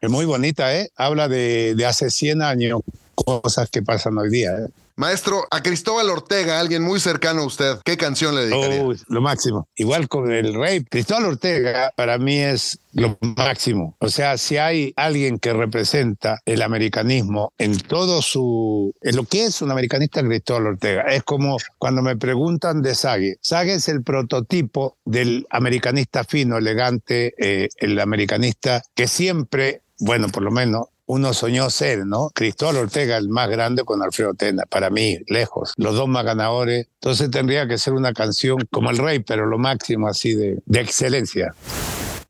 Es 0.00 0.08
muy 0.10 0.24
bonita, 0.24 0.74
¿eh? 0.74 0.88
Habla 0.96 1.28
de, 1.28 1.74
de 1.74 1.84
hace 1.86 2.08
100 2.10 2.40
años, 2.42 2.80
cosas 3.14 3.68
que 3.68 3.82
pasan 3.82 4.16
hoy 4.16 4.30
día. 4.30 4.52
¿eh? 4.52 4.68
Maestro, 4.98 5.46
a 5.52 5.62
Cristóbal 5.62 6.10
Ortega, 6.10 6.58
alguien 6.58 6.82
muy 6.82 6.98
cercano 6.98 7.42
a 7.42 7.46
usted, 7.46 7.78
¿qué 7.84 7.96
canción 7.96 8.34
le 8.34 8.46
dedicaría? 8.46 8.84
Lo 9.06 9.20
máximo. 9.20 9.68
Igual 9.76 10.08
con 10.08 10.32
el 10.32 10.54
rey. 10.54 10.82
Cristóbal 10.82 11.26
Ortega 11.26 11.92
para 11.94 12.18
mí 12.18 12.40
es 12.40 12.80
lo 12.90 13.16
máximo. 13.36 13.96
O 14.00 14.08
sea, 14.08 14.36
si 14.38 14.56
hay 14.56 14.92
alguien 14.96 15.38
que 15.38 15.52
representa 15.52 16.40
el 16.46 16.62
americanismo 16.62 17.52
en 17.58 17.78
todo 17.78 18.22
su... 18.22 18.92
En 19.00 19.14
lo 19.14 19.22
que 19.22 19.44
es 19.44 19.62
un 19.62 19.70
americanista, 19.70 20.20
Cristóbal 20.20 20.66
Ortega. 20.66 21.02
Es 21.02 21.22
como 21.22 21.58
cuando 21.78 22.02
me 22.02 22.16
preguntan 22.16 22.82
de 22.82 22.96
Sague. 22.96 23.36
Sague 23.40 23.74
es 23.74 23.88
el 23.88 24.02
prototipo 24.02 24.96
del 25.04 25.46
americanista 25.50 26.24
fino, 26.24 26.58
elegante, 26.58 27.34
eh, 27.38 27.68
el 27.76 28.00
americanista 28.00 28.82
que 28.96 29.06
siempre, 29.06 29.82
bueno, 30.00 30.26
por 30.28 30.42
lo 30.42 30.50
menos 30.50 30.88
uno 31.08 31.32
soñó 31.32 31.70
ser, 31.70 32.06
¿no? 32.06 32.30
Cristóbal 32.34 32.76
Ortega, 32.76 33.16
el 33.16 33.30
más 33.30 33.48
grande 33.48 33.82
con 33.82 34.02
Alfredo 34.02 34.34
Tena, 34.34 34.64
para 34.68 34.90
mí, 34.90 35.18
lejos, 35.26 35.72
los 35.78 35.96
dos 35.96 36.06
más 36.06 36.24
ganadores. 36.24 36.86
Entonces 37.00 37.30
tendría 37.30 37.66
que 37.66 37.78
ser 37.78 37.94
una 37.94 38.12
canción 38.12 38.58
como 38.70 38.90
El 38.90 38.98
Rey, 38.98 39.20
pero 39.20 39.46
lo 39.46 39.58
máximo 39.58 40.06
así 40.06 40.34
de, 40.34 40.58
de 40.66 40.80
excelencia. 40.80 41.54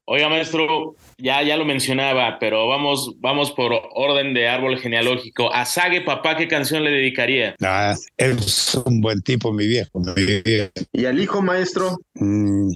Oiga, 0.04 0.28
maestro, 0.28 0.94
ya, 1.18 1.42
ya 1.42 1.56
lo 1.56 1.64
mencionaba, 1.64 2.38
pero 2.38 2.68
vamos, 2.68 3.16
vamos 3.18 3.50
por 3.52 3.72
orden 3.94 4.34
de 4.34 4.48
árbol 4.48 4.78
genealógico. 4.78 5.52
A 5.52 5.64
Sage, 5.64 6.00
papá, 6.02 6.36
¿qué 6.36 6.48
canción 6.48 6.84
le 6.84 6.90
dedicaría? 6.90 7.54
Ah, 7.60 7.94
es 8.16 8.80
un 8.86 9.00
buen 9.00 9.22
tipo, 9.22 9.52
mi 9.52 9.66
viejo. 9.66 10.00
mi 10.00 10.42
viejo. 10.42 10.72
¿Y 10.92 11.04
al 11.04 11.20
hijo 11.20 11.42
maestro? 11.42 11.98
Mm, 12.14 12.72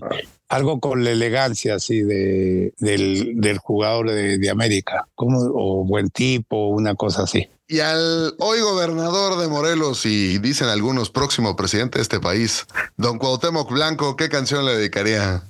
algo 0.49 0.81
con 0.81 1.05
la 1.05 1.13
elegancia 1.13 1.77
así 1.77 2.03
de, 2.03 2.73
del, 2.79 3.41
del 3.41 3.59
jugador 3.59 4.11
de, 4.11 4.39
de 4.39 4.51
América, 4.51 5.07
como, 5.15 5.39
o 5.39 5.85
buen 5.85 6.11
tipo, 6.11 6.69
una 6.69 6.95
cosa 6.95 7.23
así. 7.23 7.49
Y 7.73 7.81
al 7.81 8.35
hoy 8.39 8.61
gobernador 8.61 9.41
de 9.41 9.49
Morelos 9.49 10.05
y 10.05 10.37
dicen 10.37 10.69
algunos 10.69 11.09
próximo 11.09 11.57
presidente 11.57 11.99
de 11.99 12.03
este 12.03 12.21
país, 12.21 12.67
don 12.99 13.17
Cuauhtémoc 13.17 13.73
Blanco, 13.73 14.15
¿qué 14.15 14.29
canción 14.29 14.67
le 14.67 14.77
dedicaría? 14.77 15.43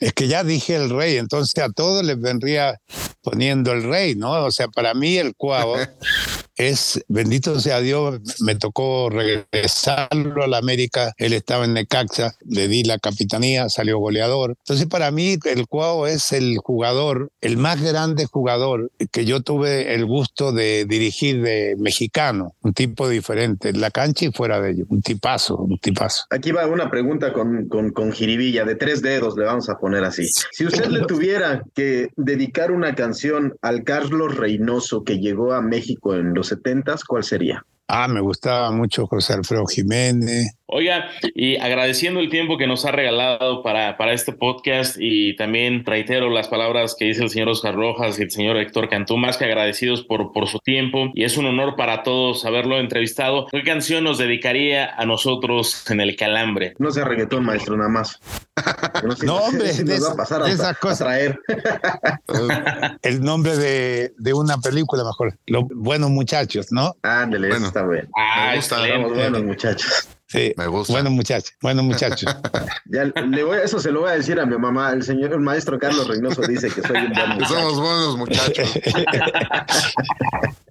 Es 0.00 0.12
que 0.12 0.26
ya 0.26 0.42
dije 0.42 0.74
el 0.74 0.90
rey, 0.90 1.18
entonces 1.18 1.62
a 1.62 1.68
todos 1.68 2.04
les 2.04 2.20
vendría 2.20 2.80
poniendo 3.22 3.70
el 3.70 3.84
rey, 3.84 4.16
¿no? 4.16 4.42
O 4.42 4.50
sea, 4.50 4.66
para 4.66 4.92
mí 4.94 5.18
el 5.18 5.36
cuavo 5.36 5.76
es, 6.56 7.04
bendito 7.08 7.58
sea 7.60 7.80
Dios, 7.80 8.20
me 8.40 8.54
tocó 8.54 9.10
regresarlo 9.10 10.42
a 10.42 10.46
la 10.46 10.58
América, 10.58 11.12
él 11.16 11.32
estaba 11.32 11.64
en 11.64 11.74
Necaxa, 11.74 12.34
le 12.46 12.68
di 12.68 12.84
la 12.84 12.98
capitanía, 12.98 13.68
salió 13.68 13.98
goleador. 13.98 14.54
Entonces 14.58 14.86
para 14.86 15.10
mí 15.10 15.38
el 15.44 15.66
cuavo 15.66 16.06
es 16.06 16.32
el 16.32 16.58
jugador, 16.58 17.30
el 17.40 17.56
más 17.56 17.82
grande 17.82 18.26
jugador 18.26 18.90
que 19.10 19.24
yo 19.24 19.42
tuve 19.42 19.94
el 19.94 20.06
gusto 20.06 20.52
de 20.52 20.84
dirigir 20.84 21.42
de 21.42 21.76
mexicano, 21.78 22.54
un 22.62 22.72
tipo 22.72 23.08
diferente, 23.08 23.70
en 23.70 23.80
la 23.80 23.90
cancha 23.90 24.26
y 24.26 24.32
fuera 24.32 24.60
de 24.60 24.72
ello, 24.72 24.84
un 24.88 25.02
tipazo, 25.02 25.56
un 25.56 25.78
tipazo. 25.78 26.24
Aquí 26.30 26.52
va 26.52 26.66
una 26.66 26.90
pregunta 26.90 27.32
con, 27.32 27.68
con, 27.68 27.90
con 27.90 28.10
de 28.12 28.76
tres 28.76 29.02
dedos 29.02 29.36
le 29.36 29.44
vamos 29.44 29.68
a 29.68 29.78
poner 29.78 30.04
así. 30.04 30.26
Si 30.52 30.66
usted 30.66 30.86
le 30.86 31.04
tuviera 31.06 31.62
que 31.74 32.08
dedicar 32.16 32.70
una 32.70 32.94
canción 32.94 33.54
al 33.62 33.84
Carlos 33.84 34.36
Reynoso 34.36 35.02
que 35.04 35.18
llegó 35.18 35.52
a 35.52 35.60
México 35.60 36.14
en 36.14 36.34
los 36.34 36.41
setentas, 36.48 37.04
¿cuál 37.04 37.24
sería? 37.24 37.64
Ah, 37.88 38.08
me 38.08 38.20
gustaba 38.20 38.70
mucho 38.70 39.06
José 39.06 39.34
Alfredo 39.34 39.66
Jiménez. 39.66 40.56
Oiga, 40.74 41.10
y 41.34 41.56
agradeciendo 41.58 42.20
el 42.20 42.30
tiempo 42.30 42.56
que 42.56 42.66
nos 42.66 42.84
ha 42.86 42.92
regalado 42.92 43.62
para, 43.62 43.98
para 43.98 44.14
este 44.14 44.32
podcast 44.32 44.96
y 44.98 45.36
también 45.36 45.84
reitero 45.84 46.30
las 46.30 46.48
palabras 46.48 46.96
que 46.98 47.04
dice 47.04 47.22
el 47.22 47.28
señor 47.28 47.50
Oscar 47.50 47.74
Rojas 47.74 48.18
y 48.18 48.22
el 48.22 48.30
señor 48.30 48.56
Héctor 48.56 48.88
Cantú, 48.88 49.18
más 49.18 49.36
que 49.36 49.44
agradecidos 49.44 50.02
por, 50.02 50.32
por 50.32 50.48
su 50.48 50.58
tiempo 50.60 51.10
y 51.14 51.24
es 51.24 51.36
un 51.36 51.44
honor 51.44 51.76
para 51.76 52.02
todos 52.02 52.46
haberlo 52.46 52.78
entrevistado. 52.80 53.48
¿Qué 53.52 53.62
canción 53.62 54.04
nos 54.04 54.16
dedicaría 54.16 54.94
a 54.96 55.04
nosotros 55.04 55.84
en 55.90 56.00
el 56.00 56.16
calambre? 56.16 56.72
No 56.78 56.90
sea 56.90 57.04
reggaetón, 57.04 57.44
maestro, 57.44 57.76
nada 57.76 57.90
más. 57.90 58.18
No, 59.02 59.16
sé 59.16 59.26
No, 59.26 59.38
si- 59.40 59.44
hombre, 59.48 59.72
si 59.72 59.82
de 59.82 59.94
nos 59.98 60.02
va 60.04 60.06
a 60.06 60.10
esa- 60.10 60.16
pasar 60.16 60.42
de 60.44 60.50
a, 60.50 60.52
esas 60.54 60.66
a 60.68 60.74
cosas. 60.74 60.98
traer. 60.98 61.38
El 63.02 63.20
nombre 63.22 63.56
de, 63.56 64.12
de 64.18 64.32
una 64.34 64.58
película 64.58 65.04
mejor, 65.04 65.36
Los 65.46 65.64
Buenos 65.74 66.10
Muchachos, 66.10 66.68
¿no? 66.70 66.94
Ándele, 67.02 67.48
Bueno. 67.48 67.66
está 67.66 67.86
bien. 67.86 68.08
Ah. 68.16 68.54
Estamos 68.54 69.12
buenos, 69.14 69.42
muchachos. 69.42 70.08
Sí, 70.32 70.54
Me 70.56 70.66
gusta. 70.66 70.94
buenos 70.94 71.12
muchachos, 71.12 71.52
buenos 71.60 71.84
muchachos. 71.84 72.34
Ya 72.86 73.04
le 73.04 73.44
voy, 73.44 73.58
eso 73.64 73.78
se 73.80 73.90
lo 73.90 74.00
voy 74.00 74.10
a 74.10 74.14
decir 74.14 74.38
a 74.40 74.44
mi 74.46 74.56
mamá. 74.58 74.90
El 74.92 75.02
señor, 75.02 75.32
el 75.32 75.40
maestro 75.40 75.78
Carlos 75.78 76.06
Reynoso 76.08 76.42
dice 76.42 76.68
que 76.68 76.82
soy 76.82 76.96
un 76.98 77.12
buen 77.12 77.28
muchacho. 77.30 77.54
somos 77.54 77.80
buenos 77.80 78.16
muchachos. 78.18 78.68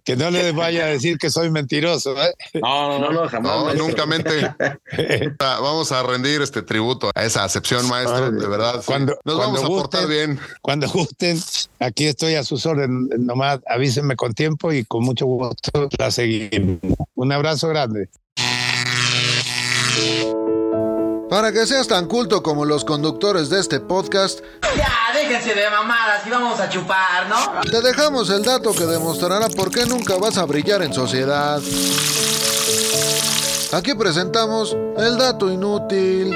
que 0.04 0.16
no 0.16 0.32
le 0.32 0.52
vaya 0.52 0.86
a 0.86 0.88
decir 0.88 1.18
que 1.18 1.30
soy 1.30 1.50
mentiroso, 1.50 2.16
¿eh? 2.22 2.34
No, 2.62 3.00
no, 3.00 3.12
No, 3.12 3.30
jamás. 3.30 3.52
No, 3.52 3.66
maestro. 3.66 3.88
nunca 3.88 4.06
mente. 4.06 4.54
Vamos 5.40 5.92
a 5.92 6.04
rendir 6.04 6.42
este 6.42 6.62
tributo 6.62 7.12
a 7.16 7.24
esa 7.24 7.44
acepción, 7.44 7.88
maestro, 7.88 8.32
de 8.32 8.48
verdad. 8.48 8.76
sí. 8.82 8.86
Cuando- 8.88 9.18
Nos 9.24 9.36
cuando 9.36 9.62
vamos 9.62 9.64
a 9.64 9.68
portar 9.68 10.08
bien. 10.08 10.40
Cuando 10.62 10.88
gusten, 10.90 11.40
aquí 11.80 12.08
estoy 12.08 12.36
a 12.36 12.44
sus 12.44 12.66
órdenes. 12.66 13.20
Nomás 13.20 13.60
avísenme 13.68 14.16
con 14.16 14.34
tiempo 14.34 14.72
y 14.74 14.84
con 14.86 15.04
mucho 15.04 15.26
gusto 15.26 15.90
la 15.98 16.12
seguimos. 16.12 16.80
Un 17.16 17.32
abrazo 17.32 17.68
grande. 17.70 18.10
Para 21.32 21.54
que 21.54 21.66
seas 21.66 21.88
tan 21.88 22.08
culto 22.08 22.44
como 22.44 22.66
los 22.66 22.84
conductores 22.84 23.50
de 23.50 23.62
este 23.62 23.80
podcast, 23.80 24.42
Ya, 24.76 24.92
déjense 25.14 25.56
de 25.56 25.70
mamadas 25.70 26.28
y 26.28 26.30
vamos 26.30 26.60
a 26.60 26.68
chupar, 26.68 27.30
¿no? 27.30 27.62
te 27.62 27.80
dejamos 27.80 28.30
el 28.30 28.44
dato 28.44 28.74
que 28.74 28.86
demostrará 28.86 29.48
por 29.48 29.72
qué 29.72 29.86
nunca 29.86 30.18
vas 30.18 30.38
a 30.38 30.44
brillar 30.44 30.82
en 30.82 30.94
sociedad. 30.94 31.62
Aquí 33.72 33.94
presentamos 33.96 34.76
el 34.98 35.18
dato 35.18 35.50
inútil. 35.50 36.36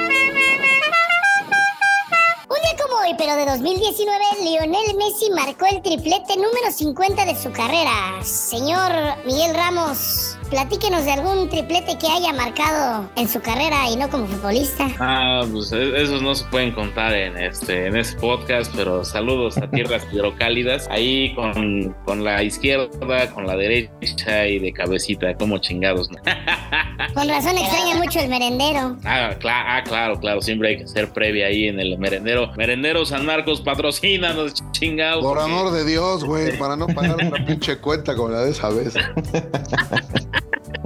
Un 2.48 2.62
día 2.62 2.76
como 2.82 3.02
hoy, 3.02 3.16
pero 3.18 3.36
de 3.36 3.46
2019, 3.48 4.24
Lionel 4.44 4.96
Messi 4.96 5.30
marcó 5.32 5.66
el 5.66 5.82
triplete 5.82 6.38
número 6.38 6.72
50 6.74 7.26
de 7.26 7.36
su 7.36 7.52
carrera. 7.52 8.24
Señor 8.24 8.94
Miguel 9.26 9.54
Ramos, 9.56 10.35
platíquenos 10.50 11.06
de 11.06 11.12
algún 11.14 11.50
triplete 11.50 11.98
que 11.98 12.08
haya 12.08 12.34
marcado 12.34 13.10
en 13.16 13.28
su 13.28 13.42
carrera 13.42 13.90
y 13.90 13.96
no 13.96 14.10
como 14.10 14.26
futbolista. 14.28 14.88
Ah, 15.00 15.44
pues 15.52 15.72
e- 15.72 16.02
esos 16.02 16.22
no 16.22 16.34
se 16.36 16.46
pueden 16.46 16.72
contar 16.72 17.14
en 17.14 17.38
este, 17.38 17.88
en 17.88 17.96
este 17.98 18.20
podcast, 18.20 18.72
pero 18.76 19.04
saludos 19.04 19.58
a 19.58 19.70
tierras 19.70 20.06
hidrocálidas. 20.12 20.88
Ahí 20.90 21.34
con, 21.36 21.96
con 22.06 22.24
la 22.24 22.44
izquierda, 22.44 22.88
con 23.34 23.48
la 23.48 23.56
derecha 23.56 24.48
y 24.48 24.60
de 24.60 24.72
cabecita, 24.74 25.34
como 25.36 25.58
chingados. 25.58 26.10
¿no? 26.12 26.18
Con 27.14 27.30
razón 27.30 27.58
extraña 27.58 27.96
mucho 27.96 28.20
el 28.20 28.28
merendero. 28.30 28.98
Ah, 29.06 29.32
cla- 29.40 29.64
ah, 29.68 29.84
claro, 29.86 30.20
claro, 30.20 30.42
siempre 30.42 30.70
hay 30.70 30.78
que 30.78 30.88
ser 30.88 31.12
previa 31.14 31.48
ahí 31.48 31.68
en 31.68 31.80
el 31.80 31.98
merendero. 31.98 32.52
Merendero 32.58 33.06
San 33.06 33.26
Marcos, 33.26 33.62
patrocínanos, 33.62 34.54
chingados. 34.72 35.24
Por 35.24 35.40
amor 35.40 35.72
de 35.72 35.86
Dios, 35.86 36.24
güey, 36.26 36.58
para 36.58 36.76
no 36.76 36.88
pagar 36.88 37.16
una 37.26 37.46
pinche 37.46 37.78
cuenta 37.78 38.16
como 38.16 38.30
la 38.30 38.42
de 38.42 38.52
esa 38.52 38.70
vez. 38.70 38.96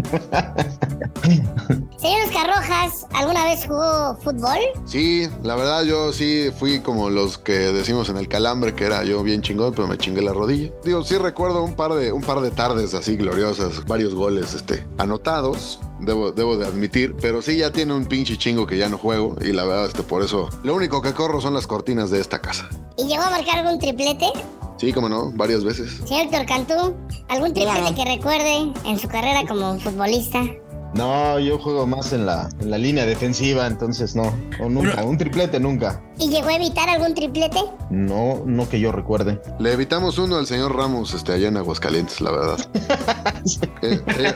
Señor 1.99 2.25
Oscar 2.25 2.47
Rojas, 2.47 3.05
¿alguna 3.13 3.43
vez 3.45 3.65
jugó 3.67 4.15
fútbol? 4.23 4.57
Sí, 4.85 5.27
la 5.43 5.55
verdad 5.55 5.83
yo 5.83 6.13
sí 6.13 6.49
fui 6.57 6.79
como 6.79 7.09
los 7.09 7.37
que 7.37 7.51
decimos 7.51 8.09
en 8.09 8.17
el 8.17 8.27
calambre 8.27 8.73
que 8.73 8.85
era 8.85 9.03
yo 9.03 9.21
bien 9.21 9.41
chingón, 9.41 9.73
pero 9.73 9.87
me 9.87 9.97
chingué 9.97 10.21
la 10.21 10.33
rodilla. 10.33 10.71
Digo, 10.83 11.03
sí 11.03 11.17
recuerdo 11.17 11.63
un 11.63 11.75
par 11.75 11.93
de 11.93 12.11
un 12.11 12.21
par 12.21 12.39
de 12.41 12.51
tardes 12.51 12.93
así 12.93 13.17
gloriosas, 13.17 13.85
varios 13.85 14.15
goles 14.15 14.53
este 14.53 14.87
anotados, 14.97 15.79
debo 15.99 16.31
debo 16.31 16.57
de 16.57 16.65
admitir, 16.65 17.15
pero 17.21 17.41
sí 17.41 17.57
ya 17.57 17.71
tiene 17.71 17.93
un 17.93 18.05
pinche 18.05 18.37
chingo 18.37 18.65
que 18.65 18.77
ya 18.77 18.89
no 18.89 18.97
juego 18.97 19.35
y 19.41 19.51
la 19.51 19.65
verdad 19.65 19.87
este 19.87 20.03
por 20.03 20.23
eso 20.23 20.49
lo 20.63 20.75
único 20.75 21.01
que 21.01 21.13
corro 21.13 21.41
son 21.41 21.53
las 21.53 21.67
cortinas 21.67 22.09
de 22.09 22.19
esta 22.19 22.39
casa. 22.41 22.69
¿Y 22.97 23.07
llegó 23.07 23.23
a 23.23 23.29
marcar 23.29 23.59
algún 23.59 23.79
triplete? 23.79 24.27
Sí, 24.79 24.93
como 24.93 25.09
no, 25.09 25.31
varias 25.33 25.63
veces. 25.63 25.99
Señor 26.07 26.25
Héctor 26.27 26.45
Cantú, 26.45 26.95
¿algún 27.27 27.53
triplete 27.53 27.79
Claro. 27.81 27.95
que 27.95 28.05
recuerde 28.05 28.71
en 28.85 28.97
su 28.97 29.07
carrera 29.09 29.41
como 29.47 29.77
futbolista? 29.79 30.41
No, 30.93 31.39
yo 31.39 31.59
juego 31.59 31.85
más 31.85 32.13
en 32.13 32.25
la, 32.25 32.49
en 32.59 32.71
la 32.71 32.77
línea 32.77 33.05
defensiva, 33.05 33.67
entonces 33.67 34.15
no. 34.15 34.33
O 34.59 34.69
nunca, 34.69 35.03
un 35.03 35.17
triplete 35.17 35.59
nunca. 35.59 36.01
¿Y 36.17 36.29
llegó 36.29 36.49
a 36.49 36.55
evitar 36.55 36.89
algún 36.89 37.13
triplete? 37.13 37.59
No, 37.91 38.41
no 38.45 38.67
que 38.67 38.79
yo 38.79 38.91
recuerde. 38.91 39.39
Le 39.59 39.73
evitamos 39.73 40.17
uno 40.17 40.37
al 40.37 40.47
señor 40.47 40.75
Ramos 40.75 41.13
este, 41.13 41.33
allá 41.33 41.47
en 41.49 41.57
Aguascalientes, 41.57 42.19
la 42.21 42.31
verdad. 42.31 42.57
Eh, 43.81 43.99
eh, 44.07 44.33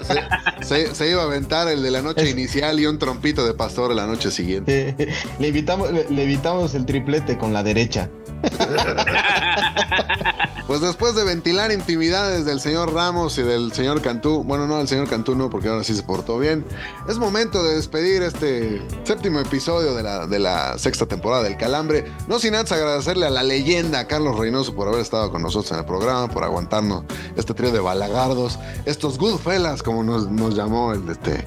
se, 0.62 0.88
se- 0.88 0.95
se 0.95 1.10
iba 1.12 1.22
a 1.22 1.26
aventar 1.26 1.68
el 1.68 1.84
de 1.84 1.91
la 1.91 2.01
noche 2.01 2.30
inicial 2.30 2.80
y 2.80 2.86
un 2.86 2.97
trompito 2.97 3.45
de 3.45 3.54
pastor 3.54 3.93
la 3.93 4.08
noche 4.08 4.32
siguiente. 4.32 4.95
le, 5.39 5.47
evitamos, 5.47 5.91
le, 5.91 6.10
le 6.10 6.24
evitamos 6.24 6.74
el 6.76 6.86
triplete 6.86 7.38
con 7.38 7.51
la 7.54 7.62
derecha. 7.62 8.10
Pues 10.68 10.80
después 10.80 11.14
de 11.14 11.26
ventilar 11.26 11.74
intimidades 11.74 12.45
del 12.45 12.61
señor 12.61 12.93
Ramos 12.93 13.38
y 13.38 13.43
del 13.43 13.74
señor 13.74 14.01
Cantú, 14.01 14.43
bueno, 14.43 14.66
no, 14.66 14.80
el 14.80 14.88
señor 14.88 15.09
Cantú 15.09 15.36
no, 15.36 15.49
porque 15.49 15.68
ahora 15.68 15.84
sí 15.84 15.93
se 15.93 16.03
portó 16.03 16.39
bien, 16.39 16.66
es 17.07 17.18
momento 17.18 17.64
de 17.64 17.76
despedir 17.76 18.24
este 18.24 18.82
séptimo 19.03 19.39
episodio 19.39 19.93
de 19.93 20.03
la, 20.03 20.26
de 20.26 20.39
la 20.39 20.78
sexta 20.78 21.05
temporada 21.05 21.43
del 21.43 21.57
Calambre. 21.57 22.05
No 22.28 22.39
sin 22.39 22.55
antes 22.55 22.72
agradecerle 22.72 23.26
a 23.26 23.30
la 23.30 23.43
leyenda 23.43 24.07
Carlos 24.07 24.39
Reynoso 24.39 24.74
por 24.74 24.88
haber 24.88 25.01
estado 25.01 25.32
con 25.32 25.41
nosotros 25.41 25.72
en 25.74 25.80
el 25.80 25.86
programa, 25.86 26.30
por 26.30 26.45
aguantarnos 26.45 27.03
este 27.36 27.53
trío 27.53 27.72
de 27.72 27.80
balagardos, 27.80 28.57
estos 28.86 29.18
Goodfellas, 29.18 29.84
como 29.84 30.01
nos, 30.03 30.32
nos 30.32 30.55
llamó 30.55 30.93
el, 30.93 31.09
este, 31.09 31.45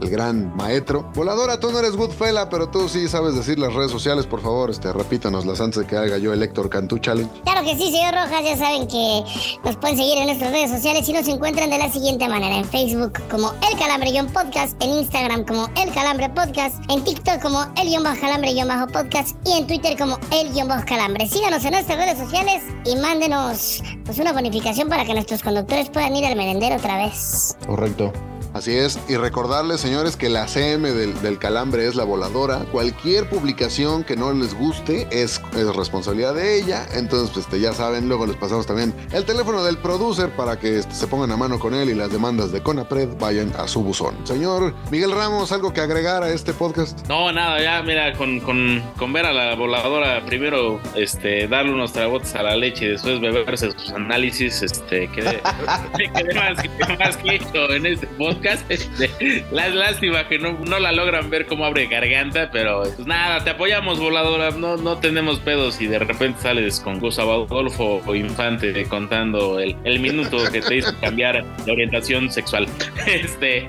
el 0.00 0.10
gran 0.10 0.54
maestro. 0.56 1.10
Voladora, 1.14 1.58
tú 1.60 1.70
no 1.70 1.78
eres 1.78 1.96
Goodfella, 1.96 2.48
pero 2.48 2.68
tú 2.68 2.88
sí 2.88 3.08
sabes 3.08 3.34
decir 3.34 3.58
las 3.58 3.74
redes 3.74 3.90
sociales, 3.90 4.26
por 4.26 4.40
favor, 4.40 4.70
este, 4.70 4.92
repítanoslas 4.92 5.60
antes 5.60 5.82
de 5.82 5.86
que 5.86 5.96
haga 5.96 6.18
yo 6.18 6.32
el 6.32 6.42
Héctor 6.42 6.68
Cantú 6.68 6.98
Challenge. 6.98 7.30
Claro 7.44 7.62
que 7.62 7.76
sí, 7.76 7.90
señor 7.90 8.14
Rojas, 8.14 8.42
ya 8.44 8.56
saben 8.56 8.86
que 8.86 9.24
nos 9.64 9.76
pueden 9.76 9.96
seguir 9.96 10.18
en 10.18 10.26
nuestras 10.26 10.52
redes 10.52 10.70
sociales 10.70 11.08
y 11.08 11.12
nos 11.12 11.28
encuentran 11.28 11.70
de 11.70 11.78
la 11.78 11.90
siguiente 11.90 12.28
manera. 12.28 12.56
En 12.56 12.64
Facebook 12.64 13.12
como 13.30 13.52
El 13.70 13.78
Calambre-Podcast, 13.78 14.82
en 14.82 14.90
Instagram 14.90 15.44
como 15.44 15.68
El 15.76 15.92
Calambre 15.92 16.28
Podcast, 16.30 16.76
en 16.88 17.02
TikTok 17.04 17.40
como 17.40 17.66
El-Calambre-Podcast 17.76 19.36
y 19.44 19.52
en 19.52 19.66
Twitter 19.66 19.96
como 19.98 20.18
El-Calambre. 20.30 21.26
Síganos 21.26 21.64
en 21.64 21.72
nuestras 21.72 21.98
redes 21.98 22.18
sociales 22.18 22.62
y 22.84 22.96
mándenos 22.96 23.82
pues 24.04 24.18
una 24.18 24.32
bonificación 24.32 24.88
para 24.88 25.04
que 25.04 25.14
nuestros 25.14 25.42
conductores 25.42 25.90
puedan 25.90 26.14
ir 26.16 26.26
al 26.26 26.36
merendero 26.36 26.76
otra 26.76 26.98
vez. 26.98 27.56
Correcto. 27.66 28.12
Así 28.56 28.74
es, 28.74 28.98
y 29.06 29.16
recordarles, 29.16 29.82
señores, 29.82 30.16
que 30.16 30.30
la 30.30 30.48
CM 30.48 30.90
del, 30.90 31.38
calambre 31.38 31.86
es 31.86 31.94
la 31.94 32.04
voladora. 32.04 32.60
Cualquier 32.72 33.28
publicación 33.28 34.02
que 34.02 34.16
no 34.16 34.32
les 34.32 34.54
guste 34.54 35.06
es, 35.10 35.42
es 35.54 35.76
responsabilidad 35.76 36.32
de 36.32 36.58
ella. 36.58 36.86
Entonces, 36.94 37.28
pues, 37.34 37.44
este, 37.44 37.60
ya 37.60 37.74
saben, 37.74 38.08
luego 38.08 38.24
les 38.24 38.36
pasamos 38.36 38.66
también 38.66 38.94
el 39.12 39.26
teléfono 39.26 39.62
del 39.62 39.76
producer 39.76 40.30
para 40.30 40.58
que 40.58 40.78
este, 40.78 40.94
se 40.94 41.06
pongan 41.06 41.32
a 41.32 41.36
mano 41.36 41.58
con 41.58 41.74
él 41.74 41.90
y 41.90 41.94
las 41.94 42.10
demandas 42.10 42.50
de 42.50 42.62
Conapred 42.62 43.10
vayan 43.20 43.52
a 43.58 43.68
su 43.68 43.82
buzón. 43.82 44.16
Señor 44.26 44.74
Miguel 44.90 45.12
Ramos, 45.12 45.52
¿algo 45.52 45.74
que 45.74 45.82
agregar 45.82 46.22
a 46.22 46.30
este 46.30 46.54
podcast? 46.54 47.06
No, 47.08 47.30
nada, 47.32 47.60
ya 47.60 47.82
mira, 47.82 48.14
con, 48.14 48.40
con, 48.40 48.82
con 48.96 49.12
ver 49.12 49.26
a 49.26 49.34
la 49.34 49.54
voladora 49.54 50.24
primero 50.24 50.80
este, 50.94 51.46
darle 51.46 51.74
unos 51.74 51.92
tragotes 51.92 52.34
a 52.34 52.42
la 52.42 52.56
leche 52.56 52.86
y 52.86 52.88
después 52.88 53.20
beberse 53.20 53.70
sus 53.72 53.90
análisis, 53.90 54.62
este, 54.62 55.10
quedé, 55.10 55.42
quedé 56.14 56.34
más, 56.34 56.56
más 56.98 57.16
quieto 57.18 57.70
en 57.74 57.84
este 57.84 58.06
podcast. 58.06 58.45
Este, 58.68 59.44
la 59.50 59.68
lástima 59.68 60.28
que 60.28 60.38
no, 60.38 60.52
no 60.52 60.78
la 60.78 60.92
logran 60.92 61.30
ver 61.30 61.46
cómo 61.46 61.64
abre 61.64 61.86
garganta, 61.86 62.50
pero 62.50 62.82
pues 62.82 63.06
nada, 63.06 63.42
te 63.42 63.50
apoyamos, 63.50 63.98
voladora, 63.98 64.50
no, 64.50 64.76
no 64.76 64.98
tenemos 64.98 65.40
pedos 65.40 65.80
y 65.80 65.86
de 65.86 65.98
repente 65.98 66.40
sales 66.40 66.80
con 66.80 67.00
Gustavo 67.00 67.46
Adolfo 67.46 68.02
o 68.06 68.14
Infante 68.14 68.84
contando 68.88 69.58
el, 69.58 69.76
el 69.84 70.00
minuto 70.00 70.38
que 70.50 70.60
te 70.60 70.76
hizo 70.76 70.98
cambiar 71.00 71.44
de 71.64 71.72
orientación 71.72 72.30
sexual. 72.30 72.66
Este. 73.06 73.68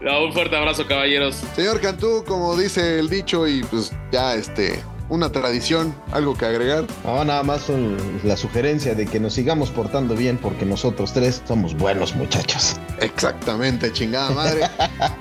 No, 0.00 0.24
un 0.24 0.32
fuerte 0.32 0.56
abrazo, 0.56 0.86
caballeros. 0.86 1.36
Señor 1.54 1.80
Cantú, 1.80 2.24
como 2.26 2.56
dice 2.56 2.98
el 2.98 3.08
dicho, 3.08 3.46
y 3.46 3.62
pues 3.64 3.92
ya 4.12 4.34
este, 4.34 4.82
una 5.08 5.30
tradición, 5.30 5.94
algo 6.12 6.34
que 6.36 6.46
agregar. 6.46 6.84
No, 7.04 7.24
nada 7.24 7.42
más 7.42 7.68
un- 7.68 8.20
la 8.24 8.36
sugerencia 8.36 8.94
de 8.94 9.06
que 9.06 9.20
nos 9.20 9.34
sigamos 9.34 9.70
portando 9.70 10.14
bien 10.14 10.38
porque 10.38 10.64
nosotros 10.66 11.12
tres 11.12 11.42
somos 11.46 11.76
buenos 11.76 12.14
muchachos. 12.16 12.76
Exactamente, 13.00 13.92
chingada 13.92 14.30
madre. 14.30 14.62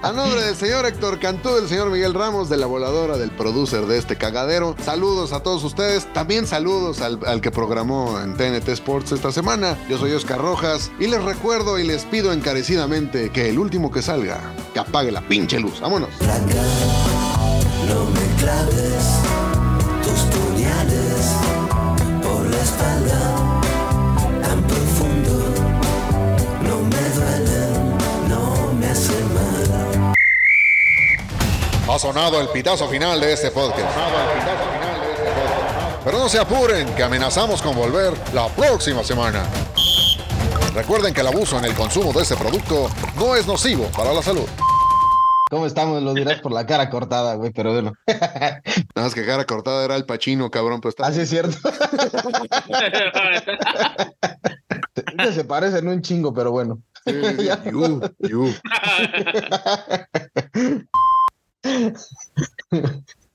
A 0.01 0.11
nombre 0.11 0.41
del 0.43 0.55
señor 0.55 0.85
Héctor 0.85 1.19
Cantú, 1.19 1.53
del 1.55 1.67
señor 1.67 1.89
Miguel 1.91 2.13
Ramos, 2.13 2.49
de 2.49 2.57
la 2.57 2.65
voladora, 2.65 3.17
del 3.17 3.31
producer 3.31 3.85
de 3.85 3.97
este 3.97 4.15
cagadero. 4.15 4.75
Saludos 4.83 5.33
a 5.33 5.41
todos 5.41 5.63
ustedes. 5.63 6.11
También 6.13 6.47
saludos 6.47 7.01
al, 7.01 7.19
al 7.25 7.41
que 7.41 7.51
programó 7.51 8.19
en 8.21 8.35
TNT 8.37 8.69
Sports 8.69 9.11
esta 9.11 9.31
semana. 9.31 9.77
Yo 9.89 9.97
soy 9.97 10.11
Oscar 10.13 10.39
Rojas 10.39 10.91
y 10.99 11.07
les 11.07 11.23
recuerdo 11.23 11.77
y 11.79 11.83
les 11.83 12.03
pido 12.05 12.31
encarecidamente 12.33 13.29
que 13.29 13.49
el 13.49 13.59
último 13.59 13.91
que 13.91 14.01
salga, 14.01 14.39
que 14.73 14.79
apague 14.79 15.11
la 15.11 15.21
pinche 15.21 15.59
luz. 15.59 15.79
Vámonos. 15.81 16.09
No 17.87 18.05
me 18.05 18.41
claves 18.41 19.54
Ha 31.87 31.99
sonado 31.99 32.41
el 32.41 32.49
pitazo 32.49 32.89
final 32.89 33.21
de 33.21 33.31
este 33.31 33.51
podcast. 33.51 33.87
Pero 36.03 36.19
no 36.19 36.27
se 36.27 36.39
apuren, 36.39 36.93
que 36.93 37.03
amenazamos 37.03 37.61
con 37.61 37.73
volver 37.73 38.13
la 38.33 38.49
próxima 38.49 39.01
semana. 39.01 39.45
Recuerden 40.73 41.13
que 41.13 41.21
el 41.21 41.27
abuso 41.27 41.57
en 41.57 41.63
el 41.63 41.73
consumo 41.73 42.11
de 42.11 42.23
este 42.23 42.35
producto 42.35 42.89
no 43.15 43.35
es 43.35 43.47
nocivo 43.47 43.85
para 43.95 44.11
la 44.11 44.21
salud. 44.21 44.45
¿Cómo 45.49 45.65
estamos? 45.67 46.01
Lo 46.01 46.13
dirás 46.13 46.41
por 46.41 46.51
la 46.51 46.65
cara 46.65 46.89
cortada, 46.89 47.35
güey, 47.35 47.51
pero 47.51 47.71
bueno. 47.71 47.93
Nada 48.07 48.61
más 48.95 49.13
que 49.13 49.25
cara 49.25 49.45
cortada 49.45 49.85
era 49.85 49.95
el 49.95 50.05
pachino, 50.05 50.49
cabrón, 50.49 50.81
pero 50.81 50.89
está. 50.89 51.05
Así 51.07 51.21
es 51.21 51.29
cierto. 51.29 51.55
Se 55.33 55.43
parecen 55.43 55.87
un 55.87 56.01
chingo, 56.01 56.33
pero 56.33 56.51
bueno. 56.51 56.81
You, 57.05 58.01
you. 58.19 58.51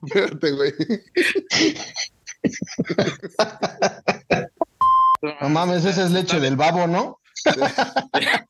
Fíjate, 0.06 0.52
güey. 0.52 0.72
No 5.40 5.48
mames, 5.48 5.84
esa 5.84 6.04
es 6.04 6.10
leche 6.10 6.40
del 6.40 6.56
babo, 6.56 6.88
¿no? 6.88 7.19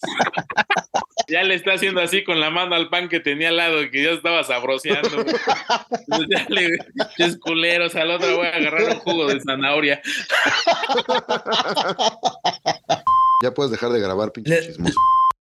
Ya 1.28 1.44
le 1.44 1.54
está 1.54 1.74
haciendo 1.74 2.00
así 2.00 2.24
con 2.24 2.40
la 2.40 2.50
mano 2.50 2.74
al 2.74 2.88
pan 2.88 3.08
que 3.08 3.20
tenía 3.20 3.50
al 3.50 3.56
lado, 3.56 3.88
que 3.92 4.02
ya 4.02 4.10
estaba 4.10 4.42
sabroseando. 4.42 5.20
Entonces, 5.20 6.28
ya 6.28 6.44
le 6.48 6.70
es 7.18 7.38
culeros, 7.38 7.94
al 7.94 8.10
otro 8.10 8.36
voy 8.36 8.48
a 8.48 8.56
agarrar 8.56 8.82
un 8.82 8.96
jugo 8.96 9.28
de 9.28 9.40
zanahoria. 9.40 10.02
Ya 13.44 13.54
puedes 13.54 13.70
dejar 13.70 13.90
de 13.90 14.00
grabar, 14.00 14.32
pinche 14.32 14.60
chismoso. 14.60 14.98